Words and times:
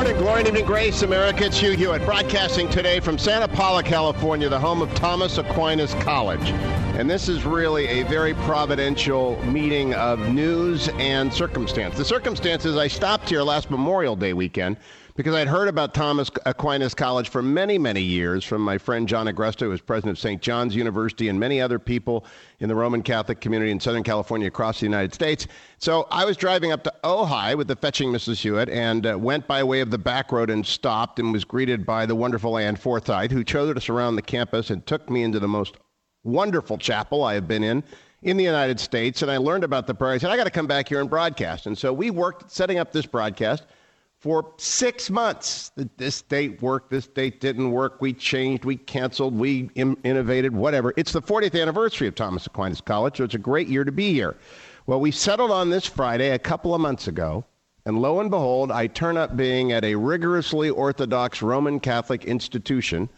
Good 0.00 0.06
morning, 0.06 0.22
glory, 0.22 0.38
and 0.40 0.48
evening 0.48 0.64
grace, 0.64 1.02
America. 1.02 1.44
It's 1.44 1.58
Hugh 1.58 1.72
Hewitt 1.72 2.06
broadcasting 2.06 2.70
today 2.70 3.00
from 3.00 3.18
Santa 3.18 3.46
Paula, 3.46 3.82
California, 3.82 4.48
the 4.48 4.58
home 4.58 4.80
of 4.80 4.94
Thomas 4.94 5.36
Aquinas 5.36 5.92
College. 5.96 6.40
And 6.96 7.08
this 7.08 7.28
is 7.28 7.44
really 7.44 7.86
a 7.86 8.04
very 8.04 8.32
providential 8.32 9.36
meeting 9.44 9.92
of 9.92 10.18
news 10.32 10.88
and 10.94 11.30
circumstance. 11.30 11.98
The 11.98 12.04
circumstances 12.06 12.78
I 12.78 12.88
stopped 12.88 13.28
here 13.28 13.42
last 13.42 13.70
Memorial 13.70 14.16
Day 14.16 14.32
weekend 14.32 14.78
because 15.20 15.34
I'd 15.34 15.48
heard 15.48 15.68
about 15.68 15.92
Thomas 15.92 16.30
Aquinas 16.46 16.94
College 16.94 17.28
for 17.28 17.42
many, 17.42 17.76
many 17.76 18.00
years 18.00 18.42
from 18.42 18.62
my 18.62 18.78
friend 18.78 19.06
John 19.06 19.26
Agresto, 19.26 19.64
who 19.64 19.68
was 19.68 19.82
president 19.82 20.16
of 20.16 20.18
St. 20.18 20.40
John's 20.40 20.74
University, 20.74 21.28
and 21.28 21.38
many 21.38 21.60
other 21.60 21.78
people 21.78 22.24
in 22.60 22.70
the 22.70 22.74
Roman 22.74 23.02
Catholic 23.02 23.38
community 23.38 23.70
in 23.70 23.78
Southern 23.78 24.02
California 24.02 24.48
across 24.48 24.80
the 24.80 24.86
United 24.86 25.12
States. 25.12 25.46
So 25.76 26.06
I 26.10 26.24
was 26.24 26.38
driving 26.38 26.72
up 26.72 26.82
to 26.84 26.94
Ojai 27.04 27.54
with 27.54 27.68
the 27.68 27.76
fetching 27.76 28.10
Mrs. 28.10 28.40
Hewitt 28.40 28.70
and 28.70 29.06
uh, 29.06 29.18
went 29.18 29.46
by 29.46 29.62
way 29.62 29.82
of 29.82 29.90
the 29.90 29.98
back 29.98 30.32
road 30.32 30.48
and 30.48 30.64
stopped 30.64 31.18
and 31.18 31.34
was 31.34 31.44
greeted 31.44 31.84
by 31.84 32.06
the 32.06 32.14
wonderful 32.14 32.56
Ann 32.56 32.76
Forsyth, 32.76 33.30
who 33.30 33.44
showed 33.46 33.76
us 33.76 33.90
around 33.90 34.16
the 34.16 34.22
campus 34.22 34.70
and 34.70 34.86
took 34.86 35.10
me 35.10 35.22
into 35.22 35.38
the 35.38 35.46
most 35.46 35.76
wonderful 36.24 36.78
chapel 36.78 37.24
I 37.24 37.34
have 37.34 37.46
been 37.46 37.62
in 37.62 37.84
in 38.22 38.38
the 38.38 38.44
United 38.44 38.80
States. 38.80 39.20
And 39.20 39.30
I 39.30 39.36
learned 39.36 39.64
about 39.64 39.86
the 39.86 39.94
prayer. 39.94 40.14
I 40.14 40.16
said, 40.18 40.30
I 40.30 40.38
got 40.38 40.44
to 40.44 40.50
come 40.50 40.66
back 40.66 40.88
here 40.88 41.02
and 41.02 41.10
broadcast. 41.10 41.66
And 41.66 41.76
so 41.76 41.92
we 41.92 42.10
worked 42.10 42.50
setting 42.50 42.78
up 42.78 42.90
this 42.90 43.04
broadcast 43.04 43.66
for 44.20 44.52
six 44.58 45.10
months. 45.10 45.72
This 45.96 46.22
date 46.22 46.60
worked, 46.62 46.90
this 46.90 47.06
date 47.06 47.40
didn't 47.40 47.70
work. 47.72 48.00
We 48.00 48.12
changed, 48.12 48.64
we 48.64 48.76
canceled, 48.76 49.34
we 49.34 49.70
Im- 49.74 49.96
innovated, 50.04 50.54
whatever. 50.54 50.92
It's 50.96 51.12
the 51.12 51.22
40th 51.22 51.60
anniversary 51.60 52.06
of 52.06 52.14
Thomas 52.14 52.46
Aquinas 52.46 52.80
College, 52.82 53.16
so 53.16 53.24
it's 53.24 53.34
a 53.34 53.38
great 53.38 53.68
year 53.68 53.82
to 53.82 53.92
be 53.92 54.12
here. 54.12 54.36
Well, 54.86 55.00
we 55.00 55.10
settled 55.10 55.50
on 55.50 55.70
this 55.70 55.86
Friday 55.86 56.30
a 56.30 56.38
couple 56.38 56.74
of 56.74 56.80
months 56.80 57.08
ago, 57.08 57.44
and 57.86 58.02
lo 58.02 58.20
and 58.20 58.30
behold, 58.30 58.70
I 58.70 58.88
turn 58.88 59.16
up 59.16 59.36
being 59.36 59.72
at 59.72 59.84
a 59.84 59.94
rigorously 59.94 60.68
Orthodox 60.68 61.40
Roman 61.40 61.80
Catholic 61.80 62.24
institution 62.24 63.08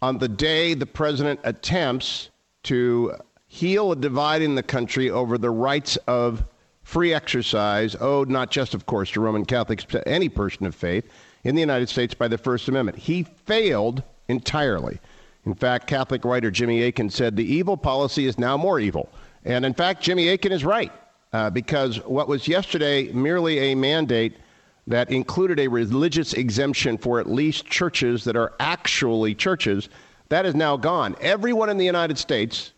on 0.00 0.18
the 0.18 0.28
day 0.28 0.74
the 0.74 0.86
president 0.86 1.40
attempts 1.44 2.30
to 2.64 3.14
heal 3.48 3.92
a 3.92 3.96
divide 3.96 4.40
in 4.40 4.54
the 4.54 4.62
country 4.62 5.10
over 5.10 5.36
the 5.36 5.50
rights 5.50 5.96
of 6.06 6.44
free 6.88 7.12
exercise 7.12 7.94
owed 8.00 8.30
not 8.30 8.50
just, 8.50 8.72
of 8.72 8.86
course, 8.86 9.10
to 9.10 9.20
Roman 9.20 9.44
Catholics, 9.44 9.84
but 9.84 9.98
to 9.98 10.08
any 10.08 10.30
person 10.30 10.64
of 10.64 10.74
faith 10.74 11.04
in 11.44 11.54
the 11.54 11.60
United 11.60 11.86
States 11.90 12.14
by 12.14 12.28
the 12.28 12.38
First 12.38 12.66
Amendment. 12.66 12.96
He 12.96 13.24
failed 13.24 14.02
entirely. 14.28 14.98
In 15.44 15.54
fact, 15.54 15.86
Catholic 15.86 16.24
writer 16.24 16.50
Jimmy 16.50 16.82
Akin 16.84 17.10
said 17.10 17.36
the 17.36 17.44
evil 17.44 17.76
policy 17.76 18.24
is 18.24 18.38
now 18.38 18.56
more 18.56 18.80
evil. 18.80 19.10
And 19.44 19.66
in 19.66 19.74
fact, 19.74 20.02
Jimmy 20.02 20.30
Akin 20.30 20.50
is 20.50 20.64
right, 20.64 20.90
uh, 21.34 21.50
because 21.50 21.98
what 22.06 22.26
was 22.26 22.48
yesterday 22.48 23.12
merely 23.12 23.58
a 23.58 23.74
mandate 23.74 24.38
that 24.86 25.10
included 25.10 25.60
a 25.60 25.68
religious 25.68 26.32
exemption 26.32 26.96
for 26.96 27.20
at 27.20 27.28
least 27.28 27.66
churches 27.66 28.24
that 28.24 28.34
are 28.34 28.54
actually 28.60 29.34
churches, 29.34 29.90
that 30.30 30.46
is 30.46 30.54
now 30.54 30.78
gone. 30.78 31.16
Everyone 31.20 31.68
in 31.68 31.76
the 31.76 31.84
United 31.84 32.16
States 32.16 32.72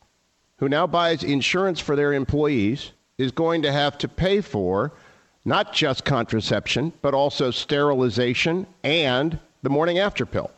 who 0.57 0.69
now 0.69 0.89
buys 0.89 1.23
insurance 1.23 1.79
for 1.79 1.95
their 1.95 2.13
employees 2.13 2.91
is 3.21 3.31
going 3.31 3.61
to 3.61 3.71
have 3.71 3.99
to 3.99 4.09
pay 4.09 4.41
for 4.41 4.93
not 5.45 5.73
just 5.73 6.05
contraception, 6.05 6.93
but 7.03 7.13
also 7.13 7.51
sterilization 7.51 8.67
and 8.83 9.39
the 9.63 9.71
morning 9.71 9.99
after 9.99 10.25
pill. 10.25 10.51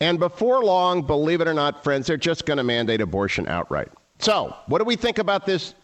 And 0.00 0.18
before 0.18 0.64
long, 0.64 1.02
believe 1.02 1.40
it 1.40 1.48
or 1.48 1.54
not, 1.54 1.84
friends, 1.84 2.06
they're 2.06 2.16
just 2.16 2.46
going 2.46 2.56
to 2.58 2.64
mandate 2.64 3.00
abortion 3.00 3.46
outright. 3.48 3.88
So, 4.18 4.56
what 4.66 4.78
do 4.78 4.84
we 4.84 4.96
think 4.96 5.18
about 5.18 5.44
this 5.46 5.74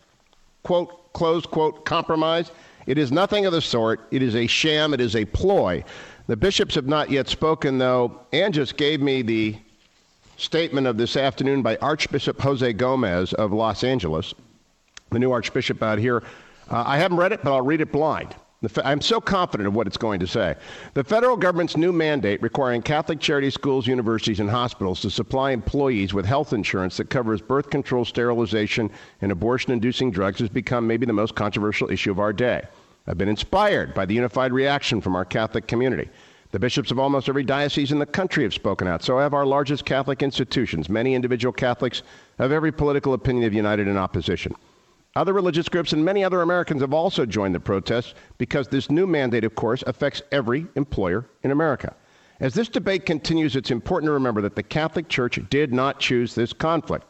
quote, 0.63 1.13
close 1.13 1.45
quote, 1.45 1.85
compromise? 1.85 2.51
It 2.87 2.99
is 2.99 3.13
nothing 3.13 3.47
of 3.47 3.53
the 3.53 3.61
sort. 3.61 4.01
It 4.11 4.23
is 4.23 4.35
a 4.35 4.47
sham. 4.47 4.95
It 4.95 5.01
is 5.01 5.17
a 5.17 5.25
ploy. 5.27 5.85
The 6.29 6.37
bishops 6.37 6.75
have 6.77 6.87
not 6.87 7.11
yet 7.11 7.29
spoken, 7.29 7.79
though. 7.79 8.21
Ann 8.33 8.53
just 8.53 8.77
gave 8.77 9.01
me 9.01 9.23
the 9.23 9.57
statement 10.37 10.87
of 10.87 10.97
this 10.97 11.17
afternoon 11.17 11.63
by 11.63 11.77
Archbishop 11.77 12.41
Jose 12.41 12.73
Gomez 12.73 13.33
of 13.35 13.53
Los 13.53 13.85
Angeles 13.85 14.35
the 15.12 15.18
new 15.18 15.33
archbishop 15.33 15.83
out 15.83 15.98
here. 15.98 16.23
Uh, 16.70 16.84
I 16.86 16.98
haven't 16.98 17.18
read 17.18 17.33
it, 17.33 17.42
but 17.42 17.52
I'll 17.52 17.62
read 17.62 17.80
it 17.80 17.92
blind. 17.92 18.34
Fe- 18.68 18.83
I'm 18.84 19.00
so 19.00 19.20
confident 19.20 19.67
of 19.67 19.74
what 19.74 19.86
it's 19.86 19.96
going 19.96 20.20
to 20.20 20.27
say. 20.27 20.55
The 20.95 21.02
federal 21.02 21.36
government's 21.36 21.77
new 21.77 21.92
mandate 21.92 22.40
requiring 22.42 22.80
Catholic 22.83 23.18
charity 23.18 23.50
schools, 23.50 23.86
universities, 23.86 24.40
and 24.40 24.48
hospitals 24.48 25.00
to 25.00 25.11
supply 25.11 25.50
employees 25.50 26.14
with 26.14 26.24
health 26.24 26.52
insurance 26.52 26.96
that 26.98 27.11
covers 27.11 27.40
birth 27.40 27.70
control, 27.70 28.05
sterilization, 28.05 28.90
and 29.20 29.33
abortion 29.33 29.73
inducing 29.73 30.12
drugs 30.12 30.39
has 30.39 30.48
become 30.48 30.86
maybe 30.86 31.06
the 31.06 31.12
most 31.12 31.34
controversial 31.34 31.90
issue 31.90 32.11
of 32.11 32.20
our 32.20 32.33
day. 32.33 32.62
I've 33.08 33.18
been 33.18 33.29
inspired 33.29 33.94
by 33.94 34.06
the 34.06 34.14
unified 34.14 34.52
reaction 34.52 35.00
from 35.00 35.17
our 35.17 35.24
Catholic 35.24 35.67
community. 35.67 36.08
The 36.52 36.61
bishops 36.61 36.90
of 36.90 36.98
almost 36.98 37.29
every 37.29 37.42
diocese 37.42 37.90
in 37.92 37.98
the 37.98 38.06
country 38.06 38.44
have 38.44 38.55
spoken 38.55 38.86
out. 38.86 39.02
So 39.02 39.18
have 39.18 39.34
our 39.34 39.46
largest 39.46 39.84
Catholic 39.84 40.23
institutions. 40.23 40.89
Many 40.89 41.14
individual 41.14 41.52
Catholics 41.52 42.02
of 42.39 42.52
every 42.52 42.70
political 42.70 43.14
opinion 43.14 43.44
have 43.44 43.55
united 43.55 43.89
in 43.89 43.96
opposition. 43.96 44.55
Other 45.14 45.34
religious 45.34 45.68
groups 45.68 45.92
and 45.92 46.05
many 46.05 46.24
other 46.24 46.40
Americans 46.40 46.80
have 46.80 46.95
also 46.95 47.27
joined 47.27 47.55
the 47.55 47.61
protests 47.61 48.14
because 48.39 48.68
this 48.68 48.90
new 48.90 49.06
mandate, 49.06 49.45
of 49.45 49.55
course, 49.55 49.84
affects 49.86 50.23
every 50.33 50.67
employer 50.74 51.27
in 51.42 51.50
America. 51.50 51.95
As 52.40 52.55
this 52.55 52.68
debate 52.68 53.05
continues, 53.05 53.55
it's 53.55 53.70
important 53.70 54.08
to 54.08 54.12
remember 54.12 54.40
that 54.40 54.56
the 54.56 54.62
Catholic 54.62 55.08
Church 55.08 55.39
did 55.50 55.73
not 55.73 56.00
choose 56.00 56.34
this 56.34 56.55
conflict. 56.55 57.06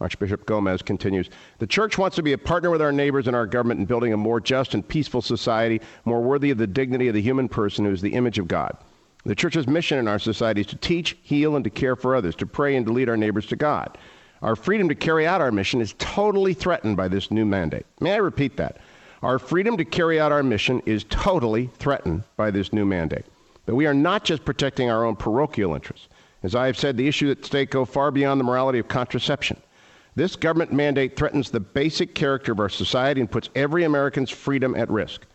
Archbishop 0.00 0.46
Gomez 0.46 0.82
continues 0.82 1.30
The 1.58 1.66
Church 1.66 1.98
wants 1.98 2.16
to 2.16 2.22
be 2.22 2.32
a 2.32 2.38
partner 2.38 2.70
with 2.70 2.82
our 2.82 2.92
neighbors 2.92 3.26
and 3.26 3.34
our 3.34 3.46
government 3.46 3.80
in 3.80 3.86
building 3.86 4.12
a 4.12 4.16
more 4.16 4.40
just 4.40 4.74
and 4.74 4.86
peaceful 4.86 5.22
society, 5.22 5.80
more 6.04 6.20
worthy 6.20 6.50
of 6.50 6.58
the 6.58 6.66
dignity 6.66 7.08
of 7.08 7.14
the 7.14 7.22
human 7.22 7.48
person 7.48 7.84
who 7.84 7.90
is 7.90 8.02
the 8.02 8.12
image 8.12 8.38
of 8.38 8.46
God. 8.46 8.76
The 9.24 9.34
Church's 9.34 9.66
mission 9.66 9.98
in 9.98 10.06
our 10.06 10.18
society 10.18 10.60
is 10.60 10.68
to 10.68 10.76
teach, 10.76 11.16
heal, 11.22 11.56
and 11.56 11.64
to 11.64 11.70
care 11.70 11.96
for 11.96 12.14
others, 12.14 12.36
to 12.36 12.46
pray 12.46 12.76
and 12.76 12.86
to 12.86 12.92
lead 12.92 13.08
our 13.08 13.16
neighbors 13.16 13.46
to 13.46 13.56
God. 13.56 13.98
Our 14.42 14.54
freedom 14.54 14.88
to 14.88 14.94
carry 14.94 15.26
out 15.26 15.40
our 15.40 15.50
mission 15.50 15.80
is 15.80 15.94
totally 15.98 16.54
threatened 16.54 16.96
by 16.96 17.08
this 17.08 17.30
new 17.30 17.44
mandate. 17.44 17.86
May 18.00 18.12
I 18.12 18.18
repeat 18.18 18.56
that? 18.56 18.78
Our 19.22 19.38
freedom 19.38 19.76
to 19.76 19.84
carry 19.84 20.20
out 20.20 20.30
our 20.30 20.44
mission 20.44 20.80
is 20.86 21.04
totally 21.10 21.70
threatened 21.78 22.22
by 22.36 22.52
this 22.52 22.72
new 22.72 22.84
mandate. 22.84 23.26
But 23.66 23.74
we 23.74 23.86
are 23.86 23.94
not 23.94 24.24
just 24.24 24.44
protecting 24.44 24.90
our 24.90 25.04
own 25.04 25.16
parochial 25.16 25.74
interests. 25.74 26.08
As 26.44 26.54
I 26.54 26.66
have 26.66 26.78
said, 26.78 26.96
the 26.96 27.08
issues 27.08 27.32
at 27.32 27.44
stake 27.44 27.70
go 27.70 27.84
far 27.84 28.12
beyond 28.12 28.38
the 28.38 28.44
morality 28.44 28.78
of 28.78 28.86
contraception. 28.86 29.60
This 30.14 30.36
government 30.36 30.72
mandate 30.72 31.16
threatens 31.16 31.50
the 31.50 31.60
basic 31.60 32.14
character 32.14 32.52
of 32.52 32.60
our 32.60 32.68
society 32.68 33.20
and 33.20 33.30
puts 33.30 33.50
every 33.56 33.84
American's 33.84 34.30
freedom 34.30 34.76
at 34.76 34.88
risk. 34.88 35.26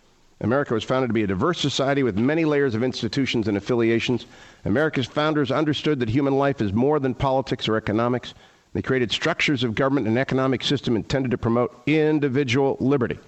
America 0.42 0.74
was 0.74 0.84
founded 0.84 1.10
to 1.10 1.14
be 1.14 1.24
a 1.24 1.28
diverse 1.28 1.60
society 1.60 2.04
with 2.04 2.18
many 2.18 2.44
layers 2.44 2.76
of 2.76 2.84
institutions 2.84 3.48
and 3.48 3.58
affiliations. 3.58 4.26
America's 4.66 5.06
founders 5.06 5.52
understood 5.52 6.00
that 6.00 6.10
human 6.10 6.38
life 6.38 6.62
is 6.62 6.74
more 6.74 7.00
than 7.00 7.14
politics 7.14 7.68
or 7.68 7.78
economics. 7.78 8.34
They 8.74 8.82
created 8.82 9.12
structures 9.12 9.64
of 9.64 9.76
government 9.76 10.08
and 10.08 10.18
economic 10.18 10.64
system 10.64 10.96
intended 10.96 11.32
to 11.32 11.38
promote 11.38 11.82
individual 11.86 12.76
liberty. 12.80 13.20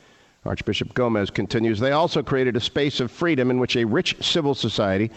Archbishop 0.43 0.93
Gomez 0.93 1.29
continues, 1.29 1.79
they 1.79 1.91
also 1.91 2.21
created 2.21 2.55
a 2.55 2.59
space 2.59 2.99
of 2.99 3.11
freedom 3.11 3.49
in 3.49 3.59
which 3.59 3.75
a 3.75 3.85
rich 3.85 4.15
civil 4.23 4.53
society 4.53 5.09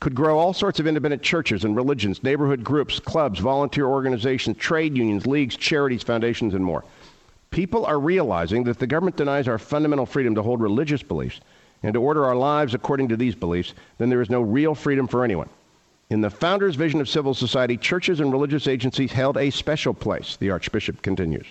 could 0.00 0.14
grow 0.14 0.38
all 0.38 0.52
sorts 0.52 0.80
of 0.80 0.86
independent 0.86 1.22
churches 1.22 1.64
and 1.64 1.76
religions, 1.76 2.22
neighborhood 2.22 2.62
groups, 2.62 3.00
clubs, 3.00 3.38
volunteer 3.38 3.86
organizations, 3.86 4.56
trade 4.58 4.96
unions, 4.96 5.26
leagues, 5.26 5.56
charities, 5.56 6.02
foundations, 6.02 6.52
and 6.52 6.62
more. 6.62 6.84
People 7.50 7.86
are 7.86 7.98
realizing 7.98 8.64
that 8.64 8.72
if 8.72 8.78
the 8.78 8.86
government 8.86 9.16
denies 9.16 9.48
our 9.48 9.58
fundamental 9.58 10.04
freedom 10.04 10.34
to 10.34 10.42
hold 10.42 10.60
religious 10.60 11.02
beliefs 11.02 11.40
and 11.82 11.94
to 11.94 12.02
order 12.02 12.24
our 12.24 12.36
lives 12.36 12.74
according 12.74 13.08
to 13.08 13.16
these 13.16 13.34
beliefs, 13.34 13.74
then 13.98 14.10
there 14.10 14.20
is 14.20 14.28
no 14.28 14.40
real 14.42 14.74
freedom 14.74 15.06
for 15.06 15.24
anyone. 15.24 15.48
In 16.10 16.20
the 16.20 16.30
founder's 16.30 16.76
vision 16.76 17.00
of 17.00 17.08
civil 17.08 17.32
society, 17.32 17.76
churches 17.76 18.20
and 18.20 18.30
religious 18.30 18.68
agencies 18.68 19.12
held 19.12 19.38
a 19.38 19.50
special 19.50 19.94
place, 19.94 20.36
the 20.36 20.50
Archbishop 20.50 21.00
continues. 21.00 21.46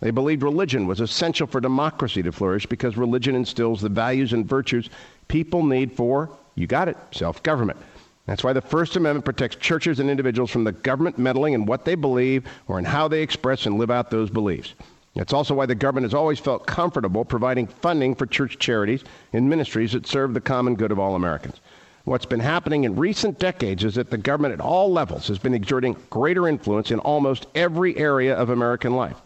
They 0.00 0.10
believed 0.10 0.42
religion 0.42 0.86
was 0.86 1.00
essential 1.00 1.46
for 1.46 1.60
democracy 1.60 2.22
to 2.22 2.32
flourish 2.32 2.66
because 2.66 2.98
religion 2.98 3.34
instills 3.34 3.80
the 3.80 3.88
values 3.88 4.34
and 4.34 4.46
virtues 4.46 4.90
people 5.28 5.64
need 5.64 5.92
for, 5.92 6.30
you 6.54 6.66
got 6.66 6.88
it, 6.88 6.98
self 7.12 7.42
government. 7.42 7.78
That's 8.26 8.44
why 8.44 8.52
the 8.52 8.60
First 8.60 8.96
Amendment 8.96 9.24
protects 9.24 9.56
churches 9.56 10.00
and 10.00 10.10
individuals 10.10 10.50
from 10.50 10.64
the 10.64 10.72
government 10.72 11.18
meddling 11.18 11.54
in 11.54 11.64
what 11.64 11.84
they 11.84 11.94
believe 11.94 12.44
or 12.68 12.78
in 12.78 12.84
how 12.84 13.08
they 13.08 13.22
express 13.22 13.64
and 13.66 13.78
live 13.78 13.90
out 13.90 14.10
those 14.10 14.30
beliefs. 14.30 14.74
That's 15.14 15.32
also 15.32 15.54
why 15.54 15.66
the 15.66 15.74
government 15.74 16.04
has 16.04 16.14
always 16.14 16.38
felt 16.38 16.66
comfortable 16.66 17.24
providing 17.24 17.66
funding 17.66 18.14
for 18.14 18.26
church 18.26 18.58
charities 18.58 19.04
and 19.32 19.48
ministries 19.48 19.92
that 19.92 20.06
serve 20.06 20.34
the 20.34 20.40
common 20.40 20.74
good 20.74 20.90
of 20.90 20.98
all 20.98 21.14
Americans. 21.14 21.60
What's 22.04 22.26
been 22.26 22.40
happening 22.40 22.84
in 22.84 22.96
recent 22.96 23.38
decades 23.38 23.82
is 23.82 23.94
that 23.94 24.10
the 24.10 24.18
government 24.18 24.52
at 24.52 24.60
all 24.60 24.92
levels 24.92 25.26
has 25.28 25.38
been 25.38 25.54
exerting 25.54 25.96
greater 26.10 26.46
influence 26.46 26.90
in 26.90 26.98
almost 26.98 27.46
every 27.54 27.96
area 27.96 28.34
of 28.34 28.50
American 28.50 28.94
life. 28.94 29.22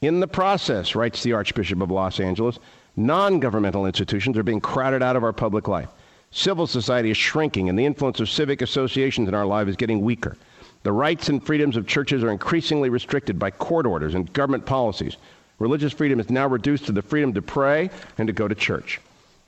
In 0.00 0.20
the 0.20 0.26
process, 0.26 0.94
writes 0.94 1.22
the 1.22 1.34
Archbishop 1.34 1.82
of 1.82 1.90
Los 1.90 2.20
Angeles, 2.20 2.58
non 2.96 3.40
governmental 3.40 3.84
institutions 3.84 4.38
are 4.38 4.42
being 4.42 4.60
crowded 4.60 5.02
out 5.02 5.16
of 5.16 5.24
our 5.24 5.34
public 5.34 5.68
life. 5.68 5.90
Civil 6.30 6.66
society 6.66 7.10
is 7.10 7.16
shrinking, 7.18 7.68
and 7.68 7.78
the 7.78 7.84
influence 7.84 8.20
of 8.20 8.30
civic 8.30 8.62
associations 8.62 9.28
in 9.28 9.34
our 9.34 9.46
life 9.46 9.68
is 9.68 9.76
getting 9.76 10.00
weaker. 10.00 10.36
The 10.82 10.92
rights 10.92 11.28
and 11.28 11.44
freedoms 11.44 11.76
of 11.76 11.86
churches 11.86 12.24
are 12.24 12.30
increasingly 12.30 12.88
restricted 12.88 13.38
by 13.38 13.50
court 13.50 13.84
orders 13.84 14.14
and 14.14 14.32
government 14.32 14.64
policies. 14.64 15.18
Religious 15.58 15.92
freedom 15.92 16.20
is 16.20 16.30
now 16.30 16.48
reduced 16.48 16.86
to 16.86 16.92
the 16.92 17.02
freedom 17.02 17.34
to 17.34 17.42
pray 17.42 17.90
and 18.16 18.26
to 18.26 18.32
go 18.32 18.48
to 18.48 18.54
church. 18.54 18.98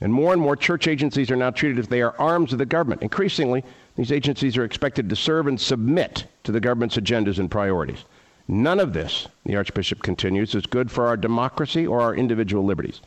And 0.01 0.13
more 0.13 0.33
and 0.33 0.43
more 0.43 0.57
church 0.57 0.89
agencies 0.89 1.31
are 1.31 1.37
now 1.37 1.51
treated 1.51 1.79
as 1.79 1.89
they 1.89 2.03
are 2.03 2.15
arms 2.19 2.53
of 2.53 2.59
the 2.59 2.67
government. 2.67 3.03
Increasingly, 3.03 3.65
these 3.97 4.13
agencies 4.13 4.57
are 4.57 4.65
expected 4.65 5.09
to 5.09 5.17
serve 5.17 5.47
and 5.47 5.59
submit 5.59 6.27
to 6.45 6.53
the 6.53 6.61
government's 6.61 6.97
agendas 6.97 7.39
and 7.39 7.51
priorities. 7.51 8.05
None 8.49 8.79
of 8.79 8.93
this, 8.93 9.27
the 9.45 9.57
Archbishop 9.57 10.03
continues, 10.03 10.55
is 10.55 10.67
good 10.67 10.91
for 10.91 11.07
our 11.07 11.17
democracy 11.17 11.87
or 11.87 12.01
our 12.01 12.15
individual 12.15 12.65
liberties. 12.65 13.01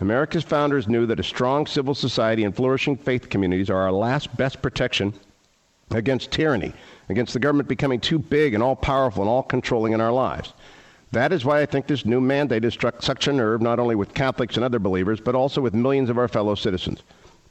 America's 0.00 0.44
founders 0.44 0.86
knew 0.86 1.06
that 1.06 1.18
a 1.18 1.24
strong 1.24 1.66
civil 1.66 1.94
society 1.94 2.44
and 2.44 2.54
flourishing 2.54 2.96
faith 2.96 3.28
communities 3.28 3.68
are 3.68 3.78
our 3.78 3.92
last 3.92 4.34
best 4.36 4.62
protection 4.62 5.12
against 5.90 6.30
tyranny, 6.30 6.72
against 7.08 7.32
the 7.32 7.40
government 7.40 7.68
becoming 7.68 7.98
too 7.98 8.18
big 8.18 8.54
and 8.54 8.62
all 8.62 8.76
powerful 8.76 9.22
and 9.22 9.30
all 9.30 9.42
controlling 9.42 9.92
in 9.92 10.00
our 10.00 10.12
lives. 10.12 10.52
That 11.12 11.32
is 11.32 11.44
why 11.44 11.62
I 11.62 11.66
think 11.66 11.86
this 11.86 12.04
new 12.04 12.20
mandate 12.20 12.64
has 12.64 12.74
struck 12.74 13.02
such 13.02 13.28
a 13.28 13.32
nerve 13.32 13.62
not 13.62 13.78
only 13.78 13.94
with 13.94 14.14
Catholics 14.14 14.56
and 14.56 14.64
other 14.64 14.78
believers, 14.78 15.20
but 15.20 15.34
also 15.34 15.60
with 15.60 15.74
millions 15.74 16.10
of 16.10 16.18
our 16.18 16.28
fellow 16.28 16.54
citizens. 16.54 17.02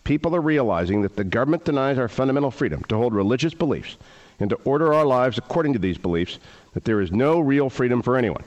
People 0.04 0.36
are 0.36 0.42
realizing 0.42 1.02
that 1.02 1.16
the 1.16 1.24
government 1.24 1.66
denies 1.66 1.98
our 1.98 2.08
fundamental 2.08 2.52
freedom 2.52 2.84
to 2.84 2.96
hold 2.96 3.14
religious 3.14 3.54
beliefs 3.54 3.98
and 4.40 4.50
to 4.52 4.56
order 4.64 4.94
our 4.94 5.06
lives 5.06 5.38
according 5.38 5.74
to 5.74 5.80
these 5.80 5.98
beliefs, 5.98 6.38
that 6.74 6.86
there 6.86 7.02
is 7.02 7.12
no 7.12 7.40
real 7.40 7.70
freedom 7.70 8.02
for 8.04 8.16
anyone. 8.16 8.44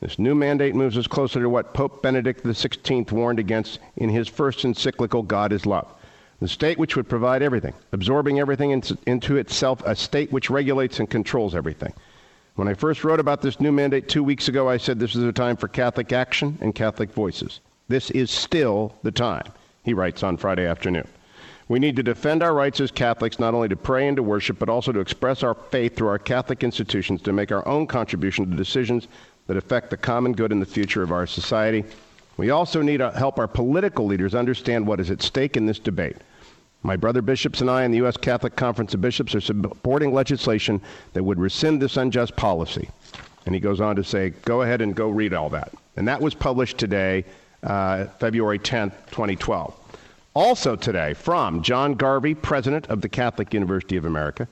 This 0.00 0.18
new 0.18 0.34
mandate 0.34 0.74
moves 0.74 0.98
us 0.98 1.06
closer 1.06 1.40
to 1.40 1.48
what 1.48 1.72
Pope 1.72 2.02
Benedict 2.02 2.44
XVI 2.44 3.12
warned 3.12 3.38
against 3.38 3.78
in 3.96 4.08
his 4.08 4.26
first 4.26 4.64
encyclical, 4.64 5.22
God 5.22 5.52
is 5.52 5.64
Love. 5.64 5.86
The 6.40 6.48
state 6.48 6.78
which 6.78 6.96
would 6.96 7.08
provide 7.08 7.42
everything, 7.42 7.74
absorbing 7.92 8.40
everything 8.40 8.70
into 9.06 9.36
itself, 9.36 9.82
a 9.84 9.94
state 9.94 10.32
which 10.32 10.50
regulates 10.50 10.98
and 10.98 11.08
controls 11.08 11.54
everything. 11.54 11.92
When 12.56 12.68
I 12.68 12.74
first 12.74 13.04
wrote 13.04 13.20
about 13.20 13.42
this 13.42 13.60
new 13.60 13.72
mandate 13.72 14.08
two 14.08 14.22
weeks 14.22 14.48
ago, 14.48 14.68
I 14.68 14.76
said 14.76 14.98
this 14.98 15.14
is 15.14 15.24
a 15.24 15.32
time 15.32 15.56
for 15.56 15.68
Catholic 15.68 16.12
action 16.12 16.58
and 16.60 16.74
Catholic 16.74 17.12
voices. 17.12 17.60
This 17.88 18.10
is 18.10 18.30
still 18.30 18.94
the 19.02 19.12
time, 19.12 19.44
he 19.84 19.94
writes 19.94 20.22
on 20.22 20.36
Friday 20.36 20.66
afternoon. 20.66 21.06
We 21.68 21.78
need 21.78 21.94
to 21.96 22.02
defend 22.02 22.42
our 22.42 22.52
rights 22.52 22.80
as 22.80 22.90
Catholics 22.90 23.38
not 23.38 23.54
only 23.54 23.68
to 23.68 23.76
pray 23.76 24.08
and 24.08 24.16
to 24.16 24.22
worship, 24.24 24.58
but 24.58 24.68
also 24.68 24.90
to 24.90 24.98
express 24.98 25.44
our 25.44 25.54
faith 25.54 25.94
through 25.94 26.08
our 26.08 26.18
Catholic 26.18 26.64
institutions 26.64 27.22
to 27.22 27.32
make 27.32 27.52
our 27.52 27.66
own 27.66 27.86
contribution 27.86 28.50
to 28.50 28.56
decisions 28.56 29.06
that 29.46 29.56
affect 29.56 29.90
the 29.90 29.96
common 29.96 30.32
good 30.32 30.50
and 30.50 30.60
the 30.60 30.66
future 30.66 31.02
of 31.02 31.12
our 31.12 31.28
society. 31.28 31.84
We 32.36 32.50
also 32.50 32.82
need 32.82 32.98
to 32.98 33.12
help 33.12 33.38
our 33.38 33.46
political 33.46 34.06
leaders 34.06 34.34
understand 34.34 34.86
what 34.86 34.98
is 34.98 35.10
at 35.10 35.22
stake 35.22 35.56
in 35.56 35.66
this 35.66 35.78
debate. 35.78 36.16
My 36.82 36.96
brother 36.96 37.20
bishops 37.20 37.60
and 37.60 37.70
I 37.70 37.84
in 37.84 37.90
the 37.90 37.98
U.S. 37.98 38.16
Catholic 38.16 38.56
Conference 38.56 38.94
of 38.94 39.02
Bishops 39.02 39.34
are 39.34 39.40
supporting 39.40 40.14
legislation 40.14 40.80
that 41.12 41.22
would 41.22 41.38
rescind 41.38 41.82
this 41.82 41.98
unjust 41.98 42.36
policy. 42.36 42.88
And 43.44 43.54
he 43.54 43.60
goes 43.60 43.80
on 43.80 43.96
to 43.96 44.04
say, 44.04 44.30
go 44.44 44.62
ahead 44.62 44.80
and 44.80 44.94
go 44.94 45.08
read 45.10 45.34
all 45.34 45.50
that. 45.50 45.72
And 45.96 46.08
that 46.08 46.20
was 46.20 46.34
published 46.34 46.78
today, 46.78 47.24
uh, 47.62 48.06
February 48.18 48.58
10th, 48.58 48.92
2012. 49.10 49.74
Also 50.32 50.76
today, 50.76 51.12
from 51.12 51.62
John 51.62 51.94
Garvey, 51.94 52.34
president 52.34 52.86
of 52.88 53.02
the 53.02 53.08
Catholic 53.08 53.52
University 53.52 53.96
of 53.96 54.04
America, 54.06 54.48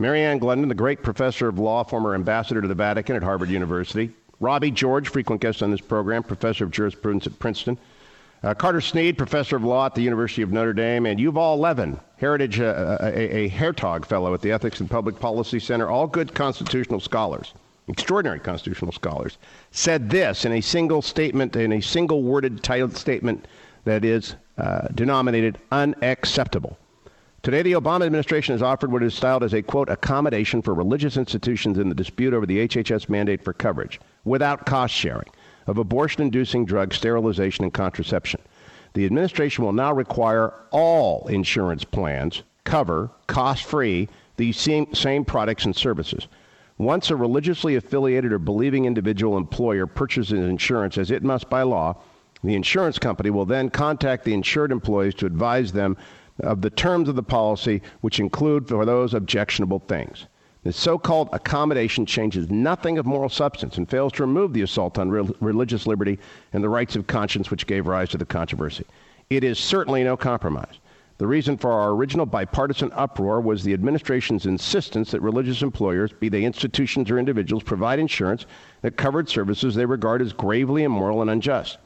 Mary 0.00 0.22
Ann 0.22 0.38
Glendon, 0.38 0.68
the 0.68 0.74
great 0.74 1.02
professor 1.02 1.48
of 1.48 1.58
law, 1.58 1.84
former 1.84 2.14
ambassador 2.14 2.60
to 2.60 2.68
the 2.68 2.74
Vatican 2.74 3.14
at 3.14 3.22
Harvard 3.22 3.50
University, 3.50 4.10
Robbie 4.40 4.70
George, 4.70 5.08
frequent 5.08 5.40
guest 5.40 5.62
on 5.62 5.70
this 5.70 5.80
program, 5.80 6.22
professor 6.22 6.64
of 6.64 6.70
jurisprudence 6.70 7.26
at 7.26 7.38
Princeton. 7.38 7.76
Uh, 8.42 8.54
Carter 8.54 8.80
Snead, 8.80 9.18
professor 9.18 9.56
of 9.56 9.64
law 9.64 9.86
at 9.86 9.96
the 9.96 10.02
University 10.02 10.42
of 10.42 10.52
Notre 10.52 10.72
Dame, 10.72 11.06
and 11.06 11.18
Yuval 11.18 11.58
Levin, 11.58 11.98
Heritage, 12.18 12.60
uh, 12.60 12.96
a, 13.00 13.46
a 13.46 13.50
Hertog 13.50 14.06
Fellow 14.06 14.32
at 14.32 14.40
the 14.42 14.52
Ethics 14.52 14.78
and 14.78 14.88
Public 14.88 15.18
Policy 15.18 15.58
Center, 15.58 15.88
all 15.88 16.06
good 16.06 16.34
constitutional 16.34 17.00
scholars, 17.00 17.52
extraordinary 17.88 18.38
constitutional 18.38 18.92
scholars, 18.92 19.38
said 19.72 20.08
this 20.08 20.44
in 20.44 20.52
a 20.52 20.60
single 20.60 21.02
statement, 21.02 21.56
in 21.56 21.72
a 21.72 21.80
single 21.80 22.22
worded 22.22 22.62
titled 22.62 22.96
statement 22.96 23.48
that 23.84 24.04
is 24.04 24.36
uh, 24.56 24.86
denominated 24.94 25.58
unacceptable. 25.72 26.78
Today, 27.42 27.62
the 27.62 27.72
Obama 27.72 28.06
administration 28.06 28.54
has 28.54 28.62
offered 28.62 28.92
what 28.92 29.02
is 29.02 29.14
styled 29.14 29.42
as 29.42 29.54
a, 29.54 29.62
quote, 29.62 29.88
accommodation 29.88 30.62
for 30.62 30.74
religious 30.74 31.16
institutions 31.16 31.78
in 31.78 31.88
the 31.88 31.94
dispute 31.94 32.34
over 32.34 32.46
the 32.46 32.68
HHS 32.68 33.08
mandate 33.08 33.42
for 33.42 33.52
coverage 33.52 34.00
without 34.24 34.64
cost 34.64 34.94
sharing 34.94 35.28
of 35.68 35.78
abortion 35.78 36.22
inducing 36.22 36.64
drugs, 36.64 36.96
sterilization, 36.96 37.62
and 37.64 37.72
contraception. 37.72 38.40
The 38.94 39.04
administration 39.04 39.64
will 39.64 39.72
now 39.72 39.92
require 39.92 40.54
all 40.70 41.28
insurance 41.28 41.84
plans 41.84 42.42
cover, 42.64 43.10
cost 43.28 43.64
free, 43.64 44.08
these 44.36 44.58
same, 44.58 44.92
same 44.92 45.24
products 45.24 45.64
and 45.64 45.76
services. 45.76 46.26
Once 46.76 47.10
a 47.10 47.16
religiously 47.16 47.76
affiliated 47.76 48.32
or 48.32 48.38
believing 48.38 48.84
individual 48.84 49.36
employer 49.36 49.86
purchases 49.86 50.38
insurance, 50.38 50.98
as 50.98 51.10
it 51.10 51.22
must 51.22 51.48
by 51.48 51.62
law, 51.62 51.96
the 52.44 52.54
insurance 52.54 52.98
company 52.98 53.30
will 53.30 53.46
then 53.46 53.68
contact 53.68 54.24
the 54.24 54.34
insured 54.34 54.70
employees 54.70 55.14
to 55.14 55.26
advise 55.26 55.72
them 55.72 55.96
of 56.40 56.60
the 56.62 56.70
terms 56.70 57.08
of 57.08 57.16
the 57.16 57.22
policy, 57.22 57.82
which 58.00 58.20
include 58.20 58.68
for 58.68 58.84
those 58.84 59.12
objectionable 59.12 59.80
things. 59.80 60.26
The 60.64 60.72
so 60.72 60.98
called 60.98 61.28
accommodation 61.32 62.04
changes 62.04 62.50
nothing 62.50 62.98
of 62.98 63.06
moral 63.06 63.28
substance 63.28 63.78
and 63.78 63.88
fails 63.88 64.12
to 64.14 64.24
remove 64.24 64.52
the 64.52 64.62
assault 64.62 64.98
on 64.98 65.10
re- 65.10 65.30
religious 65.40 65.86
liberty 65.86 66.18
and 66.52 66.62
the 66.62 66.68
rights 66.68 66.96
of 66.96 67.06
conscience 67.06 67.50
which 67.50 67.66
gave 67.66 67.86
rise 67.86 68.08
to 68.10 68.18
the 68.18 68.26
controversy. 68.26 68.84
It 69.30 69.44
is 69.44 69.58
certainly 69.58 70.02
no 70.02 70.16
compromise. 70.16 70.80
The 71.18 71.26
reason 71.26 71.56
for 71.56 71.72
our 71.72 71.90
original 71.90 72.26
bipartisan 72.26 72.92
uproar 72.92 73.40
was 73.40 73.62
the 73.62 73.72
administration's 73.72 74.46
insistence 74.46 75.10
that 75.10 75.20
religious 75.20 75.62
employers, 75.62 76.12
be 76.12 76.28
they 76.28 76.44
institutions 76.44 77.10
or 77.10 77.18
individuals, 77.18 77.62
provide 77.62 77.98
insurance 77.98 78.46
that 78.82 78.96
covered 78.96 79.28
services 79.28 79.74
they 79.74 79.84
regard 79.84 80.22
as 80.22 80.32
gravely 80.32 80.84
immoral 80.84 81.20
and 81.20 81.30
unjust. 81.30 81.78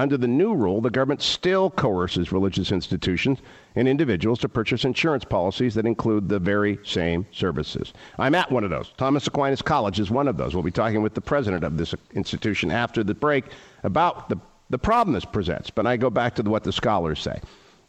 Under 0.00 0.16
the 0.16 0.26
new 0.26 0.54
rule, 0.54 0.80
the 0.80 0.88
government 0.88 1.20
still 1.20 1.68
coerces 1.68 2.32
religious 2.32 2.72
institutions 2.72 3.40
and 3.74 3.86
individuals 3.86 4.38
to 4.38 4.48
purchase 4.48 4.86
insurance 4.86 5.26
policies 5.26 5.74
that 5.74 5.84
include 5.84 6.26
the 6.26 6.38
very 6.38 6.78
same 6.84 7.26
services. 7.32 7.92
I'm 8.18 8.34
at 8.34 8.50
one 8.50 8.64
of 8.64 8.70
those. 8.70 8.94
Thomas 8.96 9.26
Aquinas 9.26 9.60
College 9.60 10.00
is 10.00 10.10
one 10.10 10.26
of 10.26 10.38
those. 10.38 10.54
We'll 10.54 10.62
be 10.62 10.70
talking 10.70 11.02
with 11.02 11.12
the 11.12 11.20
president 11.20 11.64
of 11.64 11.76
this 11.76 11.94
institution 12.14 12.70
after 12.70 13.04
the 13.04 13.12
break 13.12 13.44
about 13.82 14.30
the, 14.30 14.38
the 14.70 14.78
problem 14.78 15.12
this 15.12 15.26
presents. 15.26 15.68
But 15.68 15.86
I 15.86 15.98
go 15.98 16.08
back 16.08 16.34
to 16.36 16.42
what 16.44 16.64
the 16.64 16.72
scholars 16.72 17.20
say. 17.20 17.38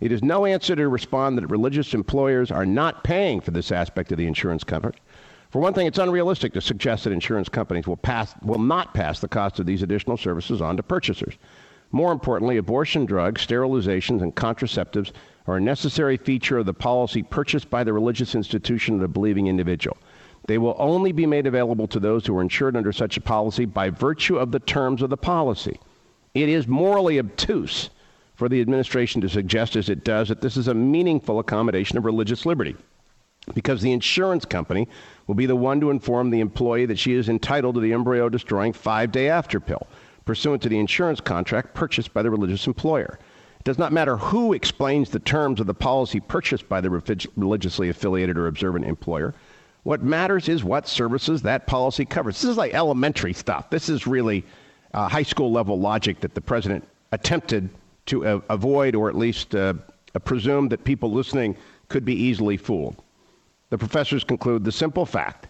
It 0.02 0.12
is 0.12 0.22
no 0.22 0.46
answer 0.46 0.76
to 0.76 0.90
respond 0.90 1.38
that 1.38 1.48
religious 1.48 1.94
employers 1.94 2.52
are 2.52 2.66
not 2.66 3.06
paying 3.06 3.40
for 3.40 3.52
this 3.52 3.72
aspect 3.72 4.12
of 4.12 4.18
the 4.18 4.28
insurance 4.28 4.66
coverage. 4.66 4.98
For 5.50 5.62
one 5.62 5.74
thing, 5.74 5.88
it's 5.88 5.98
unrealistic 5.98 6.52
to 6.56 6.62
suggest 6.62 7.06
that 7.06 7.14
insurance 7.14 7.48
companies 7.48 7.88
will, 7.88 7.96
pass, 7.96 8.36
will 8.42 8.60
not 8.60 8.94
pass 8.94 9.22
the 9.22 9.30
cost 9.30 9.60
of 9.60 9.66
these 9.66 9.82
additional 9.82 10.18
services 10.18 10.62
on 10.62 10.76
to 10.76 10.84
purchasers. 10.84 11.36
More 11.92 12.12
importantly, 12.12 12.58
abortion 12.58 13.06
drugs, 13.06 13.46
sterilizations, 13.46 14.22
and 14.22 14.36
contraceptives 14.36 15.12
are 15.48 15.58
a 15.58 15.62
necessary 15.62 16.18
feature 16.18 16.60
of 16.60 16.66
the 16.66 16.74
policy 16.74 17.24
purchased 17.24 17.70
by 17.70 17.84
the 17.84 17.94
religious 17.94 18.36
institution 18.36 18.96
of 18.96 19.02
the 19.02 19.08
believing 19.08 19.48
individual. 19.48 19.98
They 20.48 20.58
will 20.58 20.76
only 20.80 21.12
be 21.12 21.26
made 21.26 21.48
available 21.48 21.88
to 21.88 22.00
those 22.00 22.26
who 22.26 22.38
are 22.38 22.42
insured 22.42 22.76
under 22.76 22.92
such 22.92 23.18
a 23.18 23.22
policy 23.22 23.66
by 23.66 23.90
virtue 23.90 24.38
of 24.38 24.52
the 24.52 24.60
terms 24.60 25.02
of 25.02 25.10
the 25.10 25.18
policy. 25.18 25.80
It 26.34 26.50
is 26.50 26.68
morally 26.68 27.20
obtuse 27.20 27.90
for 28.36 28.48
the 28.50 28.62
administration 28.62 29.22
to 29.22 29.30
suggest, 29.30 29.76
as 29.76 29.90
it 29.90 30.04
does, 30.04 30.30
that 30.30 30.42
this 30.42 30.58
is 30.58 30.68
a 30.68 30.74
meaningful 30.74 31.40
accommodation 31.40 31.98
of 31.98 32.06
religious 32.06 32.46
liberty 32.46 32.76
because 33.54 33.82
the 33.82 33.92
insurance 33.92 34.46
company 34.46 34.88
will 35.28 35.36
be 35.36 35.46
the 35.46 35.56
one 35.56 35.80
to 35.82 35.90
inform 35.90 36.30
the 36.30 36.40
employee 36.40 36.86
that 36.86 37.00
she 37.00 37.14
is 37.14 37.28
entitled 37.28 37.76
to 37.76 37.82
the 37.82 37.94
embryo 37.94 38.30
destroying 38.30 38.72
five 38.72 39.12
day 39.12 39.30
after 39.30 39.60
pill 39.60 39.88
pursuant 40.32 40.62
to 40.62 40.70
the 40.70 40.80
insurance 40.80 41.20
contract 41.20 41.74
purchased 41.74 42.14
by 42.14 42.24
the 42.24 42.32
religious 42.32 42.66
employer. 42.66 43.20
It 43.60 43.66
does 43.66 43.78
not 43.78 43.92
matter 43.92 44.16
who 44.16 44.54
explains 44.54 45.10
the 45.10 45.20
terms 45.20 45.60
of 45.60 45.68
the 45.68 45.74
policy 45.74 46.22
purchased 46.22 46.70
by 46.70 46.80
the 46.80 46.90
religiously 47.36 47.90
affiliated 47.90 48.38
or 48.38 48.48
observant 48.48 48.86
employer. 48.86 49.34
What 49.84 50.04
matters 50.04 50.48
is 50.48 50.64
what 50.64 50.88
services 50.88 51.42
that 51.42 51.68
policy 51.68 52.06
covers. 52.06 52.36
This 52.40 52.50
is 52.50 52.56
like 52.56 52.74
elementary 52.74 53.34
stuff. 53.34 53.70
This 53.70 53.90
is 53.90 54.08
really 54.08 54.46
uh, 54.94 55.10
high 55.10 55.24
school 55.24 55.52
level 55.52 55.78
logic 55.78 56.22
that 56.22 56.34
the 56.34 56.40
president 56.40 56.88
attempted 57.12 57.70
to 58.06 58.26
uh, 58.26 58.40
avoid 58.48 58.96
or 58.96 59.10
at 59.10 59.18
least 59.18 59.54
uh, 59.54 59.74
presume 60.24 60.70
that 60.70 60.86
people 60.86 61.12
listening 61.12 61.58
could 61.90 62.06
be 62.06 62.16
easily 62.16 62.56
fooled. 62.56 62.96
The 63.70 63.78
professors 63.78 64.24
conclude 64.24 64.64
the 64.64 64.72
simple 64.72 65.06
fact 65.06 65.50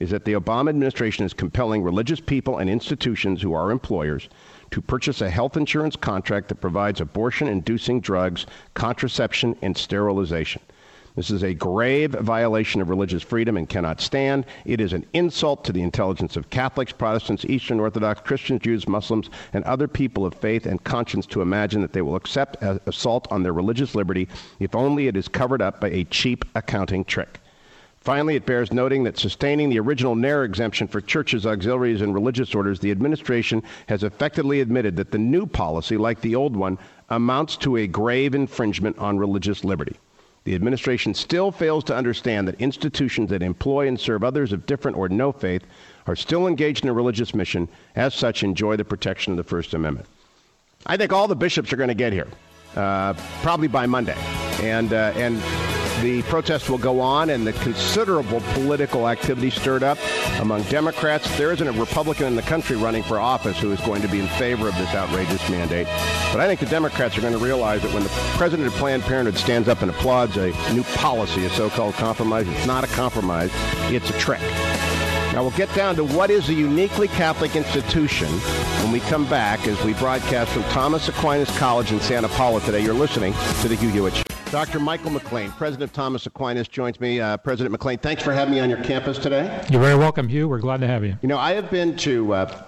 is 0.00 0.10
that 0.10 0.24
the 0.24 0.32
Obama 0.32 0.70
administration 0.70 1.26
is 1.26 1.34
compelling 1.34 1.82
religious 1.82 2.20
people 2.20 2.58
and 2.58 2.68
institutions 2.70 3.42
who 3.42 3.52
are 3.52 3.70
employers 3.70 4.28
to 4.70 4.80
purchase 4.80 5.20
a 5.20 5.28
health 5.28 5.56
insurance 5.56 5.94
contract 5.94 6.48
that 6.48 6.60
provides 6.60 7.00
abortion 7.00 7.48
inducing 7.48 8.00
drugs, 8.00 8.46
contraception, 8.74 9.54
and 9.60 9.76
sterilization. 9.76 10.62
This 11.16 11.30
is 11.30 11.42
a 11.42 11.52
grave 11.52 12.12
violation 12.12 12.80
of 12.80 12.88
religious 12.88 13.22
freedom 13.22 13.56
and 13.56 13.68
cannot 13.68 14.00
stand. 14.00 14.46
It 14.64 14.80
is 14.80 14.92
an 14.92 15.04
insult 15.12 15.64
to 15.64 15.72
the 15.72 15.82
intelligence 15.82 16.36
of 16.36 16.48
Catholics, 16.50 16.92
Protestants, 16.92 17.44
Eastern 17.44 17.80
Orthodox, 17.80 18.20
Christians, 18.20 18.62
Jews, 18.62 18.88
Muslims, 18.88 19.28
and 19.52 19.64
other 19.64 19.88
people 19.88 20.24
of 20.24 20.34
faith 20.34 20.66
and 20.66 20.82
conscience 20.84 21.26
to 21.26 21.42
imagine 21.42 21.82
that 21.82 21.92
they 21.92 22.00
will 22.00 22.16
accept 22.16 22.62
an 22.62 22.80
assault 22.86 23.26
on 23.30 23.42
their 23.42 23.52
religious 23.52 23.94
liberty 23.94 24.28
if 24.60 24.74
only 24.74 25.08
it 25.08 25.16
is 25.16 25.28
covered 25.28 25.60
up 25.60 25.80
by 25.80 25.90
a 25.90 26.04
cheap 26.04 26.44
accounting 26.54 27.04
trick. 27.04 27.40
Finally, 28.00 28.34
it 28.34 28.46
bears 28.46 28.72
noting 28.72 29.04
that 29.04 29.18
sustaining 29.18 29.68
the 29.68 29.78
original 29.78 30.14
narrow 30.14 30.44
exemption 30.44 30.88
for 30.88 31.02
churches, 31.02 31.44
auxiliaries, 31.44 32.00
and 32.00 32.14
religious 32.14 32.54
orders, 32.54 32.80
the 32.80 32.90
administration 32.90 33.62
has 33.88 34.04
effectively 34.04 34.62
admitted 34.62 34.96
that 34.96 35.10
the 35.10 35.18
new 35.18 35.44
policy, 35.44 35.98
like 35.98 36.18
the 36.22 36.34
old 36.34 36.56
one, 36.56 36.78
amounts 37.10 37.56
to 37.58 37.76
a 37.76 37.86
grave 37.86 38.34
infringement 38.34 38.98
on 38.98 39.18
religious 39.18 39.64
liberty. 39.64 39.94
The 40.44 40.54
administration 40.54 41.12
still 41.12 41.52
fails 41.52 41.84
to 41.84 41.94
understand 41.94 42.48
that 42.48 42.58
institutions 42.58 43.28
that 43.28 43.42
employ 43.42 43.86
and 43.86 44.00
serve 44.00 44.24
others 44.24 44.52
of 44.52 44.64
different 44.64 44.96
or 44.96 45.10
no 45.10 45.30
faith 45.30 45.62
are 46.06 46.16
still 46.16 46.46
engaged 46.46 46.84
in 46.84 46.88
a 46.88 46.94
religious 46.94 47.34
mission, 47.34 47.68
as 47.96 48.14
such, 48.14 48.42
enjoy 48.42 48.76
the 48.76 48.84
protection 48.84 49.34
of 49.34 49.36
the 49.36 49.44
First 49.44 49.74
Amendment. 49.74 50.06
I 50.86 50.96
think 50.96 51.12
all 51.12 51.28
the 51.28 51.36
bishops 51.36 51.70
are 51.74 51.76
going 51.76 51.88
to 51.88 51.94
get 51.94 52.14
here, 52.14 52.28
uh, 52.74 53.12
probably 53.42 53.68
by 53.68 53.84
Monday. 53.84 54.16
And, 54.62 54.94
uh, 54.94 55.12
and 55.14 55.36
the 56.02 56.22
protest 56.22 56.70
will 56.70 56.78
go 56.78 57.00
on 57.00 57.30
and 57.30 57.46
the 57.46 57.52
considerable 57.52 58.40
political 58.54 59.08
activity 59.08 59.50
stirred 59.50 59.82
up 59.82 59.98
among 60.40 60.62
Democrats. 60.64 61.36
There 61.36 61.52
isn't 61.52 61.66
a 61.66 61.72
Republican 61.72 62.26
in 62.26 62.36
the 62.36 62.42
country 62.42 62.76
running 62.76 63.02
for 63.02 63.18
office 63.18 63.58
who 63.58 63.70
is 63.72 63.80
going 63.80 64.02
to 64.02 64.08
be 64.08 64.20
in 64.20 64.26
favor 64.28 64.68
of 64.68 64.74
this 64.76 64.94
outrageous 64.94 65.46
mandate. 65.50 65.86
But 66.32 66.40
I 66.40 66.46
think 66.46 66.60
the 66.60 66.66
Democrats 66.66 67.18
are 67.18 67.20
going 67.20 67.32
to 67.32 67.44
realize 67.44 67.82
that 67.82 67.92
when 67.92 68.02
the 68.02 68.08
president 68.36 68.68
of 68.68 68.74
Planned 68.74 69.02
Parenthood 69.02 69.36
stands 69.36 69.68
up 69.68 69.82
and 69.82 69.90
applauds 69.90 70.36
a 70.36 70.48
new 70.72 70.84
policy, 70.94 71.44
a 71.44 71.50
so-called 71.50 71.94
compromise, 71.94 72.48
it's 72.48 72.66
not 72.66 72.84
a 72.84 72.88
compromise, 72.88 73.50
it's 73.90 74.08
a 74.10 74.18
trick. 74.18 74.40
Now 75.32 75.42
we'll 75.42 75.52
get 75.52 75.72
down 75.74 75.94
to 75.96 76.04
what 76.04 76.30
is 76.30 76.48
a 76.48 76.54
uniquely 76.54 77.06
Catholic 77.08 77.54
institution 77.54 78.28
when 78.82 78.92
we 78.92 79.00
come 79.00 79.28
back 79.28 79.66
as 79.68 79.82
we 79.84 79.94
broadcast 79.94 80.50
from 80.50 80.64
Thomas 80.64 81.08
Aquinas 81.08 81.56
College 81.56 81.92
in 81.92 82.00
Santa 82.00 82.28
Paula 82.28 82.60
today. 82.62 82.82
You're 82.82 82.94
listening 82.94 83.32
to 83.62 83.68
the 83.68 83.76
Hugh 83.76 83.90
Hewitt 83.90 84.14
Show. 84.16 84.39
Dr. 84.50 84.80
Michael 84.80 85.10
McLean, 85.10 85.52
president 85.52 85.90
of 85.90 85.92
Thomas 85.92 86.26
Aquinas, 86.26 86.66
joins 86.66 86.98
me. 86.98 87.20
Uh, 87.20 87.36
president 87.36 87.70
McLean, 87.70 87.98
thanks 87.98 88.20
for 88.20 88.32
having 88.32 88.52
me 88.52 88.58
on 88.58 88.68
your 88.68 88.82
campus 88.82 89.16
today. 89.16 89.64
You're 89.70 89.80
very 89.80 89.96
welcome, 89.96 90.26
Hugh. 90.26 90.48
We're 90.48 90.58
glad 90.58 90.80
to 90.80 90.88
have 90.88 91.04
you. 91.04 91.16
You 91.22 91.28
know, 91.28 91.38
I 91.38 91.52
have 91.52 91.70
been 91.70 91.96
to 91.98 92.34
uh, 92.34 92.64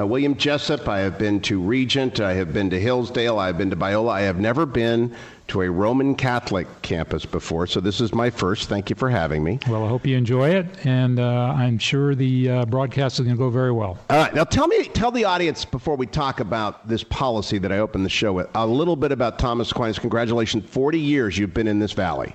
uh, 0.00 0.06
William 0.06 0.36
Jessup, 0.36 0.88
I 0.88 1.00
have 1.00 1.18
been 1.18 1.40
to 1.42 1.60
Regent, 1.60 2.20
I 2.20 2.34
have 2.34 2.52
been 2.52 2.70
to 2.70 2.80
Hillsdale, 2.80 3.38
I 3.38 3.48
have 3.48 3.58
been 3.58 3.70
to 3.70 3.76
Biola. 3.76 4.12
I 4.12 4.22
have 4.22 4.38
never 4.38 4.64
been 4.64 5.14
to 5.48 5.62
a 5.62 5.70
Roman 5.70 6.14
Catholic 6.14 6.68
campus 6.82 7.26
before, 7.26 7.66
so 7.66 7.80
this 7.80 8.00
is 8.00 8.14
my 8.14 8.30
first. 8.30 8.68
Thank 8.68 8.88
you 8.88 8.96
for 8.96 9.10
having 9.10 9.42
me. 9.42 9.58
Well, 9.68 9.84
I 9.84 9.88
hope 9.88 10.06
you 10.06 10.16
enjoy 10.16 10.50
it, 10.50 10.66
and 10.86 11.18
uh, 11.18 11.54
I'm 11.56 11.78
sure 11.78 12.14
the 12.14 12.48
uh, 12.48 12.66
broadcast 12.66 13.18
is 13.18 13.26
going 13.26 13.36
to 13.36 13.38
go 13.38 13.50
very 13.50 13.72
well. 13.72 13.98
All 14.08 14.16
right, 14.16 14.34
now 14.34 14.44
tell 14.44 14.68
me, 14.68 14.84
tell 14.84 15.10
the 15.10 15.24
audience 15.24 15.64
before 15.64 15.96
we 15.96 16.06
talk 16.06 16.40
about 16.40 16.86
this 16.88 17.02
policy 17.04 17.58
that 17.58 17.72
I 17.72 17.78
opened 17.78 18.04
the 18.04 18.10
show 18.10 18.32
with, 18.32 18.48
a 18.54 18.66
little 18.66 18.96
bit 18.96 19.12
about 19.12 19.38
Thomas 19.38 19.72
Aquinas. 19.72 19.98
Congratulations, 19.98 20.64
40 20.66 21.00
years 21.00 21.36
you've 21.36 21.54
been 21.54 21.68
in 21.68 21.78
this 21.78 21.92
valley. 21.92 22.34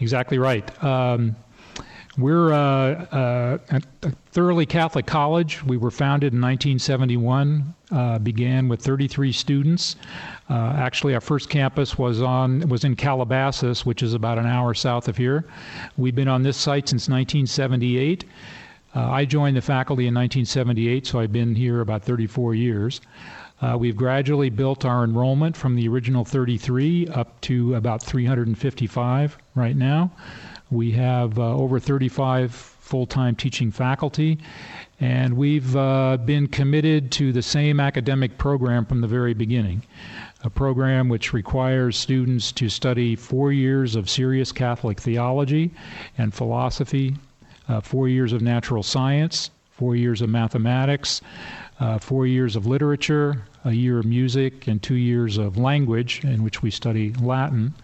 Exactly 0.00 0.38
right. 0.38 0.84
Um, 0.84 1.36
we're 2.20 2.52
uh, 2.52 3.04
uh, 3.12 3.58
a 3.70 4.10
thoroughly 4.32 4.66
Catholic 4.66 5.06
college. 5.06 5.62
We 5.64 5.76
were 5.76 5.90
founded 5.90 6.32
in 6.32 6.40
1971. 6.40 7.74
Uh, 7.90 8.18
began 8.20 8.68
with 8.68 8.80
33 8.80 9.32
students. 9.32 9.96
Uh, 10.48 10.74
actually, 10.76 11.14
our 11.14 11.20
first 11.20 11.50
campus 11.50 11.98
was 11.98 12.22
on 12.22 12.68
was 12.68 12.84
in 12.84 12.96
Calabasas, 12.96 13.84
which 13.84 14.02
is 14.02 14.14
about 14.14 14.38
an 14.38 14.46
hour 14.46 14.74
south 14.74 15.08
of 15.08 15.16
here. 15.16 15.44
We've 15.96 16.14
been 16.14 16.28
on 16.28 16.42
this 16.42 16.56
site 16.56 16.88
since 16.88 17.08
1978. 17.08 18.24
Uh, 18.94 19.10
I 19.10 19.24
joined 19.24 19.56
the 19.56 19.62
faculty 19.62 20.06
in 20.06 20.14
1978, 20.14 21.06
so 21.06 21.20
I've 21.20 21.32
been 21.32 21.54
here 21.54 21.80
about 21.80 22.02
34 22.02 22.54
years. 22.54 23.00
Uh, 23.62 23.76
we've 23.78 23.96
gradually 23.96 24.50
built 24.50 24.84
our 24.84 25.04
enrollment 25.04 25.56
from 25.56 25.76
the 25.76 25.86
original 25.86 26.24
33 26.24 27.08
up 27.08 27.40
to 27.42 27.74
about 27.74 28.02
355 28.02 29.36
right 29.54 29.76
now. 29.76 30.10
We 30.70 30.92
have 30.92 31.38
uh, 31.38 31.54
over 31.56 31.80
35 31.80 32.52
full 32.52 33.06
time 33.06 33.34
teaching 33.34 33.72
faculty, 33.72 34.38
and 35.00 35.36
we've 35.36 35.76
uh, 35.76 36.16
been 36.18 36.46
committed 36.46 37.10
to 37.12 37.32
the 37.32 37.42
same 37.42 37.80
academic 37.80 38.38
program 38.38 38.84
from 38.84 39.00
the 39.00 39.06
very 39.06 39.34
beginning. 39.34 39.82
A 40.44 40.50
program 40.50 41.08
which 41.08 41.32
requires 41.32 41.96
students 41.96 42.52
to 42.52 42.68
study 42.68 43.16
four 43.16 43.52
years 43.52 43.96
of 43.96 44.08
serious 44.08 44.52
Catholic 44.52 45.00
theology 45.00 45.70
and 46.18 46.32
philosophy, 46.32 47.16
uh, 47.68 47.80
four 47.80 48.08
years 48.08 48.32
of 48.32 48.40
natural 48.40 48.82
science, 48.82 49.50
four 49.70 49.96
years 49.96 50.22
of 50.22 50.30
mathematics, 50.30 51.20
uh, 51.80 51.98
four 51.98 52.26
years 52.26 52.54
of 52.54 52.66
literature, 52.66 53.42
a 53.64 53.72
year 53.72 53.98
of 53.98 54.04
music, 54.06 54.66
and 54.66 54.82
two 54.82 54.94
years 54.94 55.36
of 55.38 55.56
language, 55.56 56.24
in 56.24 56.42
which 56.42 56.62
we 56.62 56.70
study 56.70 57.12
Latin. 57.14 57.74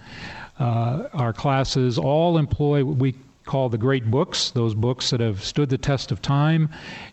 Uh, 0.59 1.09
our 1.13 1.33
classes 1.33 1.99
all 1.99 2.39
employ 2.39 2.85
what 2.85 2.97
we 2.97 3.15
call 3.45 3.69
the 3.69 3.79
great 3.79 4.11
books, 4.11 4.51
those 4.51 4.75
books 4.75 5.11
that 5.11 5.21
have 5.21 5.43
stood 5.43 5.69
the 5.69 5.79
test 5.79 6.11
of 6.11 6.21
time 6.21 6.69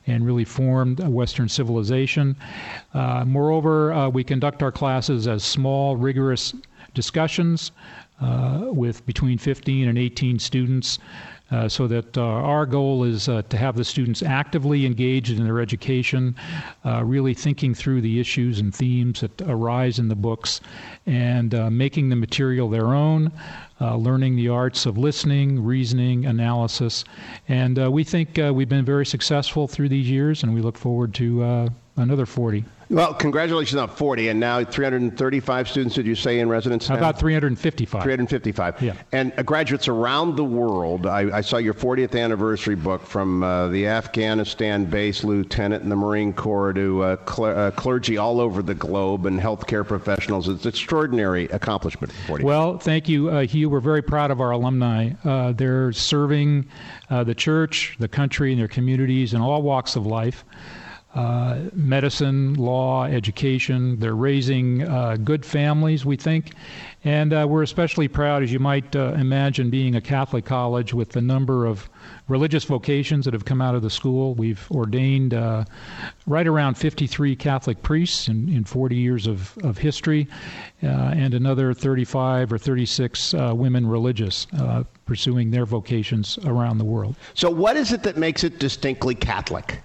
and 0.07 0.25
really 0.25 0.43
formed 0.43 0.99
Western 0.99 1.47
civilization. 1.47 2.35
Uh, 2.93 3.23
moreover, 3.25 3.93
uh, 3.93 4.09
we 4.09 4.23
conduct 4.23 4.63
our 4.63 4.71
classes 4.71 5.27
as 5.27 5.43
small, 5.43 5.95
rigorous 5.95 6.53
discussions 6.93 7.71
uh, 8.21 8.65
with 8.65 9.05
between 9.05 9.37
15 9.37 9.87
and 9.87 9.97
18 9.97 10.39
students. 10.39 10.99
Uh, 11.53 11.69
so 11.69 11.85
that 11.85 12.17
uh, 12.17 12.21
our 12.23 12.65
goal 12.65 13.03
is 13.03 13.29
uh, 13.29 13.43
to 13.43 13.57
have 13.57 13.75
the 13.75 13.83
students 13.83 14.23
actively 14.23 14.87
engaged 14.87 15.37
in 15.37 15.43
their 15.43 15.59
education, 15.59 16.35
uh, 16.83 17.03
really 17.05 17.35
thinking 17.35 17.75
through 17.75 18.01
the 18.01 18.19
issues 18.19 18.59
and 18.59 18.73
themes 18.73 19.21
that 19.21 19.39
arise 19.43 19.99
in 19.99 20.07
the 20.07 20.15
books, 20.15 20.61
and 21.05 21.53
uh, 21.53 21.69
making 21.69 22.09
the 22.09 22.15
material 22.15 22.69
their 22.69 22.87
own, 22.87 23.31
learning 23.79 24.35
the 24.35 24.47
arts 24.47 24.85
of 24.87 24.97
listening, 24.97 25.61
reasoning, 25.63 26.25
analysis. 26.25 27.03
And 27.49 27.77
we 27.91 28.03
think 28.05 28.37
we've 28.37 28.69
been 28.69 28.85
very 28.85 29.05
successful 29.05 29.67
through 29.67 29.89
these 29.89 30.09
years, 30.09 30.41
and 30.41 30.55
we 30.55 30.61
look 30.61 30.77
forward 30.77 31.13
to 31.15 31.69
another 31.97 32.25
40. 32.25 32.63
Well, 32.93 33.15
congratulations 33.15 33.81
on 33.81 33.89
40, 33.89 34.27
and 34.27 34.39
now 34.39 34.63
335 34.63 35.67
students, 35.67 35.95
did 35.95 36.05
you 36.05 36.13
say, 36.13 36.39
in 36.39 36.47
residence? 36.47 36.87
Now? 36.89 36.97
About 36.97 37.17
355. 37.17 38.03
355. 38.03 38.81
Yeah. 38.83 38.93
And 39.11 39.33
uh, 39.35 39.41
graduates 39.41 39.87
around 39.87 40.35
the 40.35 40.43
world. 40.43 41.07
I, 41.07 41.37
I, 41.37 41.41
saw 41.41 41.57
your 41.57 41.73
40th 41.73 42.19
anniversary 42.19 42.75
book 42.75 43.01
from 43.01 43.41
uh, 43.41 43.69
the 43.69 43.87
Afghanistan 43.87 44.85
base 44.85 45.23
lieutenant 45.23 45.81
in 45.81 45.89
the 45.89 45.95
Marine 45.95 46.33
Corps 46.33 46.73
to 46.73 47.01
uh, 47.01 47.17
cl- 47.27 47.57
uh, 47.57 47.71
clergy 47.71 48.17
all 48.17 48.39
over 48.39 48.61
the 48.61 48.75
globe 48.75 49.25
and 49.25 49.39
healthcare 49.39 49.85
professionals. 49.85 50.47
It's 50.47 50.63
an 50.63 50.69
extraordinary 50.69 51.45
accomplishment. 51.45 52.13
40. 52.27 52.43
Well, 52.43 52.77
thank 52.77 53.09
you, 53.09 53.29
uh, 53.29 53.47
Hugh. 53.47 53.71
We're 53.71 53.79
very 53.79 54.03
proud 54.03 54.29
of 54.29 54.39
our 54.39 54.51
alumni. 54.51 55.13
Uh, 55.23 55.51
they're 55.53 55.91
serving 55.93 56.67
the 57.09 57.35
church, 57.35 57.95
the 57.99 58.07
country, 58.07 58.51
and 58.51 58.59
their 58.59 58.67
communities 58.67 59.33
in 59.33 59.41
all 59.41 59.61
walks 59.61 59.95
of 59.95 60.05
life 60.05 60.43
uh, 61.15 61.59
medicine, 61.73 62.55
law, 62.55 63.05
education. 63.05 63.99
They're 63.99 64.15
raising 64.15 64.81
uh, 64.81 65.17
good 65.17 65.45
families, 65.45 66.05
we 66.05 66.15
think. 66.15 66.53
And 67.03 67.33
uh, 67.33 67.45
we're 67.47 67.61
especially 67.61 68.07
proud, 68.07 68.41
as 68.41 68.51
you 68.51 68.59
might 68.59 68.95
uh, 68.95 69.13
imagine, 69.13 69.69
being 69.69 69.95
a 69.95 70.01
Catholic 70.01 70.45
college 70.45 70.93
with 70.93 71.09
the 71.09 71.21
number 71.21 71.65
of 71.65 71.87
religious 72.27 72.63
vocations 72.63 73.25
that 73.25 73.33
have 73.33 73.45
come 73.45 73.61
out 73.61 73.75
of 73.75 73.83
the 73.83 73.89
school. 73.91 74.33
We've 74.33 74.65
ordained 74.71 75.35
uh, 75.35 75.65
right 76.25 76.47
around 76.47 76.75
53 76.75 77.35
Catholic 77.35 77.83
priests 77.83 78.27
in, 78.27 78.49
in 78.49 78.63
40 78.63 78.95
years 78.95 79.27
of, 79.27 79.55
of 79.63 79.77
history, 79.77 80.27
uh, 80.81 80.87
and 80.87 81.35
another 81.35 81.75
35 81.75 82.53
or 82.53 82.57
36 82.57 83.33
women 83.33 83.85
religious 83.85 84.47
pursuing 85.05 85.51
their 85.51 85.65
vocations 85.65 86.39
around 86.45 86.77
the 86.77 86.85
world. 86.85 87.15
So, 87.33 87.49
what 87.49 87.75
is 87.75 87.91
it 87.91 88.03
that 88.03 88.17
makes 88.17 88.43
it 88.43 88.57
distinctly 88.57 89.13
Catholic? 89.13 89.81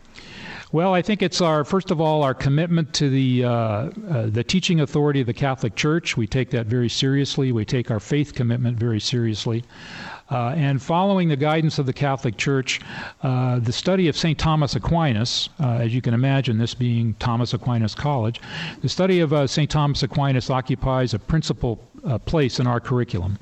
Well, 0.70 0.92
I 0.92 1.00
think 1.00 1.22
it's 1.22 1.40
our 1.40 1.64
first 1.64 1.90
of 1.90 1.98
all 1.98 2.22
our 2.22 2.34
commitment 2.34 2.92
to 2.94 3.08
the 3.08 3.44
uh, 3.44 3.50
uh, 3.50 3.90
the 4.26 4.44
teaching 4.44 4.80
authority 4.80 5.22
of 5.22 5.26
the 5.26 5.32
Catholic 5.32 5.74
Church. 5.76 6.14
We 6.14 6.26
take 6.26 6.50
that 6.50 6.66
very 6.66 6.90
seriously. 6.90 7.52
We 7.52 7.64
take 7.64 7.90
our 7.90 8.00
faith 8.00 8.34
commitment 8.34 8.78
very 8.78 9.00
seriously. 9.00 9.64
Uh, 10.30 10.52
and 10.56 10.82
following 10.82 11.28
the 11.28 11.36
guidance 11.36 11.78
of 11.78 11.86
the 11.86 11.92
Catholic 11.94 12.36
Church, 12.36 12.82
uh, 13.22 13.60
the 13.60 13.72
study 13.72 14.08
of 14.08 14.16
St. 14.16 14.38
Thomas 14.38 14.76
Aquinas, 14.76 15.48
uh, 15.58 15.78
as 15.80 15.94
you 15.94 16.02
can 16.02 16.12
imagine, 16.12 16.58
this 16.58 16.74
being 16.74 17.14
Thomas 17.14 17.54
Aquinas 17.54 17.94
College, 17.94 18.38
the 18.82 18.90
study 18.90 19.20
of 19.20 19.32
uh, 19.32 19.46
St. 19.46 19.70
Thomas 19.70 20.02
Aquinas 20.02 20.50
occupies 20.50 21.14
a 21.14 21.18
principal 21.18 21.82
uh, 22.04 22.18
place 22.18 22.60
in 22.60 22.66
our 22.66 22.78
curriculum. 22.78 23.38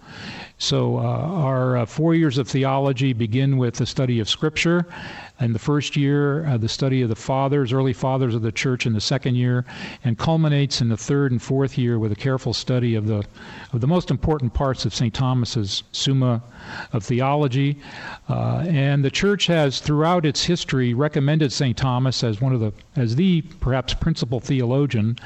So, 0.58 0.98
uh, 0.98 1.02
our 1.02 1.84
four 1.86 2.14
years 2.14 2.38
of 2.38 2.48
theology 2.48 3.12
begin 3.12 3.58
with 3.58 3.74
the 3.74 3.84
study 3.84 4.20
of 4.20 4.28
Scripture 4.28 4.86
in 5.40 5.52
the 5.52 5.58
first 5.58 5.96
year, 5.96 6.46
uh, 6.46 6.56
the 6.56 6.68
study 6.68 7.02
of 7.02 7.08
the 7.08 7.16
fathers, 7.16 7.72
early 7.72 7.92
fathers 7.92 8.34
of 8.34 8.42
the 8.42 8.52
church 8.52 8.86
in 8.86 8.94
the 8.94 9.00
second 9.00 9.34
year, 9.34 9.64
and 10.02 10.18
culminates 10.18 10.80
in 10.80 10.88
the 10.88 10.96
third 10.96 11.30
and 11.30 11.42
fourth 11.42 11.76
year 11.76 11.98
with 11.98 12.10
a 12.12 12.16
careful 12.16 12.54
study 12.54 12.94
of 12.94 13.06
the 13.06 13.24
of 13.72 13.80
the 13.80 13.86
most 13.86 14.10
important 14.10 14.54
parts 14.54 14.86
of 14.86 14.94
St. 14.94 15.12
Thomas's 15.12 15.82
Summa 15.92 16.42
of 16.92 17.04
Theology. 17.04 17.78
Uh, 18.28 18.64
and 18.68 19.04
the 19.04 19.10
church 19.10 19.46
has, 19.46 19.80
throughout 19.80 20.26
its 20.26 20.44
history, 20.44 20.94
recommended 20.94 21.52
St. 21.52 21.76
Thomas 21.76 22.24
as 22.24 22.40
one 22.40 22.52
of 22.52 22.60
the 22.60 22.72
as 22.96 23.14
the 23.14 23.42
perhaps 23.60 23.92
principal 23.92 24.40
theologian 24.40 25.18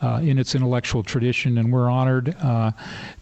uh, 0.00 0.20
in 0.22 0.38
its 0.38 0.54
intellectual 0.54 1.02
tradition, 1.02 1.58
and 1.58 1.72
we're 1.72 1.90
honored 1.90 2.36
uh, 2.40 2.70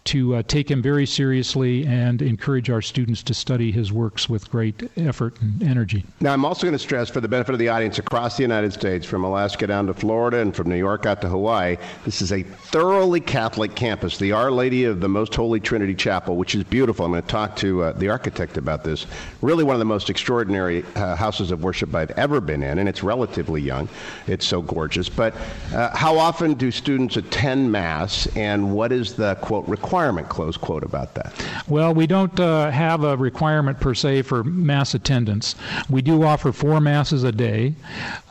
to 0.05 0.37
uh, 0.37 0.43
take 0.43 0.71
him 0.71 0.83
very 0.83 1.07
seriously 1.07 1.25
seriously 1.25 1.87
and 1.87 2.23
encourage 2.23 2.71
our 2.71 2.83
students 2.83 3.23
to 3.23 3.35
study 3.35 3.73
his 3.73 3.93
works 3.93 4.29
with 4.29 4.51
great 4.51 4.91
effort 4.99 5.41
and 5.41 5.63
energy. 5.63 6.05
Now, 6.21 6.33
I'm 6.33 6.45
also 6.45 6.67
going 6.67 6.75
to 6.75 6.79
stress, 6.79 7.09
for 7.09 7.21
the 7.21 7.29
benefit 7.29 7.53
of 7.55 7.59
the 7.59 7.71
audience 7.71 7.99
across 7.99 8.37
the 8.37 8.43
United 8.43 8.73
States, 8.73 9.07
from 9.07 9.25
Alaska 9.25 9.67
down 9.67 9.87
to 9.87 9.95
Florida 9.95 10.39
and 10.39 10.55
from 10.55 10.69
New 10.69 10.77
York 10.77 11.07
out 11.07 11.21
to 11.23 11.29
Hawaii, 11.29 11.77
this 12.05 12.21
is 12.21 12.31
a 12.31 12.43
thoroughly 12.43 13.21
Catholic 13.21 13.75
campus. 13.75 14.19
The 14.19 14.33
Our 14.33 14.51
Lady 14.51 14.85
of 14.85 15.01
the 15.01 15.09
Most 15.09 15.35
Holy 15.35 15.61
Trinity 15.61 15.95
Chapel, 15.95 16.37
which 16.37 16.55
is 16.55 16.63
beautiful. 16.65 17.05
I'm 17.07 17.13
going 17.13 17.23
to 17.23 17.29
talk 17.29 17.57
to 17.57 17.64
uh, 17.65 17.93
the 17.93 18.09
architect 18.09 18.57
about 18.57 18.85
this. 18.85 19.07
Really, 19.43 19.65
one 19.65 19.75
of 19.75 19.79
the 19.79 19.85
most 19.85 20.11
extraordinary 20.11 20.85
uh, 20.95 21.17
houses 21.17 21.51
of 21.51 21.63
worship 21.63 21.95
I've 21.95 22.11
ever 22.13 22.41
been 22.41 22.63
in, 22.63 22.79
and 22.79 22.89
it's 22.89 23.03
relatively 23.03 23.61
young. 23.61 23.89
It's 24.27 24.47
so 24.47 24.63
gorgeous. 24.63 25.09
But 25.09 25.35
uh, 25.73 25.97
how 25.97 26.19
often 26.19 26.55
do 26.55 26.71
students 26.71 27.17
attend 27.17 27.71
Mass, 27.71 28.27
and 28.37 28.75
what 28.75 28.93
is 28.93 29.15
the 29.15 29.35
quote 29.37 29.67
requirement 29.69 30.29
close 30.29 30.57
quote 30.57 30.85
about 30.85 31.15
that? 31.15 31.33
Well, 31.69 31.95
we 31.95 32.07
don't 32.07 32.39
uh, 32.39 32.71
have 32.71 33.05
a 33.05 33.17
requirement 33.17 33.81
per 33.81 33.95
se 33.95 34.23
for 34.23 34.45
Mass 34.45 34.95
attendance. 34.95 35.55
We 35.89 36.03
do 36.03 36.23
offer 36.23 36.53
four 36.53 36.81
Masses 36.81 37.25
a 37.25 37.33
day. 37.33 37.75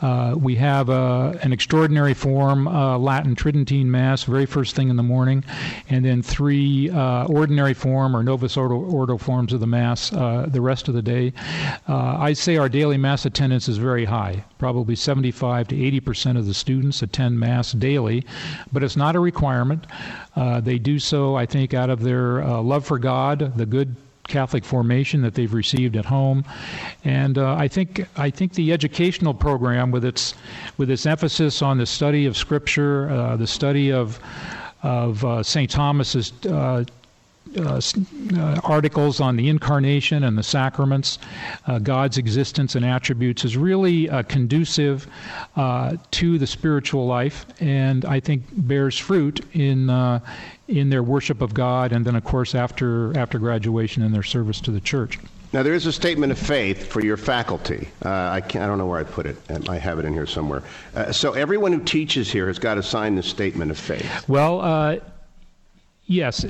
Uh, 0.00 0.34
we 0.38 0.54
have 0.56 0.90
uh, 0.90 1.34
an 1.42 1.52
extraordinary 1.52 2.14
form, 2.14 2.66
Latin 2.66 3.34
Tridentine 3.34 3.90
Mass, 3.90 4.24
very 4.24 4.46
first 4.46 4.76
thing 4.76 4.88
in 4.88 4.96
the 4.96 5.02
morning, 5.02 5.44
and 5.88 6.04
then 6.04 6.22
three 6.22 6.90
ordinary 6.90 7.74
form 7.74 8.16
or 8.16 8.22
Novus 8.22 8.56
Ordo, 8.56 8.76
Ordo 8.76 9.18
forms 9.24 9.52
of 9.52 9.60
the 9.60 9.66
Mass 9.66 10.10
the 10.10 10.60
rest 10.60 10.88
of 10.88 10.94
the 10.94 11.02
day. 11.02 11.32
I'd 11.88 12.38
say 12.38 12.56
our 12.56 12.68
daily 12.68 12.98
Mass 12.98 13.26
attendance 13.26 13.68
is 13.68 13.78
very 13.78 14.04
high. 14.04 14.44
Probably 14.58 14.94
75 14.94 15.68
to 15.68 15.84
80 15.84 16.00
percent 16.00 16.38
of 16.38 16.46
the 16.46 16.54
students 16.54 17.02
attend 17.02 17.40
Mass 17.40 17.72
daily, 17.72 18.24
but 18.72 18.82
it's 18.82 18.96
not 18.96 19.16
a 19.16 19.20
requirement. 19.20 19.86
Uh, 20.36 20.60
they 20.60 20.78
do 20.78 20.98
so, 20.98 21.34
I 21.36 21.46
think, 21.46 21.74
out 21.74 21.90
of 21.90 22.02
their 22.02 22.42
uh, 22.42 22.60
love 22.60 22.84
for 22.84 22.98
God, 22.98 23.56
the 23.56 23.66
good 23.66 23.96
Catholic 24.26 24.64
formation 24.64 25.22
that 25.22 25.34
they've 25.34 25.52
received 25.52 25.96
at 25.96 26.06
home, 26.06 26.44
and 27.04 27.36
uh, 27.36 27.54
I 27.54 27.68
think 27.68 28.06
I 28.16 28.30
think 28.30 28.54
the 28.54 28.72
educational 28.72 29.34
program, 29.34 29.90
with 29.90 30.04
its 30.04 30.34
with 30.78 30.90
its 30.90 31.04
emphasis 31.04 31.60
on 31.60 31.76
the 31.76 31.86
study 31.86 32.24
of 32.24 32.36
Scripture, 32.36 33.10
uh, 33.10 33.36
the 33.36 33.46
study 33.46 33.92
of 33.92 34.18
of 34.82 35.24
uh, 35.24 35.42
St. 35.42 35.70
Thomas's 35.70 36.32
uh, 37.56 37.80
uh, 38.36 38.60
articles 38.64 39.20
on 39.20 39.36
the 39.36 39.48
incarnation 39.48 40.24
and 40.24 40.36
the 40.36 40.42
sacraments, 40.42 41.18
uh, 41.66 41.78
God's 41.78 42.18
existence 42.18 42.74
and 42.74 42.84
attributes, 42.84 43.44
is 43.44 43.56
really 43.56 44.08
uh, 44.08 44.22
conducive 44.24 45.06
uh, 45.56 45.96
to 46.12 46.38
the 46.38 46.46
spiritual 46.46 47.06
life, 47.06 47.46
and 47.60 48.04
I 48.04 48.20
think 48.20 48.42
bears 48.52 48.98
fruit 48.98 49.44
in 49.52 49.90
uh, 49.90 50.20
in 50.68 50.90
their 50.90 51.02
worship 51.02 51.42
of 51.42 51.52
God, 51.54 51.92
and 51.92 52.04
then 52.04 52.16
of 52.16 52.24
course 52.24 52.54
after 52.54 53.16
after 53.18 53.38
graduation 53.38 54.02
in 54.02 54.12
their 54.12 54.22
service 54.22 54.60
to 54.62 54.70
the 54.70 54.80
church. 54.80 55.18
Now, 55.52 55.62
there 55.62 55.74
is 55.74 55.86
a 55.86 55.92
statement 55.92 56.32
of 56.32 56.38
faith 56.38 56.88
for 56.88 57.00
your 57.00 57.16
faculty. 57.16 57.86
Uh, 58.04 58.08
I, 58.08 58.36
I, 58.38 58.40
don't 58.40 58.76
know 58.76 58.86
where 58.86 58.98
I 58.98 59.04
put 59.04 59.24
it. 59.24 59.36
I 59.68 59.78
have 59.78 60.00
it 60.00 60.04
in 60.04 60.12
here 60.12 60.26
somewhere. 60.26 60.64
Uh, 60.96 61.12
so, 61.12 61.34
everyone 61.34 61.72
who 61.72 61.80
teaches 61.80 62.28
here 62.28 62.48
has 62.48 62.58
got 62.58 62.74
to 62.74 62.82
sign 62.82 63.14
the 63.14 63.22
statement 63.22 63.70
of 63.70 63.78
faith. 63.78 64.28
Well, 64.28 64.60
uh, 64.60 64.96
yes 66.06 66.44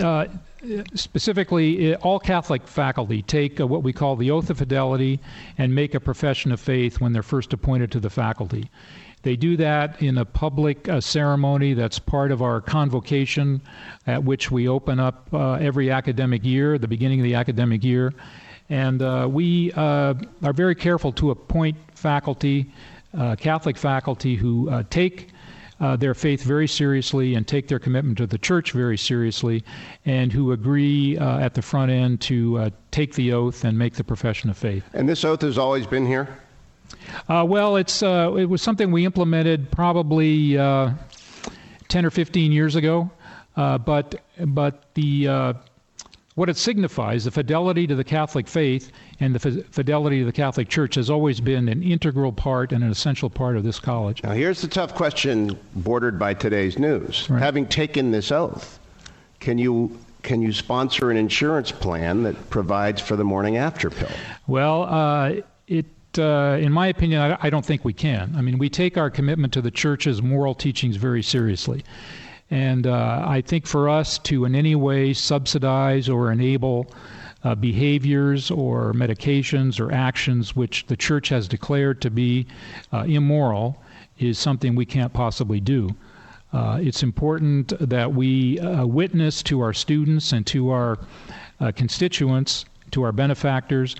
specifically, 0.94 1.94
all 1.96 2.18
Catholic 2.18 2.66
faculty 2.66 3.22
take 3.22 3.58
what 3.58 3.82
we 3.82 3.92
call 3.92 4.16
the 4.16 4.30
oath 4.30 4.50
of 4.50 4.58
fidelity 4.58 5.20
and 5.58 5.74
make 5.74 5.94
a 5.94 6.00
profession 6.00 6.52
of 6.52 6.60
faith 6.60 7.00
when 7.00 7.12
they're 7.12 7.22
first 7.22 7.52
appointed 7.52 7.92
to 7.92 8.00
the 8.00 8.10
faculty. 8.10 8.70
They 9.24 9.36
do 9.36 9.56
that 9.56 10.02
in 10.02 10.18
a 10.18 10.24
public 10.24 10.86
uh, 10.86 11.00
ceremony 11.00 11.72
that's 11.72 11.98
part 11.98 12.30
of 12.30 12.42
our 12.42 12.60
convocation, 12.60 13.62
at 14.06 14.22
which 14.22 14.50
we 14.50 14.68
open 14.68 15.00
up 15.00 15.28
uh, 15.32 15.54
every 15.54 15.90
academic 15.90 16.44
year, 16.44 16.76
the 16.76 16.88
beginning 16.88 17.20
of 17.20 17.24
the 17.24 17.34
academic 17.34 17.82
year. 17.82 18.12
And 18.68 19.00
uh, 19.00 19.26
we 19.30 19.72
uh, 19.72 20.14
are 20.42 20.52
very 20.52 20.74
careful 20.74 21.10
to 21.12 21.30
appoint 21.30 21.78
faculty, 21.94 22.70
uh, 23.16 23.36
Catholic 23.36 23.78
faculty, 23.78 24.36
who 24.36 24.68
uh, 24.68 24.82
take 24.90 25.30
uh, 25.80 25.96
their 25.96 26.14
faith 26.14 26.42
very 26.42 26.68
seriously 26.68 27.34
and 27.34 27.46
take 27.46 27.68
their 27.68 27.78
commitment 27.78 28.18
to 28.18 28.26
the 28.26 28.38
church 28.38 28.72
very 28.72 28.96
seriously, 28.96 29.64
and 30.04 30.32
who 30.32 30.52
agree 30.52 31.18
uh, 31.18 31.38
at 31.38 31.54
the 31.54 31.62
front 31.62 31.90
end 31.90 32.20
to 32.22 32.58
uh, 32.58 32.70
take 32.90 33.14
the 33.14 33.32
oath 33.32 33.64
and 33.64 33.76
make 33.78 33.94
the 33.94 34.04
profession 34.04 34.50
of 34.50 34.56
faith. 34.56 34.84
And 34.92 35.08
this 35.08 35.24
oath 35.24 35.42
has 35.42 35.58
always 35.58 35.86
been 35.86 36.06
here? 36.06 36.38
Uh, 37.28 37.44
well, 37.46 37.76
it's 37.76 38.02
uh, 38.02 38.34
it 38.38 38.44
was 38.44 38.62
something 38.62 38.92
we 38.92 39.04
implemented 39.04 39.70
probably 39.70 40.56
uh, 40.56 40.90
10 41.88 42.06
or 42.06 42.10
15 42.10 42.52
years 42.52 42.76
ago, 42.76 43.10
but 43.56 44.22
but 44.46 44.94
the 44.94 45.54
what 46.34 46.48
it 46.48 46.56
signifies, 46.56 47.24
the 47.24 47.30
fidelity 47.30 47.86
to 47.86 47.94
the 47.94 48.04
Catholic 48.04 48.48
faith 48.48 48.90
and 49.20 49.34
the 49.34 49.62
fidelity 49.70 50.20
of 50.20 50.26
the 50.26 50.32
Catholic 50.32 50.68
Church, 50.68 50.96
has 50.96 51.10
always 51.10 51.40
been 51.40 51.68
an 51.68 51.82
integral 51.82 52.32
part 52.32 52.72
and 52.72 52.82
an 52.82 52.90
essential 52.90 53.30
part 53.30 53.56
of 53.56 53.62
this 53.62 53.78
college. 53.78 54.22
Now, 54.22 54.32
here's 54.32 54.60
the 54.60 54.68
tough 54.68 54.94
question 54.94 55.58
bordered 55.76 56.18
by 56.18 56.34
today's 56.34 56.78
news. 56.78 57.28
Right. 57.30 57.40
Having 57.40 57.66
taken 57.66 58.10
this 58.10 58.32
oath, 58.32 58.78
can 59.40 59.58
you 59.58 59.96
can 60.22 60.40
you 60.40 60.52
sponsor 60.52 61.10
an 61.10 61.18
insurance 61.18 61.70
plan 61.70 62.22
that 62.22 62.48
provides 62.48 63.00
for 63.00 63.14
the 63.14 63.24
morning 63.24 63.58
after 63.58 63.90
pill? 63.90 64.10
Well, 64.46 64.84
uh, 64.84 65.42
it 65.66 65.86
uh, 66.18 66.58
in 66.60 66.72
my 66.72 66.86
opinion, 66.86 67.20
I, 67.20 67.38
I, 67.42 67.50
don't 67.50 67.64
think 67.64 67.84
we 67.84 67.92
can. 67.92 68.34
I 68.36 68.40
mean, 68.40 68.56
we 68.56 68.70
take 68.70 68.96
our 68.96 69.10
commitment 69.10 69.52
to 69.54 69.60
the 69.60 69.70
church's 69.70 70.22
moral 70.22 70.54
teachings 70.54 70.96
very 70.96 71.22
seriously. 71.22 71.84
And 72.50 72.86
uh, 72.86 73.24
I 73.26 73.40
think 73.40 73.66
for 73.66 73.88
us 73.88 74.18
to 74.20 74.44
in 74.44 74.54
any 74.54 74.74
way 74.74 75.12
subsidize 75.12 76.08
or 76.08 76.30
enable 76.30 76.90
uh, 77.44 77.54
behaviors 77.54 78.50
or 78.50 78.92
medications 78.92 79.78
or 79.78 79.92
actions 79.92 80.56
which 80.56 80.86
the 80.86 80.96
church 80.96 81.28
has 81.28 81.46
declared 81.46 82.00
to 82.00 82.10
be 82.10 82.46
uh, 82.92 83.04
immoral 83.06 83.80
is 84.18 84.38
something 84.38 84.74
we 84.74 84.86
can't 84.86 85.12
possibly 85.12 85.60
do. 85.60 85.90
Uh, 86.52 86.78
it's 86.80 87.02
important 87.02 87.72
that 87.80 88.12
we 88.12 88.60
uh, 88.60 88.86
witness 88.86 89.42
to 89.42 89.60
our 89.60 89.72
students 89.72 90.32
and 90.32 90.46
to 90.46 90.70
our 90.70 90.98
uh, 91.60 91.72
constituents, 91.72 92.64
to 92.92 93.02
our 93.02 93.12
benefactors, 93.12 93.96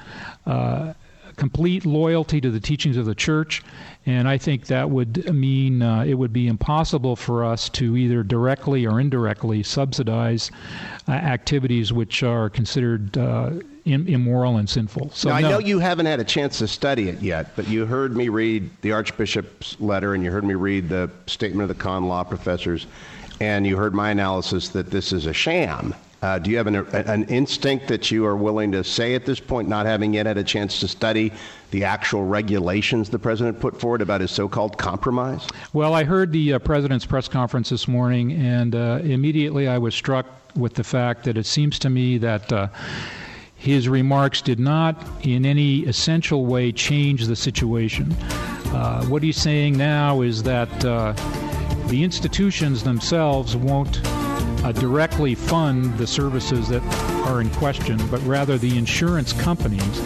complete 1.37 1.85
loyalty 1.85 2.41
to 2.41 2.51
the 2.51 2.61
teachings 2.61 2.97
of 2.97 3.07
the 3.07 3.15
church 3.15 3.63
and 4.07 4.29
I 4.29 4.37
think 4.37 4.67
that 4.67 4.91
would 4.91 5.33
mean 5.35 5.81
uh, 5.81 6.05
it 6.05 6.15
would 6.15 6.33
be 6.33 6.47
impossible 6.47 7.17
for 7.17 7.43
us 7.45 7.71
to 7.71 7.97
either 7.97 8.23
directly 8.23 8.87
or 8.87 9.01
indirectly 9.01 9.63
subsidize 9.63 10.51
uh, 11.09 11.13
activities 11.13 11.93
which 11.93 12.23
are 12.23 12.51
considered 12.51 13.17
uh, 13.17 13.51
in, 13.87 14.07
immoral 14.07 14.59
and 14.59 14.69
sinful. 14.69 15.11
So 15.15 15.31
now, 15.31 15.37
I 15.37 15.41
know 15.41 15.59
you 15.59 15.79
haven't 15.79 16.07
had 16.07 16.21
a 16.21 16.25
chance 16.25 16.59
to 16.59 16.69
study 16.69 17.09
it 17.09 17.23
yet, 17.23 17.57
but 17.57 17.67
you 17.67 17.87
heard 17.87 18.15
me 18.15 18.29
read 18.29 18.69
the 18.83 18.93
Archbishop's 18.93 19.81
letter 19.81 20.15
and 20.15 20.23
you 20.23 20.31
heard 20.31 20.45
me 20.45 20.55
read 20.55 20.91
the 20.91 21.11
statement 21.27 21.71
of 21.71 21.75
the 21.75 21.83
con 21.83 22.07
law 22.07 22.25
professors, 22.25 22.87
and 23.41 23.67
you 23.67 23.77
heard 23.77 23.95
my 23.95 24.11
analysis 24.11 24.69
that 24.71 24.91
this 24.91 25.13
is 25.13 25.25
a 25.25 25.33
sham. 25.33 25.95
Uh, 26.25 26.39
do 26.39 26.51
you 26.51 26.57
have 26.57 26.67
an, 26.67 26.77
an, 26.77 27.25
instinct 27.25 27.87
that 27.87 28.11
you 28.11 28.25
are 28.25 28.35
willing 28.35 28.73
to 28.73 28.83
say 28.83 29.15
at 29.15 29.27
this 29.27 29.39
point, 29.39 29.69
not 29.69 29.85
having 29.85 30.15
yet 30.15 30.25
had 30.25 30.39
a 30.39 30.43
chance 30.43 30.81
to 30.81 30.89
study 30.89 31.31
the 31.71 31.85
actual 31.85 32.25
regulations 32.25 33.11
the 33.11 33.19
president 33.19 33.61
put 33.61 33.79
forward 33.79 34.01
about 34.01 34.23
his 34.23 34.31
so-called 34.31 34.79
compromise? 34.79 35.47
Well, 35.75 35.93
I 35.93 36.05
heard 36.05 36.33
the 36.33 36.55
uh, 36.55 36.59
president's 36.61 37.05
press 37.05 37.29
conference 37.29 37.69
this 37.69 37.87
morning, 37.87 38.33
and 38.33 38.75
uh, 38.75 39.01
immediately 39.03 39.69
I 39.69 39.77
was 39.77 39.95
struck 39.95 40.25
with 40.57 40.73
the 40.73 40.83
fact 40.83 41.25
that 41.25 41.37
it 41.37 41.45
seems 41.45 41.79
to 41.81 41.91
me 41.91 42.17
that 42.17 42.51
uh, 42.51 42.69
his 43.55 43.87
remarks 43.87 44.41
did 44.41 44.59
not 44.59 44.97
in 45.27 45.45
any 45.45 45.81
essential 45.81 46.47
way 46.47 46.73
change 46.73 47.27
the 47.27 47.37
situation. 47.37 48.11
Uh, 48.73 49.05
what 49.09 49.23
he's 49.23 49.37
saying 49.37 49.77
now 49.77 50.23
is 50.23 50.43
that 50.45 50.85
uh, 50.87 51.13
the 51.89 52.03
institutions 52.03 52.83
themselves 52.83 53.55
won't 53.55 54.01
uh, 54.65 54.73
directly 54.73 55.35
fund 55.35 55.97
the 55.99 56.07
services 56.07 56.69
that 56.69 56.83
are 57.27 57.41
in 57.41 57.51
question, 57.51 57.99
but 58.11 58.21
rather 58.23 58.59
the 58.59 58.77
insurance 58.79 59.33
companies 59.33 60.01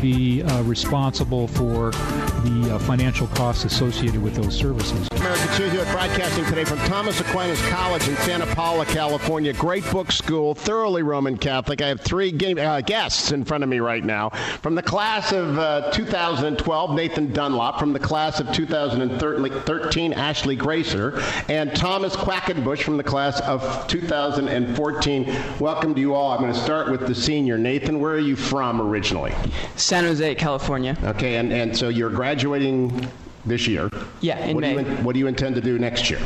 be 0.00 0.42
uh, 0.42 0.62
responsible 0.62 1.46
for 1.48 1.90
the 1.90 2.70
uh, 2.72 2.78
financial 2.80 3.26
costs 3.28 3.64
associated 3.64 4.22
with 4.22 4.34
those 4.34 4.56
services. 4.56 5.08
America 5.12 5.50
Cheers 5.56 5.72
broadcasting 5.92 6.44
today 6.46 6.64
from 6.64 6.78
Thomas 6.78 7.20
Aquinas 7.20 7.60
College 7.68 8.08
in 8.08 8.16
Santa 8.16 8.46
Paula, 8.54 8.86
California. 8.86 9.52
Great 9.52 9.84
book 9.90 10.10
school, 10.10 10.54
thoroughly 10.54 11.02
Roman 11.02 11.36
Catholic. 11.36 11.82
I 11.82 11.88
have 11.88 12.00
three 12.00 12.32
game, 12.32 12.58
uh, 12.58 12.80
guests 12.80 13.30
in 13.32 13.44
front 13.44 13.62
of 13.62 13.68
me 13.68 13.80
right 13.80 14.02
now. 14.02 14.30
From 14.62 14.74
the 14.74 14.82
class 14.82 15.32
of 15.32 15.58
uh, 15.58 15.90
2012, 15.90 16.94
Nathan 16.94 17.32
Dunlop. 17.32 17.78
From 17.78 17.92
the 17.92 17.98
class 17.98 18.40
of 18.40 18.50
2013, 18.52 20.12
Ashley 20.14 20.56
Gracer. 20.56 21.20
And 21.48 21.74
Thomas 21.76 22.16
Quackenbush 22.16 22.82
from 22.82 22.96
the 22.96 23.04
class 23.04 23.40
of 23.42 23.86
2014. 23.88 25.36
Welcome 25.58 25.94
to 25.94 26.00
you 26.00 26.14
all. 26.14 26.32
I'm 26.32 26.40
going 26.40 26.52
to 26.52 26.58
start 26.58 26.90
with 26.90 27.06
the 27.06 27.14
senior. 27.14 27.58
Nathan, 27.58 28.00
where 28.00 28.14
are 28.14 28.18
you 28.18 28.36
from 28.36 28.80
originally? 28.80 29.34
San 29.90 30.04
Jose, 30.04 30.36
California. 30.36 30.96
Okay, 31.02 31.34
and, 31.34 31.52
and 31.52 31.76
so 31.76 31.88
you're 31.88 32.10
graduating 32.10 33.10
this 33.44 33.66
year. 33.66 33.90
Yeah, 34.20 34.38
in 34.38 34.54
what 34.54 34.60
May. 34.60 34.84
Do 34.84 34.88
you, 34.88 34.96
what 34.98 35.14
do 35.14 35.18
you 35.18 35.26
intend 35.26 35.56
to 35.56 35.60
do 35.60 35.80
next 35.80 36.08
year? 36.08 36.20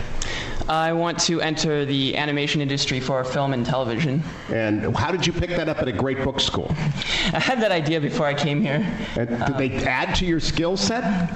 I 0.69 0.93
want 0.93 1.19
to 1.21 1.41
enter 1.41 1.87
the 1.87 2.15
animation 2.15 2.61
industry 2.61 3.01
for 3.01 3.25
film 3.25 3.55
and 3.55 3.65
television. 3.65 4.23
And 4.51 4.95
how 4.95 5.11
did 5.11 5.27
you 5.27 5.33
pick 5.33 5.49
that 5.49 5.71
up 5.71 5.79
at 5.79 5.89
a 5.89 5.93
great 5.93 6.23
book 6.23 6.41
school? 6.41 6.67
I 7.33 7.41
had 7.41 7.59
that 7.63 7.73
idea 7.73 8.03
before 8.03 8.27
I 8.27 8.35
came 8.35 8.61
here. 8.61 8.87
And 9.17 9.31
did 9.31 9.57
they 9.57 9.79
um, 9.79 9.89
add 9.89 10.15
to 10.17 10.27
your 10.27 10.41
skill 10.41 10.77
set? 10.77 11.31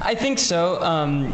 I 0.00 0.14
think 0.14 0.38
so. 0.38 0.80
Um, 0.80 1.32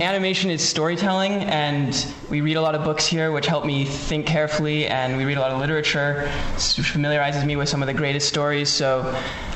animation 0.00 0.50
is 0.50 0.66
storytelling, 0.66 1.32
and 1.32 2.06
we 2.30 2.40
read 2.40 2.56
a 2.56 2.60
lot 2.60 2.74
of 2.74 2.84
books 2.84 3.06
here, 3.06 3.32
which 3.32 3.46
help 3.46 3.64
me 3.64 3.84
think 3.84 4.26
carefully, 4.26 4.86
and 4.86 5.16
we 5.16 5.24
read 5.24 5.36
a 5.36 5.40
lot 5.40 5.50
of 5.50 5.58
literature, 5.58 6.30
which 6.54 6.90
familiarizes 6.90 7.44
me 7.44 7.56
with 7.56 7.68
some 7.68 7.82
of 7.82 7.88
the 7.88 7.94
greatest 7.94 8.28
stories. 8.28 8.68
So 8.68 9.02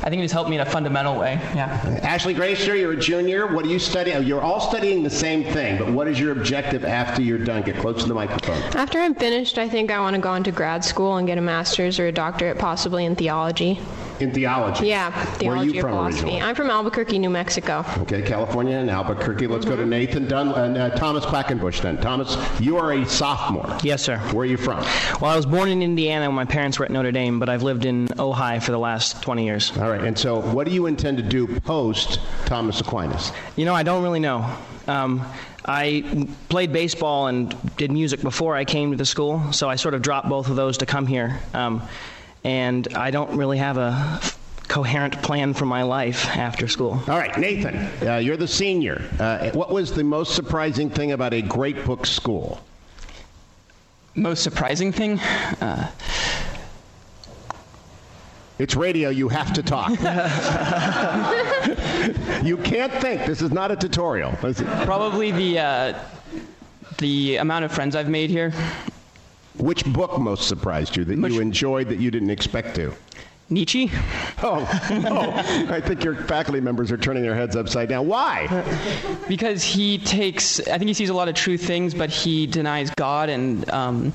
I 0.03 0.11
think 0.11 0.21
it 0.21 0.23
has 0.23 0.33
helped 0.33 0.51
me 0.51 0.57
in 0.57 0.63
a 0.63 0.71
fundamental 0.71 1.19
way. 1.19 1.35
Yeah. 1.55 2.01
Ashley 2.03 2.35
Gracer, 2.35 2.75
you're 2.75 2.93
a 2.93 2.97
junior. 2.97 3.47
What 3.47 3.65
are 3.65 3.69
you 3.69 3.79
studying? 3.79 4.23
You're 4.25 4.43
all 4.43 4.61
studying 4.61 5.03
the 5.03 5.11
same 5.11 5.45
thing, 5.45 5.79
but 5.79 5.93
what 5.93 6.09
is 6.09 6.19
your 6.19 6.33
objective 6.33 6.85
after 6.85 7.23
you're 7.23 7.39
done? 7.39 7.63
Get 7.63 7.77
close 7.77 8.03
to 8.03 8.09
the 8.09 8.15
microphone. 8.15 8.61
After 8.77 8.99
I'm 8.99 9.15
finished, 9.15 9.57
I 9.57 9.69
think 9.69 9.91
I 9.93 10.01
want 10.01 10.17
to 10.17 10.21
go 10.21 10.35
into 10.35 10.51
grad 10.51 10.85
school 10.85 11.17
and 11.17 11.27
get 11.27 11.39
a 11.39 11.43
master's 11.43 12.01
or 12.01 12.09
a 12.09 12.13
doctorate, 12.13 12.59
possibly 12.59 13.05
in 13.05 13.15
theology. 13.15 13.81
In 14.21 14.33
theology? 14.33 14.87
Yeah, 14.87 15.11
Where 15.11 15.21
are 15.23 15.27
theology 15.37 15.73
you 15.73 15.79
or 15.79 15.83
from 15.83 15.91
philosophy. 15.93 16.23
originally? 16.25 16.43
I'm 16.43 16.55
from 16.55 16.71
Albuquerque, 16.71 17.19
New 17.19 17.29
Mexico. 17.31 17.85
Okay, 17.99 18.23
California 18.23 18.77
and 18.79 18.89
Albuquerque. 18.91 19.47
Let's 19.47 19.65
go 19.67 19.77
to 19.77 19.85
Nathan 19.85 20.27
Dunn 20.27 20.53
and 20.53 20.77
uh, 20.79 20.91
Thomas 20.91 21.25
Quackenbush 21.27 21.83
then. 21.83 21.99
Thomas, 22.01 22.37
you 22.61 22.79
are 22.79 22.93
a 22.93 23.05
sophomore. 23.07 23.77
Yes, 23.83 24.03
sir. 24.03 24.19
Where 24.33 24.43
are 24.43 24.47
you 24.47 24.57
from? 24.57 24.79
Well, 25.21 25.27
I 25.31 25.37
was 25.37 25.45
born 25.47 25.69
in 25.69 25.83
Indiana 25.83 26.27
when 26.27 26.35
my 26.35 26.45
parents 26.47 26.79
were 26.79 26.85
at 26.87 26.91
Notre 26.91 27.13
Dame, 27.13 27.39
but 27.39 27.49
I've 27.49 27.63
lived 27.63 27.85
in 27.85 28.09
Ojai 28.09 28.63
for 28.63 28.73
the 28.73 28.79
last 28.79 29.23
20 29.23 29.45
years. 29.45 29.77
All 29.77 29.91
right, 29.91 30.03
and 30.03 30.19
so 30.19 30.41
what 30.41 30.67
do 30.67 30.73
you 30.73 30.87
intend 30.87 31.19
to 31.19 31.23
do 31.23 31.47
post 31.61 32.19
Thomas 32.47 32.81
Aquinas? 32.81 33.33
You 33.57 33.65
know, 33.67 33.75
I 33.75 33.83
don't 33.83 34.03
really 34.03 34.21
know. 34.21 34.51
Um, 34.87 35.27
I 35.65 36.29
played 36.49 36.73
baseball 36.73 37.27
and 37.27 37.55
did 37.77 37.91
music 37.91 38.23
before 38.23 38.55
I 38.57 38.65
came 38.65 38.93
to 38.93 38.97
the 38.97 39.05
school, 39.05 39.53
so 39.53 39.69
I 39.69 39.77
sort 39.77 39.95
of 39.95 40.01
dropped 40.01 40.29
both 40.29 40.49
of 40.49 40.57
those 40.57 40.79
to 40.79 40.87
come 40.87 41.07
here. 41.07 41.41
Um, 41.53 41.83
and 42.47 42.87
I 42.95 43.11
don't 43.11 43.37
really 43.37 43.59
have 43.59 43.77
a 43.77 44.21
coherent 44.69 45.21
plan 45.21 45.53
for 45.53 45.67
my 45.67 45.83
life 45.83 46.27
after 46.37 46.69
school. 46.69 46.93
All 47.09 47.19
right, 47.19 47.37
Nathan, 47.37 47.77
uh, 48.07 48.19
you're 48.19 48.37
the 48.37 48.47
senior. 48.47 49.03
Uh, 49.19 49.51
what 49.51 49.71
was 49.71 49.93
the 49.93 50.05
most 50.05 50.37
surprising 50.37 50.89
thing 50.89 51.11
about 51.11 51.35
a 51.35 51.43
great 51.43 51.85
book 51.85 52.07
school? 52.07 52.61
Most 54.15 54.45
surprising 54.45 54.93
thing? 54.93 55.19
Uh, 55.61 55.91
It's 58.59 58.75
radio, 58.75 59.11
you 59.11 59.29
have 59.29 59.53
to 59.53 59.63
talk. 59.63 59.91
you 62.43 62.57
can't 62.57 62.91
think. 63.03 63.27
This 63.27 63.43
is 63.43 63.53
not 63.53 63.71
a 63.71 63.77
tutorial. 63.77 64.33
Probably 64.85 65.31
the 65.31 65.59
uh, 65.59 65.99
the 66.97 67.37
amount 67.37 67.67
of 67.67 67.73
friends 67.73 67.95
I've 67.95 68.09
made 68.09 68.31
here. 68.31 68.55
Which 69.59 69.85
book 69.87 70.19
most 70.19 70.49
surprised 70.49 70.97
you 70.97 71.05
that 71.05 71.19
Which- 71.19 71.33
you 71.33 71.41
enjoyed 71.41 71.89
that 71.89 71.99
you 71.99 72.11
didn't 72.11 72.31
expect 72.31 72.75
to? 72.77 72.93
Nietzsche, 73.49 73.93
Oh, 74.43 74.69
oh, 74.91 75.67
I 75.73 75.81
think 75.81 76.03
your 76.03 76.17
faculty 76.17 76.61
members 76.61 76.91
are 76.91 76.97
turning 76.97 77.23
their 77.23 77.37
heads 77.37 77.55
upside 77.55 77.89
down. 77.89 78.09
Why? 78.09 78.49
because 79.29 79.63
he 79.63 79.99
takes. 79.99 80.59
I 80.67 80.79
think 80.79 80.89
he 80.89 80.95
sees 80.95 81.11
a 81.11 81.15
lot 81.15 81.29
of 81.29 81.37
true 81.37 81.57
things, 81.57 81.95
but 81.95 82.11
he 82.11 82.47
denies 82.49 82.91
God 82.97 83.29
and. 83.29 83.69
Um, 83.71 84.13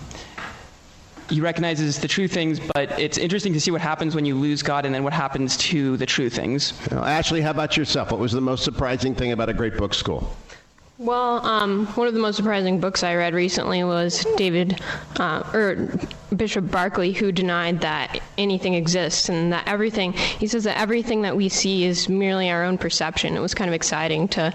he 1.29 1.39
recognizes 1.39 1.97
the 1.99 2.09
true 2.09 2.27
things, 2.27 2.59
but 2.59 2.99
it's 2.99 3.17
interesting 3.17 3.53
to 3.53 3.61
see 3.61 3.71
what 3.71 3.79
happens 3.79 4.15
when 4.15 4.25
you 4.25 4.35
lose 4.35 4.61
God 4.61 4.85
and 4.85 4.93
then 4.93 5.05
what 5.05 5.13
happens 5.13 5.55
to 5.57 5.95
the 5.95 6.05
true 6.05 6.29
things. 6.29 6.73
Now, 6.91 7.05
Ashley, 7.05 7.39
how 7.39 7.51
about 7.51 7.77
yourself? 7.77 8.11
What 8.11 8.19
was 8.19 8.33
the 8.33 8.41
most 8.41 8.65
surprising 8.65 9.15
thing 9.15 9.31
about 9.31 9.47
a 9.47 9.53
great 9.53 9.77
book 9.77 9.93
school? 9.93 10.35
Well, 11.01 11.43
um, 11.43 11.87
one 11.95 12.07
of 12.07 12.13
the 12.13 12.19
most 12.19 12.35
surprising 12.35 12.79
books 12.79 13.01
I 13.01 13.15
read 13.15 13.33
recently 13.33 13.83
was 13.83 14.23
David, 14.37 14.79
uh, 15.19 15.41
or 15.51 15.89
Bishop 16.35 16.65
Berkeley, 16.65 17.11
who 17.11 17.31
denied 17.31 17.81
that 17.81 18.19
anything 18.37 18.75
exists 18.75 19.27
and 19.27 19.51
that 19.51 19.67
everything, 19.67 20.13
he 20.13 20.45
says 20.45 20.63
that 20.65 20.77
everything 20.77 21.23
that 21.23 21.35
we 21.35 21.49
see 21.49 21.85
is 21.85 22.07
merely 22.07 22.51
our 22.51 22.63
own 22.63 22.77
perception. 22.77 23.35
It 23.35 23.39
was 23.39 23.55
kind 23.55 23.67
of 23.67 23.73
exciting 23.73 24.27
to 24.29 24.53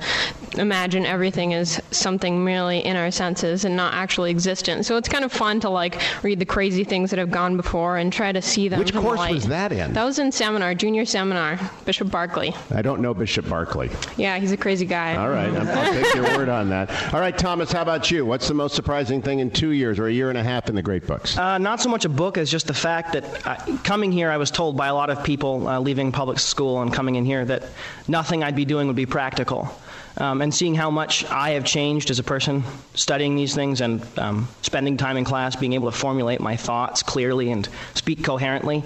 imagine 0.57 1.05
everything 1.05 1.53
as 1.53 1.81
something 1.91 2.45
merely 2.45 2.79
in 2.79 2.95
our 2.97 3.11
senses 3.11 3.65
and 3.65 3.75
not 3.75 3.93
actually 3.95 4.31
existent. 4.31 4.87
So 4.87 4.97
it's 4.97 5.09
kind 5.09 5.25
of 5.25 5.33
fun 5.33 5.59
to 5.61 5.69
like 5.69 6.01
read 6.23 6.39
the 6.39 6.47
crazy 6.47 6.85
things 6.85 7.11
that 7.11 7.19
have 7.19 7.33
gone 7.33 7.57
before 7.57 7.97
and 7.99 8.13
try 8.13 8.31
to 8.31 8.41
see 8.41 8.69
them. 8.69 8.79
Which 8.79 8.95
course 8.95 9.19
light. 9.19 9.35
was 9.35 9.49
that 9.49 9.73
in? 9.73 9.93
That 9.95 10.05
was 10.05 10.21
in 10.21 10.31
seminar, 10.31 10.75
junior 10.77 11.05
seminar, 11.05 11.59
Bishop 11.85 12.09
Berkeley. 12.09 12.55
I 12.71 12.83
don't 12.83 13.01
know 13.01 13.13
Bishop 13.15 13.47
Berkeley. 13.47 13.91
Yeah, 14.17 14.39
he's 14.39 14.53
a 14.53 14.57
crazy 14.57 14.87
guy. 14.87 15.17
All 15.17 15.29
right, 15.29 15.53
I'm- 15.53 15.67
I'll 15.77 15.93
take 15.93 16.15
your 16.15 16.25
word 16.25 16.36
on 16.45 16.69
that. 16.69 17.15
All 17.15 17.21
right, 17.21 17.37
Thomas, 17.37 17.73
how 17.73 17.83
about 17.83 18.11
you? 18.11 18.27
What's 18.27 18.47
the 18.47 18.55
most 18.55 18.75
surprising 18.75 19.23
thing 19.23 19.39
in 19.39 19.51
two 19.51 19.71
years 19.71 19.99
or 19.99 20.07
a 20.07 20.13
year 20.13 20.29
and 20.29 20.37
a 20.37 20.43
half 20.43 20.69
in 20.69 20.75
the 20.75 20.83
great 20.83 21.07
books? 21.07 21.37
Uh, 21.37 21.57
not 21.59 21.81
so 21.81 21.89
much 21.89 22.05
a 22.05 22.11
book 22.11 22.37
as 22.37 22.51
just 22.51 22.67
the 22.67 22.75
fact 22.75 23.15
that 23.15 23.47
I, 23.47 23.57
coming 23.85 24.13
here, 24.13 24.31
I 24.31 24.37
was 24.37 24.51
told 24.51 24.77
by 24.77 24.89
a 24.89 24.95
lot 24.95 25.09
of 25.09 25.25
people 25.25 25.67
uh, 25.67 25.81
leaving 25.81 26.13
public 26.13 26.39
school 26.39 26.83
and 26.83 26.93
coming 26.93 27.17
in 27.17 27.25
here 27.25 27.45
that 27.47 27.65
nothing 28.07 28.45
I'd 28.45 28.55
be 28.55 28.67
doing 28.67 28.87
would 28.87 28.97
be 28.97 29.07
practical. 29.07 29.75
Um, 30.19 30.41
and 30.41 30.55
seeing 30.55 30.75
how 30.75 30.91
much 30.91 31.25
I 31.27 31.51
have 31.51 31.65
changed 31.65 32.11
as 32.11 32.19
a 32.19 32.23
person 32.23 32.65
studying 32.95 33.37
these 33.37 33.55
things 33.55 33.81
and 33.81 34.07
um, 34.19 34.49
spending 34.63 34.97
time 34.97 35.17
in 35.17 35.25
class, 35.25 35.57
being 35.57 35.73
able 35.73 35.91
to 35.91 35.97
formulate 35.97 36.41
my 36.41 36.57
thoughts 36.57 37.03
clearly 37.03 37.51
and 37.51 37.69
speak 37.95 38.25
coherently. 38.25 38.83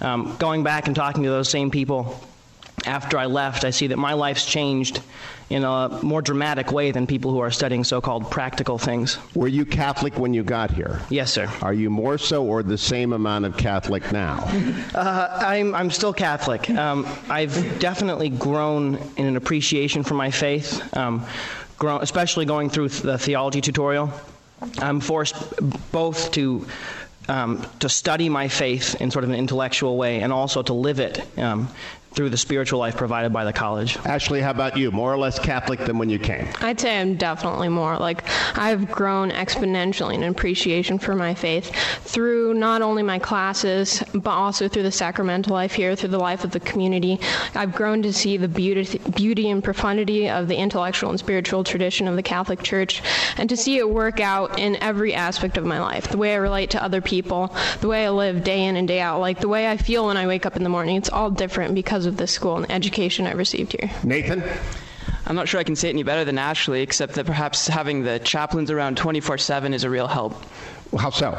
Um, 0.00 0.36
going 0.38 0.62
back 0.62 0.86
and 0.86 0.96
talking 0.96 1.22
to 1.22 1.30
those 1.30 1.48
same 1.48 1.70
people 1.70 2.20
after 2.86 3.18
I 3.18 3.26
left, 3.26 3.64
I 3.64 3.70
see 3.70 3.88
that 3.88 3.96
my 3.96 4.14
life's 4.14 4.44
changed 4.44 5.00
in 5.50 5.64
a 5.64 6.00
more 6.02 6.22
dramatic 6.22 6.72
way 6.72 6.90
than 6.90 7.06
people 7.06 7.30
who 7.30 7.38
are 7.38 7.50
studying 7.50 7.84
so 7.84 8.00
called 8.00 8.30
practical 8.30 8.78
things. 8.78 9.18
Were 9.34 9.48
you 9.48 9.64
Catholic 9.66 10.18
when 10.18 10.32
you 10.32 10.42
got 10.42 10.70
here? 10.70 11.00
Yes, 11.10 11.32
sir. 11.32 11.50
Are 11.60 11.74
you 11.74 11.90
more 11.90 12.18
so 12.18 12.44
or 12.44 12.62
the 12.62 12.78
same 12.78 13.12
amount 13.12 13.44
of 13.44 13.56
Catholic 13.56 14.10
now? 14.10 14.44
I'm, 14.94 15.74
I'm 15.74 15.90
still 15.90 16.12
Catholic. 16.12 16.70
Um, 16.70 17.06
I've 17.28 17.78
definitely 17.78 18.30
grown 18.30 18.96
in 19.16 19.26
an 19.26 19.36
appreciation 19.36 20.02
for 20.02 20.14
my 20.14 20.30
faith, 20.30 20.96
um, 20.96 21.26
grown, 21.76 22.02
especially 22.02 22.46
going 22.46 22.70
through 22.70 22.88
the 22.88 23.18
theology 23.18 23.60
tutorial. 23.60 24.10
I'm 24.78 25.00
forced 25.00 25.34
both 25.92 26.32
to 26.32 26.66
um, 27.28 27.66
to 27.80 27.88
study 27.88 28.28
my 28.28 28.48
faith 28.48 29.00
in 29.00 29.10
sort 29.10 29.24
of 29.24 29.30
an 29.30 29.36
intellectual 29.36 29.96
way 29.96 30.20
and 30.20 30.30
also 30.32 30.62
to 30.62 30.74
live 30.74 31.00
it 31.00 31.22
um, 31.38 31.68
through 32.14 32.30
the 32.30 32.36
spiritual 32.36 32.78
life 32.78 32.96
provided 32.96 33.32
by 33.32 33.44
the 33.44 33.52
college. 33.52 33.96
Ashley, 34.04 34.40
how 34.40 34.50
about 34.50 34.76
you? 34.76 34.90
More 34.90 35.12
or 35.12 35.18
less 35.18 35.38
Catholic 35.38 35.80
than 35.80 35.98
when 35.98 36.08
you 36.08 36.18
came? 36.18 36.48
I'd 36.60 36.80
say 36.80 37.00
I'm 37.00 37.16
definitely 37.16 37.68
more. 37.68 37.96
Like, 37.98 38.24
I've 38.56 38.90
grown 38.90 39.30
exponentially 39.30 40.14
in 40.14 40.22
appreciation 40.22 40.98
for 40.98 41.14
my 41.14 41.34
faith 41.34 41.74
through 42.02 42.54
not 42.54 42.82
only 42.82 43.02
my 43.02 43.18
classes, 43.18 44.02
but 44.14 44.30
also 44.30 44.68
through 44.68 44.84
the 44.84 44.92
sacramental 44.92 45.52
life 45.52 45.72
here, 45.72 45.96
through 45.96 46.10
the 46.10 46.18
life 46.18 46.44
of 46.44 46.52
the 46.52 46.60
community. 46.60 47.18
I've 47.54 47.74
grown 47.74 48.02
to 48.02 48.12
see 48.12 48.36
the 48.36 48.48
beauty, 48.48 48.98
beauty 49.16 49.50
and 49.50 49.62
profundity 49.62 50.28
of 50.28 50.48
the 50.48 50.56
intellectual 50.56 51.10
and 51.10 51.18
spiritual 51.18 51.64
tradition 51.64 52.06
of 52.06 52.16
the 52.16 52.22
Catholic 52.22 52.62
Church, 52.62 53.02
and 53.36 53.48
to 53.48 53.56
see 53.56 53.78
it 53.78 53.88
work 53.90 54.20
out 54.20 54.58
in 54.58 54.76
every 54.76 55.14
aspect 55.14 55.56
of 55.56 55.64
my 55.64 55.80
life 55.80 56.08
the 56.08 56.18
way 56.18 56.32
I 56.32 56.36
relate 56.36 56.70
to 56.70 56.82
other 56.82 57.00
people, 57.00 57.54
the 57.80 57.88
way 57.88 58.06
I 58.06 58.10
live 58.10 58.44
day 58.44 58.64
in 58.64 58.76
and 58.76 58.86
day 58.86 59.00
out, 59.00 59.20
like 59.20 59.40
the 59.40 59.48
way 59.48 59.68
I 59.68 59.76
feel 59.76 60.06
when 60.06 60.16
I 60.16 60.26
wake 60.26 60.46
up 60.46 60.56
in 60.56 60.62
the 60.62 60.68
morning. 60.68 60.96
It's 60.96 61.10
all 61.10 61.30
different 61.30 61.74
because 61.74 62.03
of 62.06 62.16
this 62.16 62.32
school 62.32 62.56
and 62.56 62.64
the 62.66 62.72
education 62.72 63.26
I 63.26 63.32
received 63.32 63.76
here. 63.78 63.90
Nathan? 64.02 64.42
I'm 65.26 65.36
not 65.36 65.48
sure 65.48 65.58
I 65.58 65.64
can 65.64 65.76
say 65.76 65.88
it 65.88 65.92
any 65.92 66.02
better 66.02 66.24
than 66.24 66.38
Ashley, 66.38 66.82
except 66.82 67.14
that 67.14 67.26
perhaps 67.26 67.66
having 67.66 68.02
the 68.02 68.18
chaplains 68.18 68.70
around 68.70 68.96
24 68.96 69.38
7 69.38 69.72
is 69.72 69.84
a 69.84 69.90
real 69.90 70.06
help. 70.06 70.34
How 70.98 71.10
so? 71.10 71.36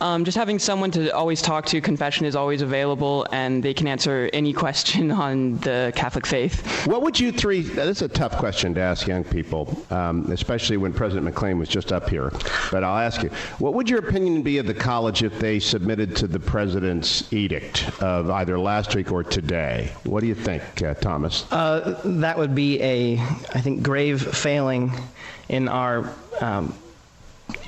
Um, 0.00 0.24
just 0.24 0.36
having 0.36 0.58
someone 0.58 0.90
to 0.92 1.10
always 1.10 1.42
talk 1.42 1.66
to, 1.66 1.80
confession 1.80 2.24
is 2.24 2.36
always 2.36 2.62
available, 2.62 3.26
and 3.32 3.62
they 3.62 3.74
can 3.74 3.86
answer 3.88 4.30
any 4.32 4.52
question 4.68 5.10
on 5.10 5.58
the 5.58 5.92
Catholic 5.96 6.26
faith. 6.26 6.86
What 6.86 7.02
would 7.02 7.18
you 7.18 7.32
three? 7.32 7.62
This 7.62 7.98
is 7.98 8.02
a 8.02 8.08
tough 8.08 8.36
question 8.36 8.74
to 8.74 8.80
ask 8.80 9.06
young 9.06 9.24
people, 9.24 9.84
um, 9.90 10.30
especially 10.30 10.76
when 10.76 10.92
President 10.92 11.24
McLean 11.24 11.58
was 11.58 11.68
just 11.68 11.92
up 11.92 12.08
here. 12.08 12.30
But 12.70 12.84
I'll 12.84 12.98
ask 12.98 13.22
you: 13.22 13.30
What 13.58 13.74
would 13.74 13.90
your 13.90 13.98
opinion 13.98 14.42
be 14.42 14.58
of 14.58 14.66
the 14.66 14.74
college 14.74 15.22
if 15.22 15.38
they 15.38 15.58
submitted 15.58 16.14
to 16.16 16.26
the 16.26 16.40
president's 16.40 17.32
edict 17.32 17.90
of 18.00 18.30
either 18.30 18.58
last 18.58 18.94
week 18.94 19.10
or 19.10 19.24
today? 19.24 19.92
What 20.04 20.20
do 20.20 20.26
you 20.26 20.34
think, 20.34 20.62
uh, 20.82 20.94
Thomas? 20.94 21.50
Uh, 21.50 22.00
that 22.04 22.38
would 22.38 22.54
be 22.54 22.80
a, 22.80 23.07
I 23.16 23.60
think, 23.60 23.82
grave 23.82 24.20
failing 24.20 24.92
in 25.48 25.68
our 25.68 26.12
um, 26.40 26.74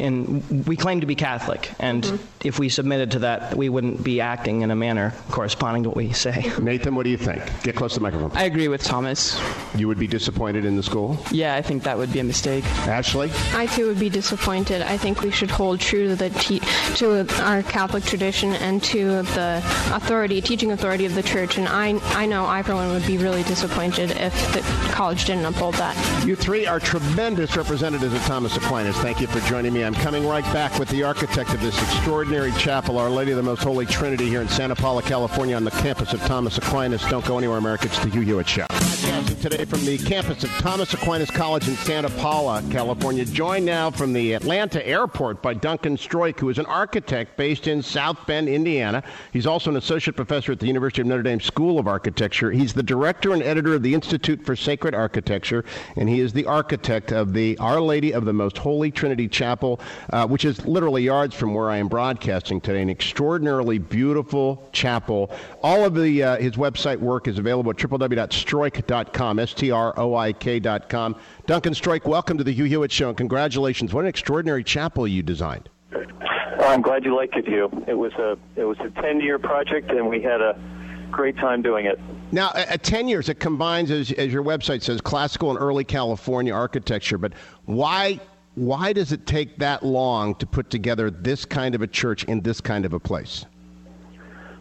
in 0.00 0.64
we 0.64 0.76
claim 0.76 1.00
to 1.00 1.06
be 1.06 1.14
Catholic, 1.14 1.70
and 1.78 2.02
mm-hmm. 2.02 2.46
if 2.46 2.58
we 2.58 2.68
submitted 2.68 3.12
to 3.12 3.20
that, 3.20 3.54
we 3.54 3.68
wouldn't 3.68 4.02
be 4.02 4.20
acting 4.20 4.62
in 4.62 4.70
a 4.70 4.76
manner 4.76 5.12
corresponding 5.30 5.84
to 5.84 5.90
what 5.90 5.96
we 5.96 6.12
say. 6.12 6.50
Nathan, 6.60 6.94
what 6.94 7.04
do 7.04 7.10
you 7.10 7.16
think? 7.16 7.42
Get 7.62 7.76
close 7.76 7.94
to 7.94 8.00
the 8.00 8.02
microphone. 8.02 8.32
I 8.34 8.44
agree 8.44 8.68
with 8.68 8.82
Thomas. 8.82 9.40
You 9.76 9.88
would 9.88 9.98
be 9.98 10.06
disappointed 10.06 10.64
in 10.64 10.76
the 10.76 10.82
school? 10.82 11.18
Yeah, 11.30 11.54
I 11.54 11.62
think 11.62 11.82
that 11.84 11.96
would 11.98 12.12
be 12.12 12.20
a 12.20 12.24
mistake. 12.24 12.64
Ashley? 12.88 13.30
I 13.52 13.66
too 13.66 13.86
would 13.86 14.00
be 14.00 14.08
disappointed. 14.10 14.82
I 14.82 14.96
think 14.96 15.22
we 15.22 15.30
should 15.30 15.50
hold 15.50 15.80
true 15.80 16.08
to 16.08 16.16
the 16.16 16.30
te- 16.30 16.62
to 16.96 17.26
our 17.42 17.62
Catholic 17.62 18.04
tradition 18.04 18.54
and 18.54 18.82
to 18.84 19.22
the 19.22 19.62
authority, 19.92 20.40
teaching 20.40 20.72
authority 20.72 21.04
of 21.04 21.14
the 21.14 21.22
church. 21.22 21.58
And 21.58 21.68
I, 21.68 21.98
I 22.18 22.26
know 22.26 22.46
I 22.46 22.62
for 22.62 22.74
one 22.74 22.90
would 22.90 23.06
be 23.06 23.18
really 23.18 23.42
disappointed 23.42 24.12
if 24.12 24.52
the 24.52 24.60
college 24.92 25.26
didn't 25.26 25.44
uphold 25.44 25.74
that. 25.74 25.96
You 26.26 26.36
three 26.36 26.66
are 26.66 26.80
tremendous 26.80 27.56
representatives 27.56 28.14
of 28.14 28.22
Thomas 28.22 28.56
Aquinas. 28.56 28.96
Thank 28.98 29.20
you 29.20 29.26
for 29.26 29.40
joining 29.48 29.72
me. 29.72 29.89
I'm 29.90 29.96
coming 29.96 30.24
right 30.24 30.44
back 30.52 30.78
with 30.78 30.88
the 30.90 31.02
architect 31.02 31.52
of 31.52 31.60
this 31.60 31.76
extraordinary 31.82 32.52
chapel, 32.52 32.96
Our 32.96 33.10
Lady 33.10 33.32
of 33.32 33.36
the 33.36 33.42
Most 33.42 33.64
Holy 33.64 33.86
Trinity, 33.86 34.28
here 34.28 34.40
in 34.40 34.46
Santa 34.46 34.76
Paula, 34.76 35.02
California, 35.02 35.56
on 35.56 35.64
the 35.64 35.72
campus 35.72 36.12
of 36.12 36.20
Thomas 36.20 36.58
Aquinas. 36.58 37.02
Don't 37.06 37.24
go 37.24 37.38
anywhere, 37.38 37.58
America. 37.58 37.86
It's 37.86 37.98
the 37.98 38.08
Hugh 38.08 38.20
Hewitt 38.20 38.48
Show. 38.48 38.68
Today 39.40 39.64
from 39.64 39.84
the 39.84 39.98
campus 39.98 40.44
of 40.44 40.50
Thomas 40.58 40.94
Aquinas 40.94 41.30
College 41.30 41.66
in 41.66 41.74
Santa 41.74 42.10
Paula, 42.10 42.62
California. 42.70 43.24
Joined 43.24 43.66
now 43.66 43.90
from 43.90 44.12
the 44.12 44.34
Atlanta 44.34 44.86
airport 44.86 45.42
by 45.42 45.54
Duncan 45.54 45.96
Stroik, 45.96 46.38
who 46.38 46.50
is 46.50 46.58
an 46.58 46.66
architect 46.66 47.36
based 47.36 47.66
in 47.66 47.82
South 47.82 48.24
Bend, 48.26 48.48
Indiana. 48.48 49.02
He's 49.32 49.46
also 49.46 49.70
an 49.70 49.76
associate 49.76 50.14
professor 50.14 50.52
at 50.52 50.60
the 50.60 50.66
University 50.66 51.00
of 51.00 51.08
Notre 51.08 51.22
Dame 51.22 51.40
School 51.40 51.78
of 51.78 51.88
Architecture. 51.88 52.52
He's 52.52 52.74
the 52.74 52.82
director 52.82 53.32
and 53.32 53.42
editor 53.42 53.74
of 53.74 53.82
the 53.82 53.94
Institute 53.94 54.44
for 54.44 54.54
Sacred 54.54 54.94
Architecture, 54.94 55.64
and 55.96 56.08
he 56.08 56.20
is 56.20 56.32
the 56.32 56.44
architect 56.44 57.10
of 57.10 57.32
the 57.32 57.56
Our 57.58 57.80
Lady 57.80 58.12
of 58.12 58.26
the 58.26 58.34
Most 58.34 58.58
Holy 58.58 58.90
Trinity 58.90 59.26
Chapel, 59.26 59.79
uh, 60.12 60.26
which 60.26 60.44
is 60.44 60.66
literally 60.66 61.02
yards 61.02 61.34
from 61.34 61.54
where 61.54 61.70
I 61.70 61.78
am 61.78 61.88
broadcasting 61.88 62.60
today. 62.60 62.82
An 62.82 62.90
extraordinarily 62.90 63.78
beautiful 63.78 64.68
chapel. 64.72 65.30
All 65.62 65.84
of 65.84 65.94
the 65.94 66.22
uh, 66.22 66.36
his 66.36 66.52
website 66.54 66.98
work 66.98 67.28
is 67.28 67.38
available 67.38 67.70
at 67.70 67.76
www.stroik.com, 67.76 69.38
S-T-R-O-I-K.com. 69.38 71.16
Duncan 71.46 71.72
Stroik, 71.72 72.04
welcome 72.04 72.38
to 72.38 72.44
the 72.44 72.52
Hugh 72.52 72.64
Hewitt 72.64 72.92
Show, 72.92 73.08
and 73.08 73.16
congratulations. 73.16 73.92
What 73.92 74.04
an 74.04 74.08
extraordinary 74.08 74.64
chapel 74.64 75.06
you 75.06 75.22
designed. 75.22 75.68
I'm 76.60 76.82
glad 76.82 77.04
you 77.04 77.16
liked 77.16 77.36
it, 77.36 77.48
Hugh. 77.48 77.70
It 77.86 77.94
was 77.94 78.12
a 78.14 78.36
it 78.56 78.64
was 78.64 78.78
a 78.80 78.90
10 79.00 79.20
year 79.20 79.38
project, 79.38 79.90
and 79.90 80.08
we 80.08 80.22
had 80.22 80.40
a 80.40 80.58
great 81.10 81.36
time 81.36 81.62
doing 81.62 81.86
it. 81.86 81.98
Now, 82.32 82.52
at 82.54 82.82
10 82.82 83.08
years, 83.08 83.28
it 83.28 83.40
combines, 83.40 83.90
as, 83.90 84.12
as 84.12 84.32
your 84.32 84.44
website 84.44 84.82
says, 84.82 85.00
classical 85.00 85.50
and 85.50 85.58
early 85.58 85.84
California 85.84 86.54
architecture. 86.54 87.18
But 87.18 87.32
why 87.64 88.20
why 88.60 88.92
does 88.92 89.10
it 89.10 89.26
take 89.26 89.56
that 89.56 89.82
long 89.82 90.34
to 90.34 90.46
put 90.46 90.68
together 90.68 91.10
this 91.10 91.46
kind 91.46 91.74
of 91.74 91.80
a 91.80 91.86
church 91.86 92.24
in 92.24 92.42
this 92.42 92.60
kind 92.60 92.84
of 92.84 92.92
a 92.92 93.00
place? 93.00 93.46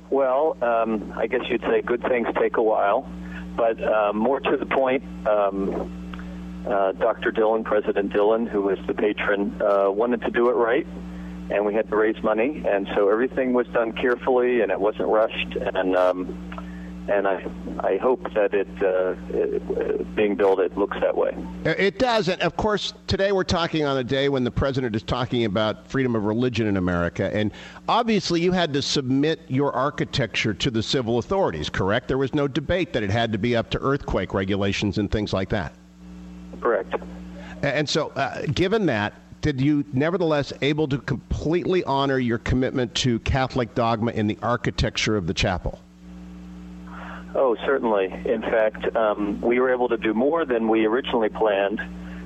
Well, 0.10 0.58
um, 0.62 1.14
I 1.18 1.28
guess 1.28 1.42
you'd 1.50 1.62
say 1.62 1.82
good 1.82 2.02
things 2.04 2.28
take 2.40 2.56
a 2.56 2.64
while, 2.64 3.12
but 3.58 3.82
uh, 3.84 4.14
more 4.14 4.40
to 4.40 4.56
the 4.56 4.66
point, 4.66 5.04
um, 5.28 6.66
uh, 6.66 6.94
Dr. 6.94 7.32
Dillon, 7.32 7.66
President 7.66 8.14
Dillon, 8.14 8.48
who 8.48 8.62
was 8.62 8.80
the 8.88 8.94
patron, 8.94 9.62
uh, 9.62 9.92
wanted 9.92 10.22
to 10.22 10.32
do 10.32 10.50
it 10.50 10.54
right 10.54 10.88
and 11.52 11.66
we 11.66 11.74
had 11.74 11.90
to 11.90 11.96
raise 11.96 12.22
money, 12.24 12.64
and 12.68 12.88
so 12.96 13.10
everything 13.10 13.54
was 13.54 13.66
done 13.70 13.92
carefully, 13.92 14.62
and 14.62 14.72
it 14.72 14.80
wasn't 14.80 15.08
rushed, 15.08 15.56
and 15.56 15.96
um, 15.96 16.49
and 17.10 17.28
I 17.28 17.45
I 17.80 17.98
hope 17.98 18.34
that 18.34 18.54
it, 18.54 18.67
uh, 18.82 19.15
it, 19.30 20.15
being 20.15 20.36
built 20.36 20.60
it 20.60 20.78
looks 20.78 20.98
that 21.00 21.15
way. 21.15 21.36
It 21.63 21.98
does, 21.98 22.28
and 22.28 22.41
of 22.41 22.56
course 22.58 22.93
today 23.08 23.32
we're 23.32 23.43
talking 23.43 23.86
on 23.86 23.98
a 23.98 24.04
day 24.04 24.30
when 24.30 24.43
the 24.43 24.52
president 24.52 24.95
is 24.95 25.04
talking 25.04 25.45
about 25.45 25.88
freedom 25.88 26.15
of 26.15 26.26
religion 26.26 26.67
in 26.67 26.78
America, 26.78 27.36
and 27.36 27.52
obviously 27.88 28.41
you 28.41 28.52
had 28.52 28.74
to 28.74 28.82
submit 28.82 29.41
your 29.48 29.74
architecture 29.74 30.54
to 30.54 30.72
the 30.72 30.84
civil 30.84 31.17
authorities, 31.17 31.69
correct? 31.69 32.08
There 32.08 32.17
was 32.17 32.34
no 32.34 32.48
debate 32.48 32.93
that 32.93 33.04
it 33.04 33.10
had 33.10 33.32
to 33.32 33.38
be 33.38 33.56
up 33.56 33.69
to 33.72 33.80
earthquake 33.80 34.34
regulations 34.34 34.98
and 34.98 35.10
things 35.10 35.34
like 35.34 35.50
that. 35.50 35.74
Correct. 36.62 36.93
And 37.62 37.88
so, 37.88 38.10
uh, 38.10 38.45
given 38.48 38.86
that, 38.88 39.13
did 39.41 39.62
you 39.62 39.86
nevertheless 39.93 40.52
able 40.62 40.88
to 40.89 40.98
completely 40.98 41.84
honor 41.86 42.19
your 42.19 42.39
commitment 42.39 42.93
to 42.95 43.19
Catholic 43.19 43.74
dogma 43.74 44.12
in 44.12 44.28
the 44.28 44.38
architecture 44.41 45.15
of 45.15 45.28
the 45.28 45.34
chapel? 45.34 45.80
Oh, 47.36 47.56
certainly. 47.65 48.06
In 48.26 48.42
fact, 48.42 48.96
um, 48.96 49.39
we 49.42 49.60
were 49.60 49.72
able 49.72 49.88
to 49.89 49.98
do 49.98 50.13
more 50.13 50.46
than 50.46 50.68
we 50.68 50.86
originally 50.86 51.30
planned 51.30 51.80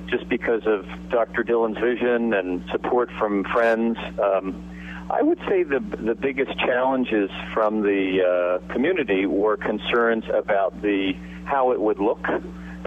just 0.08 0.28
because 0.28 0.62
of 0.66 0.86
Dr. 1.10 1.42
Dillon's 1.42 1.78
vision 1.78 2.32
and 2.32 2.64
support 2.70 3.10
from 3.18 3.44
friends. 3.44 3.98
Um, 4.22 4.70
I 5.10 5.22
would 5.22 5.38
say 5.48 5.62
the 5.62 5.80
the 5.80 6.14
biggest 6.14 6.58
challenges 6.58 7.30
from 7.52 7.82
the 7.82 8.60
uh, 8.62 8.72
community 8.72 9.26
were 9.26 9.56
concerns 9.58 10.24
about 10.32 10.80
the 10.80 11.12
how 11.44 11.72
it 11.72 11.80
would 11.80 11.98
look 11.98 12.24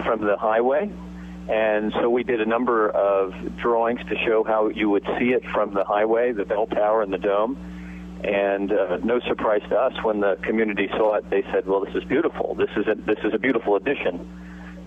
from 0.04 0.24
the 0.26 0.36
highway. 0.36 0.90
And 1.48 1.92
so 2.00 2.10
we 2.10 2.24
did 2.24 2.40
a 2.40 2.46
number 2.46 2.90
of 2.90 3.32
drawings 3.56 4.00
to 4.10 4.16
show 4.26 4.44
how 4.44 4.68
you 4.68 4.90
would 4.90 5.04
see 5.18 5.30
it 5.30 5.42
from 5.54 5.72
the 5.72 5.84
highway, 5.84 6.32
the 6.32 6.44
bell 6.44 6.66
tower, 6.66 7.02
and 7.02 7.12
the 7.12 7.18
dome. 7.18 7.56
And 8.24 8.72
uh, 8.72 8.98
no 9.04 9.20
surprise 9.20 9.62
to 9.68 9.76
us 9.76 9.92
when 10.02 10.20
the 10.20 10.36
community 10.42 10.88
saw 10.96 11.14
it, 11.16 11.30
they 11.30 11.42
said, 11.52 11.66
"Well, 11.66 11.84
this 11.84 11.94
is 11.94 12.04
beautiful. 12.04 12.54
This 12.54 12.70
is 12.76 12.86
a, 12.88 12.94
this 12.94 13.18
is 13.24 13.32
a 13.32 13.38
beautiful 13.38 13.76
addition." 13.76 14.28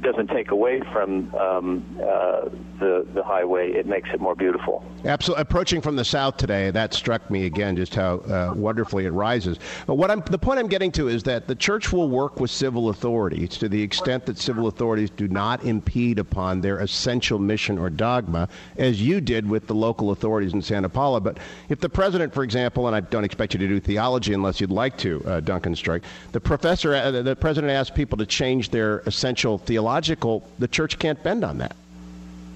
Doesn't 0.02 0.28
take 0.28 0.52
away 0.52 0.82
from 0.92 1.34
um, 1.36 1.86
uh, 2.00 2.50
the 2.80 3.06
the 3.14 3.24
highway. 3.24 3.72
It 3.72 3.86
makes 3.86 4.10
it 4.14 4.20
more 4.20 4.36
beautiful. 4.36 4.84
Absolutely. 5.06 5.42
Approaching 5.42 5.82
from 5.82 5.96
the 5.96 6.06
south 6.06 6.38
today, 6.38 6.72
that 6.72 6.94
struck 6.94 7.30
me 7.30 7.46
again, 7.46 7.76
just 7.76 7.94
how 7.94 8.18
uh, 8.20 8.54
wonderfully 8.56 9.06
it 9.06 9.12
rises. 9.12 9.60
But 9.86 9.96
what 9.96 10.10
I'm 10.10 10.22
the 10.22 10.38
point 10.38 10.60
I'm 10.60 10.68
getting 10.68 10.92
to 10.94 11.08
is 11.08 11.24
that 11.24 11.48
the 11.48 11.56
church 11.56 11.92
will 11.92 12.10
work 12.10 12.40
with 12.40 12.50
civil 12.50 12.90
authorities 12.90 13.58
to 13.58 13.70
the 13.70 13.82
extent 13.82 14.26
that 14.26 14.38
civil 14.38 14.68
authorities 14.68 15.10
do 15.10 15.28
not 15.28 15.64
impede 15.64 16.20
upon 16.20 16.62
their 16.62 16.80
essential 16.80 17.38
mission 17.38 17.78
or 17.78 17.90
dogma, 17.90 18.50
as 18.78 19.02
you 19.02 19.22
did 19.22 19.48
with 19.48 19.68
the 19.68 19.76
local 19.76 20.12
authorities 20.12 20.54
in 20.54 20.62
Santa 20.62 20.90
Paula. 20.90 21.22
But 21.22 21.40
if 21.70 21.80
the 21.80 21.90
president, 21.90 22.34
for 22.34 22.44
example, 22.44 22.88
and 22.88 22.96
I 22.96 23.02
don't 23.02 23.24
expect 23.24 23.54
you 23.54 23.60
to 23.60 23.68
do 23.68 23.80
theology 23.80 24.34
unless 24.34 24.60
you'd 24.60 24.72
like 24.72 24.98
to, 25.00 25.24
uh, 25.26 25.40
Duncan 25.42 25.76
Stroik, 25.76 26.04
the 26.32 26.40
professor, 26.40 26.96
uh, 26.96 27.12
the 27.12 27.36
president 27.36 27.72
asked 27.72 27.94
people 27.94 28.18
to 28.18 28.26
change 28.26 28.70
their 28.70 29.00
essential 29.00 29.58
theology 29.58 29.91
logical, 29.92 30.42
the 30.58 30.70
church 30.70 30.98
can't 31.00 31.22
bend 31.22 31.44
on 31.44 31.58
that. 31.58 31.76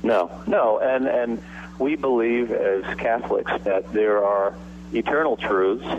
No, 0.04 0.32
no, 0.48 0.80
and 0.80 1.06
and 1.06 1.44
we 1.80 1.98
believe 1.98 2.52
as 2.52 2.84
Catholics 2.96 3.52
that 3.64 3.92
there 3.92 4.24
are 4.24 4.56
eternal 4.94 5.36
truths, 5.36 5.90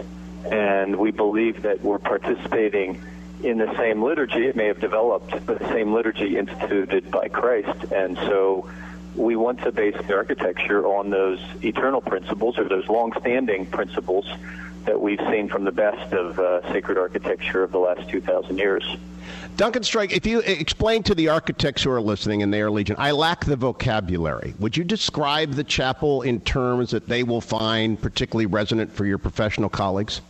and 0.51 0.97
we 0.97 1.11
believe 1.11 1.61
that 1.63 1.83
we're 1.83 1.99
participating 1.99 3.03
in 3.43 3.59
the 3.59 3.71
same 3.77 4.03
liturgy. 4.03 4.47
It 4.47 4.57
may 4.57 4.69
have 4.73 4.81
developed, 4.81 5.33
but 5.45 5.59
the 5.59 5.69
same 5.69 5.93
liturgy 5.93 6.39
instituted 6.39 7.11
by 7.11 7.29
Christ, 7.29 7.93
and 7.93 8.17
so 8.17 8.71
we 9.15 9.37
want 9.37 9.63
to 9.65 9.73
base 9.73 9.99
the 10.09 10.15
architecture 10.15 10.87
on 10.87 11.11
those 11.11 11.41
eternal 11.63 12.01
principles 12.01 12.59
or 12.59 12.65
those 12.65 12.89
long-standing 12.89 13.67
principles 13.67 14.27
that 14.87 14.99
we've 14.99 15.25
seen 15.31 15.49
from 15.49 15.65
the 15.65 15.73
best 15.73 16.13
of 16.15 16.39
uh, 16.39 16.73
sacred 16.73 16.97
architecture 16.97 17.63
of 17.63 17.73
the 17.73 17.79
last 17.79 18.09
2,000 18.09 18.57
years. 18.57 18.85
Duncan 19.57 19.83
Stroik, 19.83 20.13
if 20.13 20.27
you 20.27 20.41
explain 20.41 21.03
to 21.05 21.15
the 21.15 21.29
architects 21.29 21.83
who 21.83 21.91
are 21.91 22.01
listening 22.01 22.43
in 22.43 22.51
the 22.51 22.59
Air 22.59 22.71
Legion, 22.71 22.97
I 22.99 23.13
lack 23.13 23.45
the 23.45 23.57
vocabulary. 23.57 24.55
Would 24.59 24.77
you 24.77 24.85
describe 24.85 25.53
the 25.53 25.65
chapel 25.65 26.23
in 26.23 26.41
terms 26.41 26.91
that 26.91 27.09
they 27.09 27.23
will 27.23 27.41
find 27.41 28.01
particularly 28.01 28.47
resonant 28.47 28.93
for 28.93 29.07
your 29.07 29.19
professional 29.19 29.69
colleagues? 29.71 30.21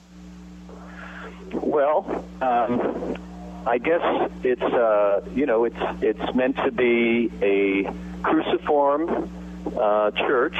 Well, 1.53 2.25
um, 2.41 3.17
I 3.67 3.79
guess 3.79 4.31
it's 4.45 4.63
uh, 4.63 5.23
you 5.35 5.47
know 5.47 5.65
it's 5.65 5.77
it's 6.01 6.35
meant 6.35 6.57
to 6.59 6.71
be 6.71 7.31
a 7.43 7.93
cruciform 8.23 9.29
uh, 9.77 10.13
church 10.13 10.57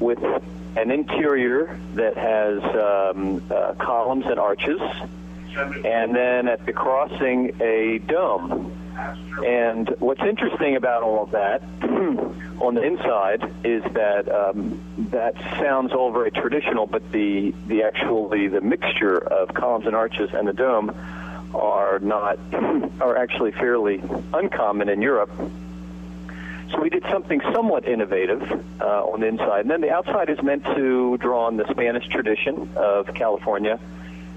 with 0.00 0.18
an 0.76 0.90
interior 0.90 1.78
that 1.94 2.16
has 2.16 2.62
um, 2.64 3.42
uh, 3.50 3.74
columns 3.74 4.24
and 4.26 4.38
arches, 4.38 4.80
and 5.56 6.14
then 6.14 6.48
at 6.48 6.64
the 6.66 6.72
crossing, 6.72 7.60
a 7.60 7.98
dome. 7.98 8.76
And 9.44 9.88
what's 9.98 10.20
interesting 10.20 10.76
about 10.76 11.02
all 11.02 11.22
of 11.22 11.30
that 11.30 11.62
on 12.60 12.74
the 12.74 12.82
inside 12.82 13.42
is 13.64 13.82
that 13.94 14.28
um, 14.28 14.80
that 15.10 15.34
sounds 15.58 15.92
all 15.92 16.12
very 16.12 16.30
traditional, 16.30 16.86
but 16.86 17.10
the 17.10 17.54
the 17.66 17.82
actually 17.82 18.48
the 18.48 18.60
mixture 18.60 19.16
of 19.16 19.54
columns 19.54 19.86
and 19.86 19.96
arches 19.96 20.30
and 20.34 20.46
the 20.46 20.52
dome 20.52 20.90
are 21.54 21.98
not 22.00 22.38
are 23.00 23.16
actually 23.16 23.52
fairly 23.52 24.02
uncommon 24.34 24.88
in 24.88 25.00
Europe. 25.00 25.30
So 26.70 26.80
we 26.80 26.90
did 26.90 27.02
something 27.10 27.40
somewhat 27.52 27.88
innovative 27.88 28.42
uh, 28.80 29.04
on 29.04 29.20
the 29.20 29.26
inside. 29.26 29.60
And 29.62 29.70
then 29.70 29.80
the 29.80 29.90
outside 29.90 30.30
is 30.30 30.40
meant 30.42 30.64
to 30.76 31.16
draw 31.18 31.46
on 31.46 31.56
the 31.56 31.68
Spanish 31.70 32.06
tradition 32.08 32.70
of 32.76 33.12
California, 33.14 33.80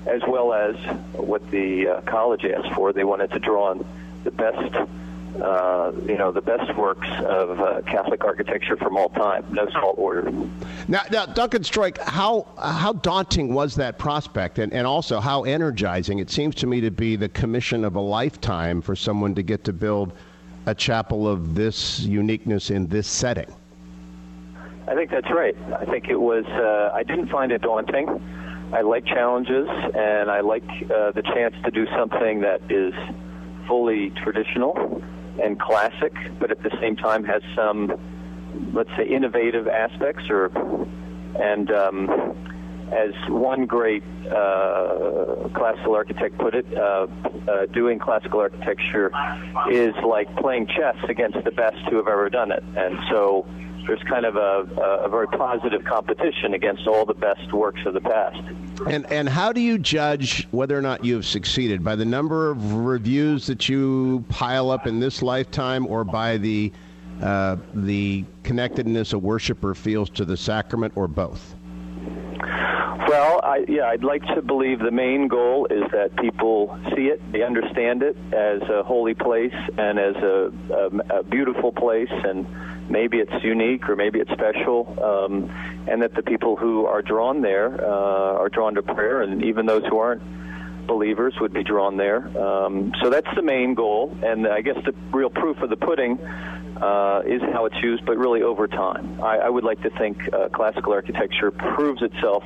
as 0.05 0.21
well 0.27 0.53
as 0.53 0.75
what 1.13 1.49
the 1.51 1.87
uh, 1.87 2.01
college 2.01 2.45
asked 2.45 2.73
for. 2.73 2.93
They 2.93 3.03
wanted 3.03 3.31
to 3.31 3.39
draw 3.39 3.69
on 3.69 3.85
the 4.23 4.31
best 4.31 4.75
uh, 5.41 5.91
you 6.05 6.17
know, 6.17 6.31
the 6.31 6.41
best 6.41 6.75
works 6.77 7.07
of 7.25 7.59
uh, 7.59 7.81
Catholic 7.87 8.23
architecture 8.23 8.77
from 8.77 8.95
all 8.95 9.09
time. 9.09 9.43
No 9.51 9.67
small 9.69 9.95
order. 9.97 10.31
Now, 10.87 11.01
now 11.11 11.25
Duncan 11.25 11.63
Stroik, 11.63 11.97
how 11.97 12.47
how 12.57 12.93
daunting 12.93 13.53
was 13.53 13.75
that 13.75 13.97
prospect, 13.97 14.59
and, 14.59 14.71
and 14.73 14.85
also 14.85 15.19
how 15.19 15.43
energizing? 15.43 16.19
It 16.19 16.29
seems 16.29 16.53
to 16.55 16.67
me 16.67 16.81
to 16.81 16.91
be 16.91 17.15
the 17.15 17.29
commission 17.29 17.83
of 17.83 17.95
a 17.95 17.99
lifetime 17.99 18.81
for 18.81 18.95
someone 18.95 19.33
to 19.35 19.41
get 19.41 19.63
to 19.63 19.73
build 19.73 20.13
a 20.67 20.75
chapel 20.75 21.27
of 21.27 21.55
this 21.55 22.01
uniqueness 22.01 22.69
in 22.69 22.87
this 22.87 23.07
setting. 23.07 23.51
I 24.87 24.95
think 24.95 25.09
that's 25.09 25.31
right. 25.31 25.55
I 25.79 25.85
think 25.85 26.09
it 26.09 26.19
was. 26.19 26.45
Uh, 26.45 26.91
I 26.93 27.03
didn't 27.03 27.29
find 27.29 27.51
it 27.51 27.63
daunting. 27.63 28.07
I 28.73 28.81
like 28.81 29.05
challenges, 29.05 29.67
and 29.69 30.31
I 30.31 30.39
like 30.41 30.63
uh, 30.63 31.11
the 31.11 31.21
chance 31.21 31.53
to 31.63 31.69
do 31.69 31.85
something 31.95 32.41
that 32.41 32.59
is 32.71 32.93
fully 33.67 34.09
traditional 34.23 35.01
and 35.41 35.59
classic, 35.59 36.13
but 36.39 36.49
at 36.49 36.63
the 36.63 36.75
same 36.81 36.95
time 36.95 37.23
has 37.23 37.43
some, 37.55 37.93
let's 38.73 38.89
say, 38.97 39.07
innovative 39.07 39.67
aspects. 39.67 40.23
Or 40.27 40.45
and 41.39 41.69
um, 41.69 42.09
as 42.91 43.13
one 43.29 43.67
great 43.67 44.03
uh, 44.25 45.49
classical 45.53 45.93
architect 45.95 46.39
put 46.39 46.55
it, 46.55 46.65
uh, 46.75 47.05
uh, 47.47 47.65
doing 47.67 47.99
classical 47.99 48.39
architecture 48.39 49.11
is 49.69 49.93
like 50.03 50.35
playing 50.37 50.65
chess 50.65 50.97
against 51.07 51.37
the 51.43 51.51
best 51.51 51.77
who 51.91 51.97
have 51.97 52.07
ever 52.07 52.27
done 52.27 52.51
it, 52.51 52.63
and 52.75 52.97
so 53.11 53.45
there's 53.87 54.01
kind 54.03 54.25
of 54.25 54.35
a, 54.35 55.03
a, 55.03 55.09
very 55.09 55.27
positive 55.27 55.83
competition 55.83 56.53
against 56.53 56.87
all 56.87 57.05
the 57.05 57.13
best 57.13 57.51
works 57.51 57.81
of 57.85 57.93
the 57.93 58.01
past. 58.01 58.41
And 58.87 59.05
and 59.11 59.27
how 59.27 59.51
do 59.51 59.61
you 59.61 59.77
judge 59.77 60.47
whether 60.51 60.77
or 60.77 60.81
not 60.81 61.03
you've 61.03 61.25
succeeded 61.25 61.83
by 61.83 61.95
the 61.95 62.05
number 62.05 62.49
of 62.49 62.73
reviews 62.73 63.45
that 63.47 63.67
you 63.69 64.23
pile 64.29 64.71
up 64.71 64.87
in 64.87 64.99
this 64.99 65.21
lifetime, 65.21 65.85
or 65.87 66.03
by 66.03 66.37
the 66.37 66.71
uh, 67.21 67.57
the 67.73 68.25
connectedness 68.43 69.13
a 69.13 69.19
worshiper 69.19 69.73
feels 69.73 70.09
to 70.11 70.25
the 70.25 70.37
sacrament, 70.37 70.93
or 70.95 71.07
both? 71.07 71.55
Well, 73.07 73.41
I, 73.43 73.65
yeah, 73.67 73.87
I'd 73.87 74.03
like 74.03 74.23
to 74.33 74.41
believe 74.41 74.79
the 74.79 74.91
main 74.91 75.27
goal 75.27 75.67
is 75.69 75.83
that 75.91 76.15
people 76.17 76.79
see 76.95 77.07
it, 77.07 77.21
they 77.31 77.43
understand 77.43 78.01
it 78.01 78.15
as 78.33 78.61
a 78.69 78.81
holy 78.81 79.13
place 79.13 79.53
and 79.77 79.99
as 79.99 80.15
a, 80.15 80.51
a, 80.71 81.19
a 81.19 81.23
beautiful 81.23 81.71
place, 81.71 82.09
and 82.09 82.47
maybe 82.89 83.17
it's 83.17 83.43
unique 83.43 83.89
or 83.89 83.95
maybe 83.95 84.19
it's 84.19 84.31
special, 84.31 84.97
um, 85.03 85.49
and 85.87 86.01
that 86.01 86.13
the 86.13 86.23
people 86.23 86.55
who 86.55 86.85
are 86.85 87.01
drawn 87.01 87.41
there 87.41 87.83
uh, 87.83 88.41
are 88.41 88.49
drawn 88.49 88.75
to 88.75 88.81
prayer, 88.81 89.21
and 89.21 89.43
even 89.43 89.65
those 89.65 89.83
who 89.85 89.97
aren't 89.97 90.21
believers 90.87 91.33
would 91.39 91.53
be 91.53 91.63
drawn 91.63 91.97
there. 91.97 92.25
Um, 92.37 92.93
so 93.01 93.09
that's 93.09 93.33
the 93.35 93.41
main 93.41 93.73
goal, 93.73 94.15
and 94.23 94.47
I 94.47 94.61
guess 94.61 94.77
the 94.85 94.93
real 95.11 95.29
proof 95.29 95.57
of 95.61 95.69
the 95.69 95.77
pudding 95.77 96.19
uh, 96.83 97.21
is 97.25 97.41
how 97.53 97.65
it's 97.65 97.81
used, 97.81 98.05
but 98.05 98.17
really 98.17 98.41
over 98.41 98.67
time. 98.67 99.21
I, 99.21 99.37
I 99.37 99.49
would 99.49 99.63
like 99.63 99.81
to 99.83 99.89
think 99.91 100.33
uh, 100.33 100.49
classical 100.49 100.91
architecture 100.91 101.49
proves 101.49 102.01
itself 102.01 102.43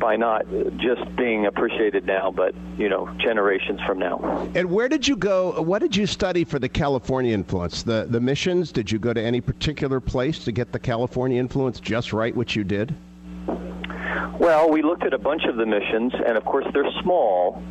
by 0.00 0.16
not 0.16 0.46
just 0.78 1.14
being 1.14 1.46
appreciated 1.46 2.04
now, 2.04 2.32
but 2.32 2.54
you 2.76 2.88
know, 2.88 3.08
generations 3.18 3.80
from 3.86 4.00
now. 4.00 4.50
And 4.56 4.68
where 4.70 4.88
did 4.88 5.06
you 5.06 5.16
go? 5.16 5.62
What 5.62 5.78
did 5.78 5.94
you 5.94 6.06
study 6.06 6.42
for 6.42 6.58
the 6.58 6.68
California 6.68 7.32
influence? 7.32 7.84
The 7.84 8.06
the 8.10 8.20
missions? 8.20 8.72
Did 8.72 8.90
you 8.90 8.98
go 8.98 9.12
to 9.12 9.22
any 9.22 9.40
particular 9.40 10.00
place 10.00 10.44
to 10.44 10.50
get 10.50 10.72
the 10.72 10.80
California 10.80 11.38
influence 11.38 11.78
just 11.78 12.12
right, 12.12 12.34
which 12.34 12.56
you 12.56 12.64
did? 12.64 12.96
Well, 14.40 14.70
we 14.70 14.82
looked 14.82 15.04
at 15.04 15.14
a 15.14 15.18
bunch 15.18 15.44
of 15.44 15.56
the 15.56 15.66
missions, 15.66 16.12
and 16.14 16.36
of 16.36 16.44
course 16.44 16.66
they're 16.72 16.90
small. 17.02 17.62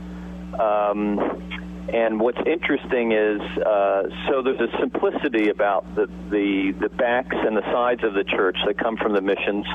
Um, 0.58 1.67
and 1.93 2.19
what's 2.19 2.39
interesting 2.45 3.13
is, 3.13 3.39
uh, 3.39 4.04
so 4.28 4.41
there's 4.41 4.60
a 4.60 4.78
simplicity 4.80 5.50
about 5.50 5.95
the, 5.95 6.08
the 6.30 6.73
the 6.80 6.89
backs 6.89 7.36
and 7.36 7.56
the 7.56 7.62
sides 7.71 8.04
of 8.04 8.13
the 8.13 8.26
church 8.26 8.58
that 8.65 8.78
come 8.78 8.97
from 8.97 9.13
the 9.13 9.21
missions, 9.21 9.65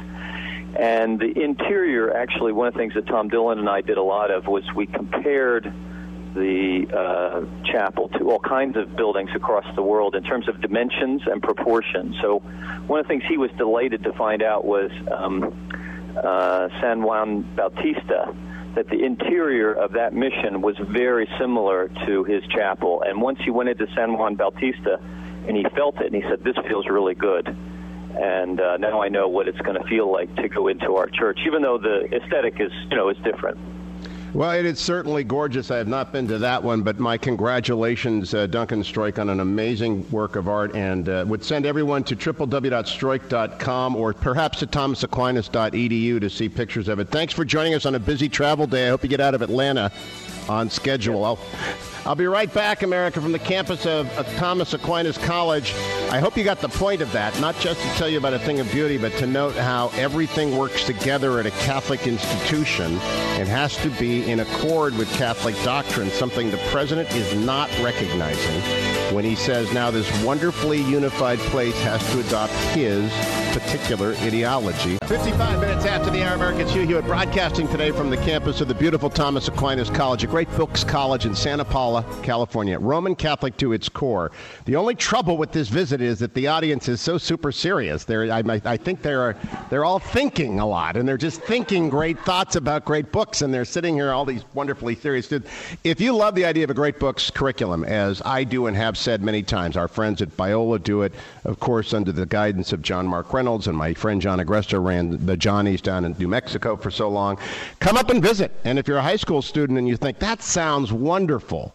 and 0.79 1.18
the 1.18 1.33
interior. 1.42 2.14
Actually, 2.14 2.53
one 2.53 2.68
of 2.68 2.75
the 2.75 2.79
things 2.79 2.92
that 2.94 3.07
Tom 3.07 3.29
Dillon 3.29 3.59
and 3.59 3.68
I 3.68 3.81
did 3.81 3.96
a 3.96 4.03
lot 4.03 4.31
of 4.31 4.46
was 4.46 4.62
we 4.77 4.87
compared 4.87 5.72
the 6.35 6.87
uh, 6.94 7.70
chapel 7.70 8.09
to 8.18 8.31
all 8.31 8.40
kinds 8.40 8.77
of 8.77 8.94
buildings 8.94 9.31
across 9.35 9.66
the 9.75 9.83
world 9.83 10.14
in 10.14 10.22
terms 10.22 10.48
of 10.48 10.61
dimensions 10.61 11.22
and 11.27 11.42
proportions. 11.42 12.16
So, 12.20 12.40
one 12.87 13.01
of 13.01 13.07
the 13.07 13.09
things 13.09 13.22
he 13.27 13.38
was 13.38 13.51
delighted 13.53 14.05
to 14.05 14.12
find 14.12 14.42
out 14.42 14.66
was 14.66 14.90
um, 15.11 15.70
uh, 16.22 16.68
San 16.81 17.03
Juan 17.03 17.42
Bautista 17.57 18.35
that 18.75 18.89
the 18.89 19.05
interior 19.05 19.73
of 19.73 19.93
that 19.93 20.15
mission 20.15 20.63
was 20.63 20.77
very 20.79 21.29
similar 21.39 21.89
to 22.07 22.25
his 22.25 22.43
chapel. 22.55 23.03
And 23.07 23.21
once 23.21 23.39
he 23.45 23.51
went 23.51 23.69
into 23.69 23.87
San 23.95 24.17
Juan 24.17 24.35
Bautista 24.35 24.99
and 25.47 25.57
he 25.57 25.65
felt 25.75 26.01
it, 26.01 26.13
and 26.13 26.15
he 26.15 26.23
said, 26.29 26.43
"This 26.45 26.57
feels 26.69 26.87
really 26.89 27.15
good." 27.15 27.49
And 27.49 28.61
uh, 28.61 28.77
now 28.77 29.03
I 29.03 29.09
know 29.09 29.29
what 29.29 29.49
it's 29.49 29.61
going 29.61 29.81
to 29.81 29.89
feel 29.89 30.11
like 30.11 30.35
to 30.37 30.49
go 30.49 30.69
into 30.69 30.97
our 30.97 31.09
church, 31.09 31.41
even 31.47 31.63
though 31.63 31.79
the 31.79 32.15
aesthetic 32.15 32.61
is, 32.61 32.71
you 32.91 32.97
know, 32.97 33.09
is 33.09 33.17
different. 33.25 33.59
Well, 34.35 34.53
it 34.53 34.64
is 34.64 34.79
certainly 34.79 35.25
gorgeous. 35.25 35.71
I 35.71 35.77
have 35.77 35.88
not 35.88 36.11
been 36.11 36.27
to 36.29 36.38
that 36.38 36.62
one, 36.62 36.81
but 36.81 36.99
my 36.99 37.18
congratulations, 37.18 38.33
uh, 38.33 38.47
Duncan 38.47 38.83
Stroik, 38.83 39.18
on 39.18 39.29
an 39.29 39.40
amazing 39.40 40.11
work 40.11 40.37
of 40.37 40.49
art, 40.49 40.75
and 40.75 41.07
uh, 41.07 41.27
would 41.29 41.45
send 41.45 41.66
everyone 41.66 42.03
to 42.05 42.16
www.stroik.com 42.16 43.95
or 43.95 44.14
perhaps 44.14 44.61
to 44.61 44.66
thomasaquinas.edu 44.66 46.18
to 46.18 46.31
see 46.31 46.49
pictures 46.49 46.88
of 46.88 46.99
it. 46.99 47.11
Thanks 47.11 47.35
for 47.35 47.45
joining 47.45 47.75
us 47.75 47.85
on 47.85 47.95
a 47.95 48.01
busy 48.01 48.31
travel 48.31 48.66
day. 48.66 48.87
I 48.87 48.88
hope 48.88 49.03
you 49.03 49.11
get 49.11 49.21
out 49.21 49.35
of 49.35 49.42
Atlanta 49.42 49.92
on 50.49 50.71
schedule. 50.71 51.27
I'll, 51.27 51.38
I'll 52.05 52.17
be 52.17 52.27
right 52.27 52.53
back, 52.53 52.83
America, 52.83 53.21
from 53.21 53.31
the 53.31 53.38
campus 53.38 53.87
of, 53.87 54.11
of 54.19 54.27
Thomas 54.35 54.75
Aquinas 54.75 55.17
College. 55.19 55.73
I 56.11 56.19
hope 56.19 56.37
you 56.37 56.43
got 56.43 56.61
the 56.61 56.69
point 56.69 57.01
of 57.01 57.12
that, 57.12 57.38
not 57.41 57.57
just 57.61 57.81
to 57.81 57.88
tell 57.91 58.09
you 58.09 58.19
about 58.19 58.35
a 58.35 58.41
thing 58.41 58.59
of 58.59 58.69
beauty, 58.73 58.99
but 58.99 59.12
to 59.19 59.27
note 59.27 59.55
how 59.55 59.88
everything 59.95 60.59
works 60.59 60.83
together 60.83 61.38
at 61.38 61.47
a 61.47 61.53
Catholic 61.53 62.09
institution 62.09 62.99
and 63.38 63.49
has 63.49 63.77
to 63.79 63.91
be 63.91 64.29
in 64.29 64.41
accord 64.41 64.97
with 64.99 65.09
Catholic 65.12 65.55
doctrine, 65.62 66.11
something 66.11 66.51
the 66.51 66.57
president 66.73 67.09
is 67.15 67.35
not 67.37 67.71
recognizing 67.79 68.61
when 69.15 69.25
he 69.25 69.37
says 69.37 69.73
now 69.73 69.91
this 69.91 70.11
wonderfully 70.25 70.83
unified 70.83 71.38
place 71.38 71.81
has 71.83 72.05
to 72.11 72.19
adopt 72.19 72.53
his 72.75 73.12
particular 73.53 74.15
ideology. 74.17 74.99
55 75.05 75.61
minutes 75.61 75.85
after 75.85 76.11
the 76.11 76.23
hour, 76.23 76.35
American 76.35 76.67
Hugh 76.69 76.87
Hewitt 76.87 77.05
broadcasting 77.05 77.69
today 77.69 77.91
from 77.91 78.09
the 78.09 78.17
campus 78.17 78.61
of 78.62 78.69
the 78.69 78.75
beautiful 78.75 79.11
Thomas 79.11 79.47
Aquinas 79.49 79.91
College, 79.91 80.25
a 80.25 80.27
great 80.27 80.51
books 80.57 80.83
college 80.83 81.27
in 81.27 81.35
Santa 81.35 81.65
Paula, 81.65 82.05
California. 82.23 82.79
Roman 82.79 83.15
Catholic 83.15 83.57
to 83.59 83.75
its 83.75 83.88
core. 83.88 84.33
The 84.65 84.77
only 84.77 84.95
trouble 84.95 85.37
with 85.37 85.53
this 85.53 85.69
visit 85.69 86.01
is 86.01 86.19
that 86.21 86.33
the 86.33 86.47
audience 86.47 86.88
is 86.88 87.01
so 87.01 87.19
super 87.19 87.53
serious. 87.53 88.05
They're, 88.05 88.33
I, 88.33 88.43
I 88.65 88.77
think 88.79 89.03
they're, 89.03 89.37
they're 89.69 89.85
all 89.85 89.99
thinking 89.99 90.59
a 90.59 90.67
lot, 90.67 90.97
and 90.97 91.07
they're 91.07 91.19
just 91.19 91.43
thinking 91.43 91.91
great 91.91 92.19
thoughts 92.21 92.57
about 92.57 92.87
great 92.87 93.12
books, 93.12 93.43
and 93.43 93.53
they're 93.53 93.67
sitting 93.67 93.95
here, 93.95 94.12
all 94.12 94.25
these 94.25 94.45
wonderfully 94.55 94.95
serious 94.95 95.29
dudes. 95.29 95.49
If 95.85 96.01
you 96.01 96.17
love 96.17 96.35
the 96.35 96.47
idea 96.47 96.65
of 96.65 96.71
a 96.71 96.75
great 96.75 96.99
books 96.99 97.31
curriculum, 97.31 97.85
as 97.85 98.23
I 98.25 98.45
do 98.45 98.67
and 98.67 98.77
have 98.77 98.97
said 98.97 99.23
many 99.23 99.43
times, 99.43 99.77
our 99.77 99.88
friends 99.88 100.23
at 100.23 100.35
Biola 100.37 100.83
do 100.83 101.03
it, 101.03 101.12
of 101.45 101.61
course, 101.61 101.93
under 101.93 102.12
the 102.12 102.25
guidance 102.25 102.73
of 102.73 102.81
John 102.81 103.07
Mark 103.07 103.35
Reynolds, 103.43 103.67
and 103.67 103.77
my 103.77 103.93
friend 103.93 104.23
John 104.23 104.39
Agresto 104.39 104.81
ran 104.81 105.27
the 105.27 105.37
Johnnies 105.37 105.81
down 105.81 106.05
in 106.05 106.15
New 106.17 106.29
Mexico 106.29 106.77
for 106.77 106.93
so 106.93 107.09
long. 107.09 107.39
Come 107.81 107.97
up 107.97 108.09
and 108.09 108.23
visit. 108.23 108.53
And 108.65 108.79
if 108.79 108.87
you're 108.87 108.99
a 108.99 109.03
high 109.03 109.17
school 109.17 109.43
student 109.43 109.81
and 109.81 109.89
you 109.89 109.97
think, 109.97 110.21
that 110.21 110.45
sounds 110.45 110.93
wonderful, 110.93 111.75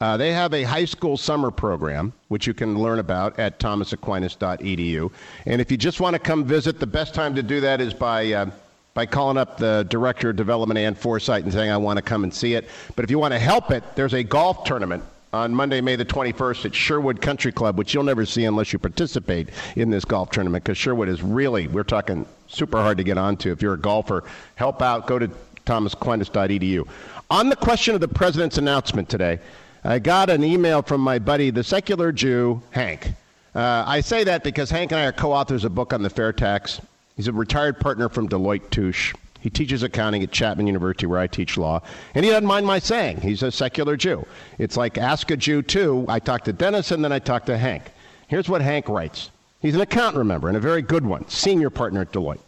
uh, 0.00 0.16
they 0.16 0.32
have 0.32 0.54
a 0.54 0.62
high 0.62 0.86
school 0.86 1.18
summer 1.18 1.50
program, 1.50 2.14
which 2.28 2.46
you 2.46 2.54
can 2.54 2.78
learn 2.82 2.98
about 2.98 3.38
at 3.38 3.58
thomasaquinas.edu. 3.58 5.12
And 5.44 5.60
if 5.60 5.70
you 5.70 5.76
just 5.76 6.00
want 6.00 6.14
to 6.14 6.18
come 6.18 6.46
visit, 6.46 6.80
the 6.80 6.86
best 6.86 7.12
time 7.12 7.34
to 7.34 7.42
do 7.42 7.60
that 7.60 7.82
is 7.82 7.92
by 7.92 8.32
uh, 8.32 8.46
by 8.94 9.04
calling 9.04 9.36
up 9.36 9.58
the 9.58 9.86
director 9.90 10.30
of 10.30 10.36
development, 10.36 10.78
Anne 10.78 10.94
Forsyth 10.94 11.44
and 11.44 11.52
saying, 11.52 11.70
I 11.70 11.76
want 11.76 11.98
to 11.98 12.02
come 12.02 12.24
and 12.24 12.32
see 12.32 12.54
it. 12.54 12.68
But 12.96 13.04
if 13.04 13.10
you 13.10 13.18
want 13.18 13.32
to 13.32 13.38
help 13.38 13.70
it, 13.70 13.84
there's 13.96 14.14
a 14.14 14.22
golf 14.22 14.64
tournament 14.64 15.04
on 15.32 15.54
Monday, 15.54 15.80
May 15.80 15.96
the 15.96 16.04
21st 16.04 16.66
at 16.66 16.74
Sherwood 16.74 17.20
Country 17.22 17.52
Club, 17.52 17.78
which 17.78 17.94
you'll 17.94 18.04
never 18.04 18.26
see 18.26 18.44
unless 18.44 18.72
you 18.72 18.78
participate 18.78 19.48
in 19.76 19.90
this 19.90 20.04
golf 20.04 20.30
tournament 20.30 20.62
because 20.62 20.76
Sherwood 20.76 21.08
is 21.08 21.22
really, 21.22 21.68
we're 21.68 21.84
talking 21.84 22.26
super 22.48 22.78
hard 22.82 22.98
to 22.98 23.04
get 23.04 23.16
onto. 23.16 23.50
If 23.50 23.62
you're 23.62 23.74
a 23.74 23.78
golfer, 23.78 24.24
help 24.56 24.82
out, 24.82 25.06
go 25.06 25.18
to 25.18 25.30
thomasaquinas.edu. 25.64 26.86
On 27.30 27.48
the 27.48 27.56
question 27.56 27.94
of 27.94 28.02
the 28.02 28.08
president's 28.08 28.58
announcement 28.58 29.08
today, 29.08 29.38
I 29.84 29.98
got 29.98 30.28
an 30.28 30.44
email 30.44 30.82
from 30.82 31.00
my 31.00 31.18
buddy, 31.18 31.48
the 31.50 31.64
secular 31.64 32.12
Jew, 32.12 32.62
Hank. 32.70 33.12
Uh, 33.54 33.84
I 33.86 34.00
say 34.02 34.24
that 34.24 34.44
because 34.44 34.70
Hank 34.70 34.92
and 34.92 35.00
I 35.00 35.06
are 35.06 35.12
co 35.12 35.32
authors 35.32 35.64
of 35.64 35.72
a 35.72 35.74
book 35.74 35.92
on 35.94 36.02
the 36.02 36.10
fair 36.10 36.32
tax. 36.32 36.80
He's 37.16 37.28
a 37.28 37.32
retired 37.32 37.80
partner 37.80 38.08
from 38.08 38.28
Deloitte 38.28 38.70
Touche. 38.70 39.14
He 39.42 39.50
teaches 39.50 39.82
accounting 39.82 40.22
at 40.22 40.30
Chapman 40.30 40.68
University, 40.68 41.04
where 41.04 41.18
I 41.18 41.26
teach 41.26 41.58
law, 41.58 41.82
and 42.14 42.24
he 42.24 42.30
doesn't 42.30 42.46
mind 42.46 42.64
my 42.64 42.78
saying 42.78 43.20
he's 43.20 43.42
a 43.42 43.50
secular 43.50 43.96
Jew. 43.96 44.24
It's 44.56 44.76
like 44.76 44.96
ask 44.96 45.32
a 45.32 45.36
Jew 45.36 45.62
too. 45.62 46.06
I 46.08 46.20
talked 46.20 46.44
to 46.44 46.52
Dennis, 46.52 46.92
and 46.92 47.02
then 47.02 47.10
I 47.10 47.18
talked 47.18 47.46
to 47.46 47.58
Hank. 47.58 47.90
Here's 48.28 48.48
what 48.48 48.62
Hank 48.62 48.88
writes. 48.88 49.30
He's 49.58 49.74
an 49.74 49.80
accountant, 49.80 50.18
remember, 50.18 50.46
and 50.46 50.56
a 50.56 50.60
very 50.60 50.80
good 50.80 51.04
one, 51.04 51.28
senior 51.28 51.70
partner 51.70 52.02
at 52.02 52.12
Deloitte. 52.12 52.38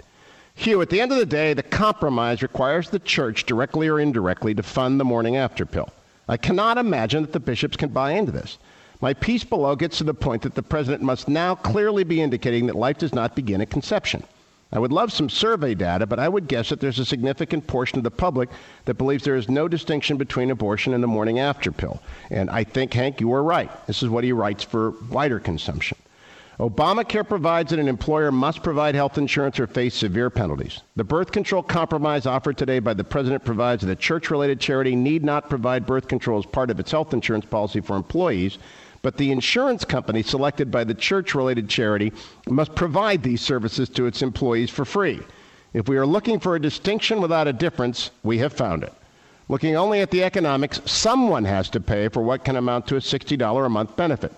Hugh, 0.54 0.80
at 0.83 0.88
the 0.88 1.00
end 1.00 1.11
of 1.11 1.18
the 1.18 1.26
day, 1.26 1.52
the 1.52 1.64
compromise 1.64 2.42
requires 2.42 2.90
the 2.90 3.00
church, 3.00 3.44
directly 3.44 3.88
or 3.88 3.98
indirectly, 3.98 4.54
to 4.54 4.62
fund 4.62 5.00
the 5.00 5.04
morning 5.04 5.37
after 5.37 5.66
pill. 5.66 5.92
I 6.28 6.37
cannot 6.37 6.78
imagine 6.78 7.22
that 7.22 7.33
the 7.33 7.40
bishops 7.40 7.76
can 7.76 7.88
buy 7.88 8.12
into 8.12 8.30
this. 8.30 8.59
My 9.00 9.14
piece 9.14 9.42
below 9.42 9.74
gets 9.74 9.98
to 9.98 10.04
the 10.04 10.14
point 10.14 10.42
that 10.42 10.54
the 10.54 10.62
president 10.62 11.02
must 11.02 11.28
now 11.28 11.57
clearly 11.57 12.04
be 12.04 12.22
indicating 12.22 12.66
that 12.66 12.76
life 12.76 12.98
does 12.98 13.12
not 13.12 13.35
begin 13.35 13.61
at 13.61 13.70
conception. 13.70 14.22
I 14.75 14.81
would 14.81 14.92
love 14.92 15.12
some 15.12 15.31
survey 15.31 15.75
data, 15.75 16.04
but 16.04 16.18
I 16.18 16.29
would 16.29 16.48
guess 16.48 16.68
that 16.70 16.81
there's 16.81 16.98
a 16.98 17.04
significant 17.04 17.64
portion 17.68 17.96
of 17.96 18.04
the 18.04 18.10
public 18.10 18.50
that 18.87 18.94
believes 18.94 19.22
there 19.22 19.37
is 19.37 19.48
no 19.48 19.68
distinction 19.68 20.16
between 20.16 20.50
abortion 20.50 20.94
and 20.94 21.02
the 21.02 21.06
morning 21.06 21.38
after 21.38 21.70
pill. 21.70 22.02
And 22.31 22.50
I 22.50 22.64
think, 22.64 22.92
Hank, 22.92 23.20
you 23.20 23.33
are 23.35 23.42
right. 23.42 23.70
This 23.87 24.02
is 24.02 24.08
what 24.08 24.25
he 24.25 24.33
writes 24.33 24.64
for 24.64 24.90
wider 25.10 25.38
consumption. 25.38 25.96
Obamacare 26.58 27.29
provides 27.29 27.70
that 27.70 27.79
an 27.79 27.88
employer 27.88 28.33
must 28.33 28.62
provide 28.62 28.94
health 28.94 29.16
insurance 29.16 29.58
or 29.58 29.66
face 29.66 29.94
severe 29.94 30.31
penalties. 30.31 30.81
The 30.96 31.04
birth 31.04 31.31
control 31.31 31.62
compromise 31.62 32.27
offered 32.27 32.56
today 32.56 32.81
by 32.81 32.94
the 32.94 33.04
president 33.04 33.44
provides 33.44 33.83
that 33.83 33.90
a 33.90 33.96
church 33.96 34.31
related 34.31 34.60
charity 34.60 34.94
need 34.94 35.25
not 35.25 35.48
provide 35.48 35.87
birth 35.87 36.06
control 36.06 36.38
as 36.38 36.46
part 36.46 36.70
of 36.70 36.79
its 36.79 36.90
health 36.90 37.12
insurance 37.12 37.44
policy 37.44 37.81
for 37.81 37.96
employees, 37.96 38.58
but 39.05 39.19
the 39.19 39.31
insurance 39.31 39.85
company 39.85 40.23
selected 40.23 40.71
by 40.71 40.83
the 40.83 40.94
church 40.94 41.35
related 41.35 41.69
charity 41.69 42.11
must 42.48 42.75
provide 42.75 43.23
these 43.23 43.42
services 43.42 43.87
to 43.90 44.07
its 44.07 44.23
employees 44.23 44.71
for 44.71 44.87
free. 44.87 45.21
If 45.75 45.90
we 45.90 45.98
are 45.98 46.07
looking 46.07 46.40
for 46.40 46.57
a 46.57 46.63
distinction 46.63 47.21
without 47.21 47.46
a 47.46 47.52
difference, 47.52 48.11
we 48.23 48.38
have 48.38 48.55
found 48.55 48.83
it. 48.83 48.94
Looking 49.50 49.77
only 49.77 50.00
at 50.00 50.11
the 50.11 50.25
economics, 50.25 50.81
someone 50.87 51.44
has 51.44 51.69
to 51.71 51.81
pay 51.81 52.09
for 52.09 52.23
what 52.23 52.44
can 52.44 52.57
amount 52.57 52.87
to 52.87 52.96
a 52.96 53.00
$60 53.00 53.67
a 53.67 53.69
month 53.69 53.94
benefit. 53.94 54.33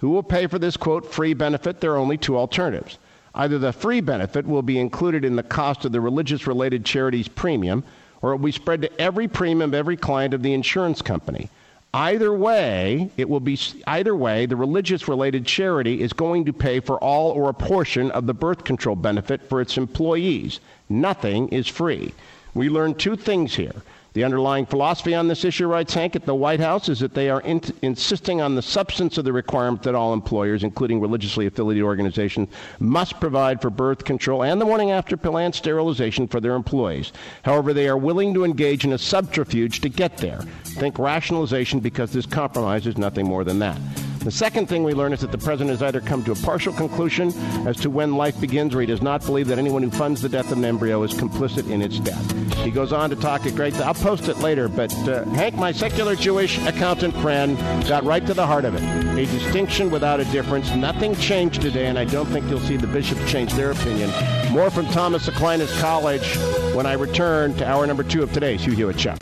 Who 0.00 0.10
will 0.10 0.22
pay 0.22 0.46
for 0.46 0.58
this, 0.58 0.76
quote, 0.76 1.10
free 1.10 1.32
benefit? 1.32 1.80
There 1.80 1.92
are 1.92 1.96
only 1.96 2.18
two 2.18 2.36
alternatives. 2.36 2.98
Either 3.34 3.58
the 3.58 3.72
free 3.72 4.02
benefit 4.02 4.46
will 4.46 4.60
be 4.60 4.78
included 4.78 5.24
in 5.24 5.36
the 5.36 5.42
cost 5.42 5.86
of 5.86 5.92
the 5.92 6.00
religious 6.02 6.46
related 6.46 6.84
charity's 6.84 7.28
premium, 7.28 7.82
or 8.20 8.32
it 8.32 8.36
will 8.36 8.44
be 8.44 8.52
spread 8.52 8.82
to 8.82 9.00
every 9.00 9.28
premium 9.28 9.70
of 9.70 9.72
every 9.72 9.96
client 9.96 10.34
of 10.34 10.42
the 10.42 10.52
insurance 10.52 11.00
company. 11.00 11.48
Either 11.92 12.32
way, 12.32 13.10
it 13.16 13.28
will 13.28 13.40
be 13.40 13.58
either 13.86 14.14
way, 14.14 14.46
the 14.46 14.54
religious 14.54 15.08
related 15.08 15.44
charity 15.44 16.00
is 16.00 16.12
going 16.12 16.44
to 16.44 16.52
pay 16.52 16.78
for 16.78 16.96
all 16.98 17.32
or 17.32 17.48
a 17.48 17.54
portion 17.54 18.12
of 18.12 18.26
the 18.26 18.34
birth 18.34 18.62
control 18.62 18.94
benefit 18.94 19.42
for 19.48 19.60
its 19.60 19.76
employees. 19.76 20.60
Nothing 20.88 21.48
is 21.48 21.66
free. 21.66 22.14
We 22.54 22.68
learned 22.68 22.98
two 22.98 23.16
things 23.16 23.56
here. 23.56 23.82
The 24.12 24.24
underlying 24.24 24.66
philosophy 24.66 25.14
on 25.14 25.28
this 25.28 25.44
issue, 25.44 25.68
writes 25.68 25.94
Hank, 25.94 26.16
at 26.16 26.26
the 26.26 26.34
White 26.34 26.58
House 26.58 26.88
is 26.88 26.98
that 26.98 27.14
they 27.14 27.30
are 27.30 27.40
in- 27.42 27.62
insisting 27.82 28.40
on 28.40 28.56
the 28.56 28.62
substance 28.62 29.18
of 29.18 29.24
the 29.24 29.32
requirement 29.32 29.84
that 29.84 29.94
all 29.94 30.12
employers, 30.12 30.64
including 30.64 31.00
religiously 31.00 31.46
affiliated 31.46 31.84
organizations, 31.84 32.48
must 32.80 33.20
provide 33.20 33.62
for 33.62 33.70
birth 33.70 34.04
control 34.04 34.42
and 34.42 34.60
the 34.60 34.64
morning 34.64 34.90
after 34.90 35.16
pill 35.16 35.38
and 35.38 35.54
sterilization 35.54 36.26
for 36.26 36.40
their 36.40 36.56
employees. 36.56 37.12
However, 37.42 37.72
they 37.72 37.88
are 37.88 37.96
willing 37.96 38.34
to 38.34 38.44
engage 38.44 38.84
in 38.84 38.92
a 38.92 38.98
subterfuge 38.98 39.80
to 39.82 39.88
get 39.88 40.16
there. 40.16 40.40
Think 40.64 40.98
rationalization 40.98 41.78
because 41.78 42.12
this 42.12 42.26
compromise 42.26 42.86
is 42.86 42.98
nothing 42.98 43.26
more 43.26 43.44
than 43.44 43.60
that. 43.60 43.78
The 44.20 44.30
second 44.30 44.66
thing 44.68 44.84
we 44.84 44.92
learn 44.92 45.14
is 45.14 45.20
that 45.20 45.32
the 45.32 45.38
president 45.38 45.70
has 45.70 45.82
either 45.82 46.02
come 46.02 46.22
to 46.24 46.32
a 46.32 46.34
partial 46.34 46.74
conclusion 46.74 47.32
as 47.66 47.78
to 47.78 47.88
when 47.88 48.16
life 48.16 48.38
begins 48.38 48.74
or 48.74 48.82
he 48.82 48.86
does 48.86 49.00
not 49.00 49.24
believe 49.24 49.48
that 49.48 49.58
anyone 49.58 49.82
who 49.82 49.90
funds 49.90 50.20
the 50.20 50.28
death 50.28 50.52
of 50.52 50.58
an 50.58 50.64
embryo 50.66 51.02
is 51.02 51.14
complicit 51.14 51.70
in 51.70 51.80
its 51.80 51.98
death. 52.00 52.30
He 52.58 52.70
goes 52.70 52.92
on 52.92 53.08
to 53.08 53.16
talk 53.16 53.46
at 53.46 53.54
great. 53.54 53.74
I'll 53.76 53.94
post 53.94 54.28
it 54.28 54.36
later, 54.40 54.68
but 54.68 54.92
uh, 55.08 55.24
Hank, 55.30 55.54
my 55.54 55.72
secular 55.72 56.16
Jewish 56.16 56.58
accountant 56.66 57.16
friend, 57.16 57.56
got 57.88 58.04
right 58.04 58.26
to 58.26 58.34
the 58.34 58.46
heart 58.46 58.66
of 58.66 58.74
it. 58.74 58.82
A 58.82 59.24
distinction 59.24 59.90
without 59.90 60.20
a 60.20 60.26
difference. 60.26 60.74
Nothing 60.74 61.14
changed 61.14 61.62
today, 61.62 61.86
and 61.86 61.98
I 61.98 62.04
don't 62.04 62.26
think 62.26 62.46
you'll 62.50 62.60
see 62.60 62.76
the 62.76 62.86
bishops 62.88 63.30
change 63.30 63.54
their 63.54 63.70
opinion. 63.70 64.10
More 64.50 64.70
from 64.70 64.84
Thomas 64.88 65.28
Aquinas 65.28 65.72
College 65.80 66.36
when 66.74 66.84
I 66.84 66.92
return 66.92 67.54
to 67.54 67.66
hour 67.66 67.86
number 67.86 68.02
two 68.02 68.22
of 68.22 68.34
today's 68.34 68.62
Hugh 68.62 68.72
Hewitt 68.74 69.00
Show. 69.00 69.16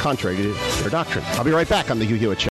Contrary 0.00 0.36
to 0.36 0.52
their 0.80 0.90
doctrine. 0.90 1.24
I'll 1.28 1.44
be 1.44 1.52
right 1.52 1.68
back 1.68 1.92
on 1.92 2.00
the 2.00 2.04
Hugh 2.04 2.16
Hewitt 2.16 2.40
Show. 2.40 2.40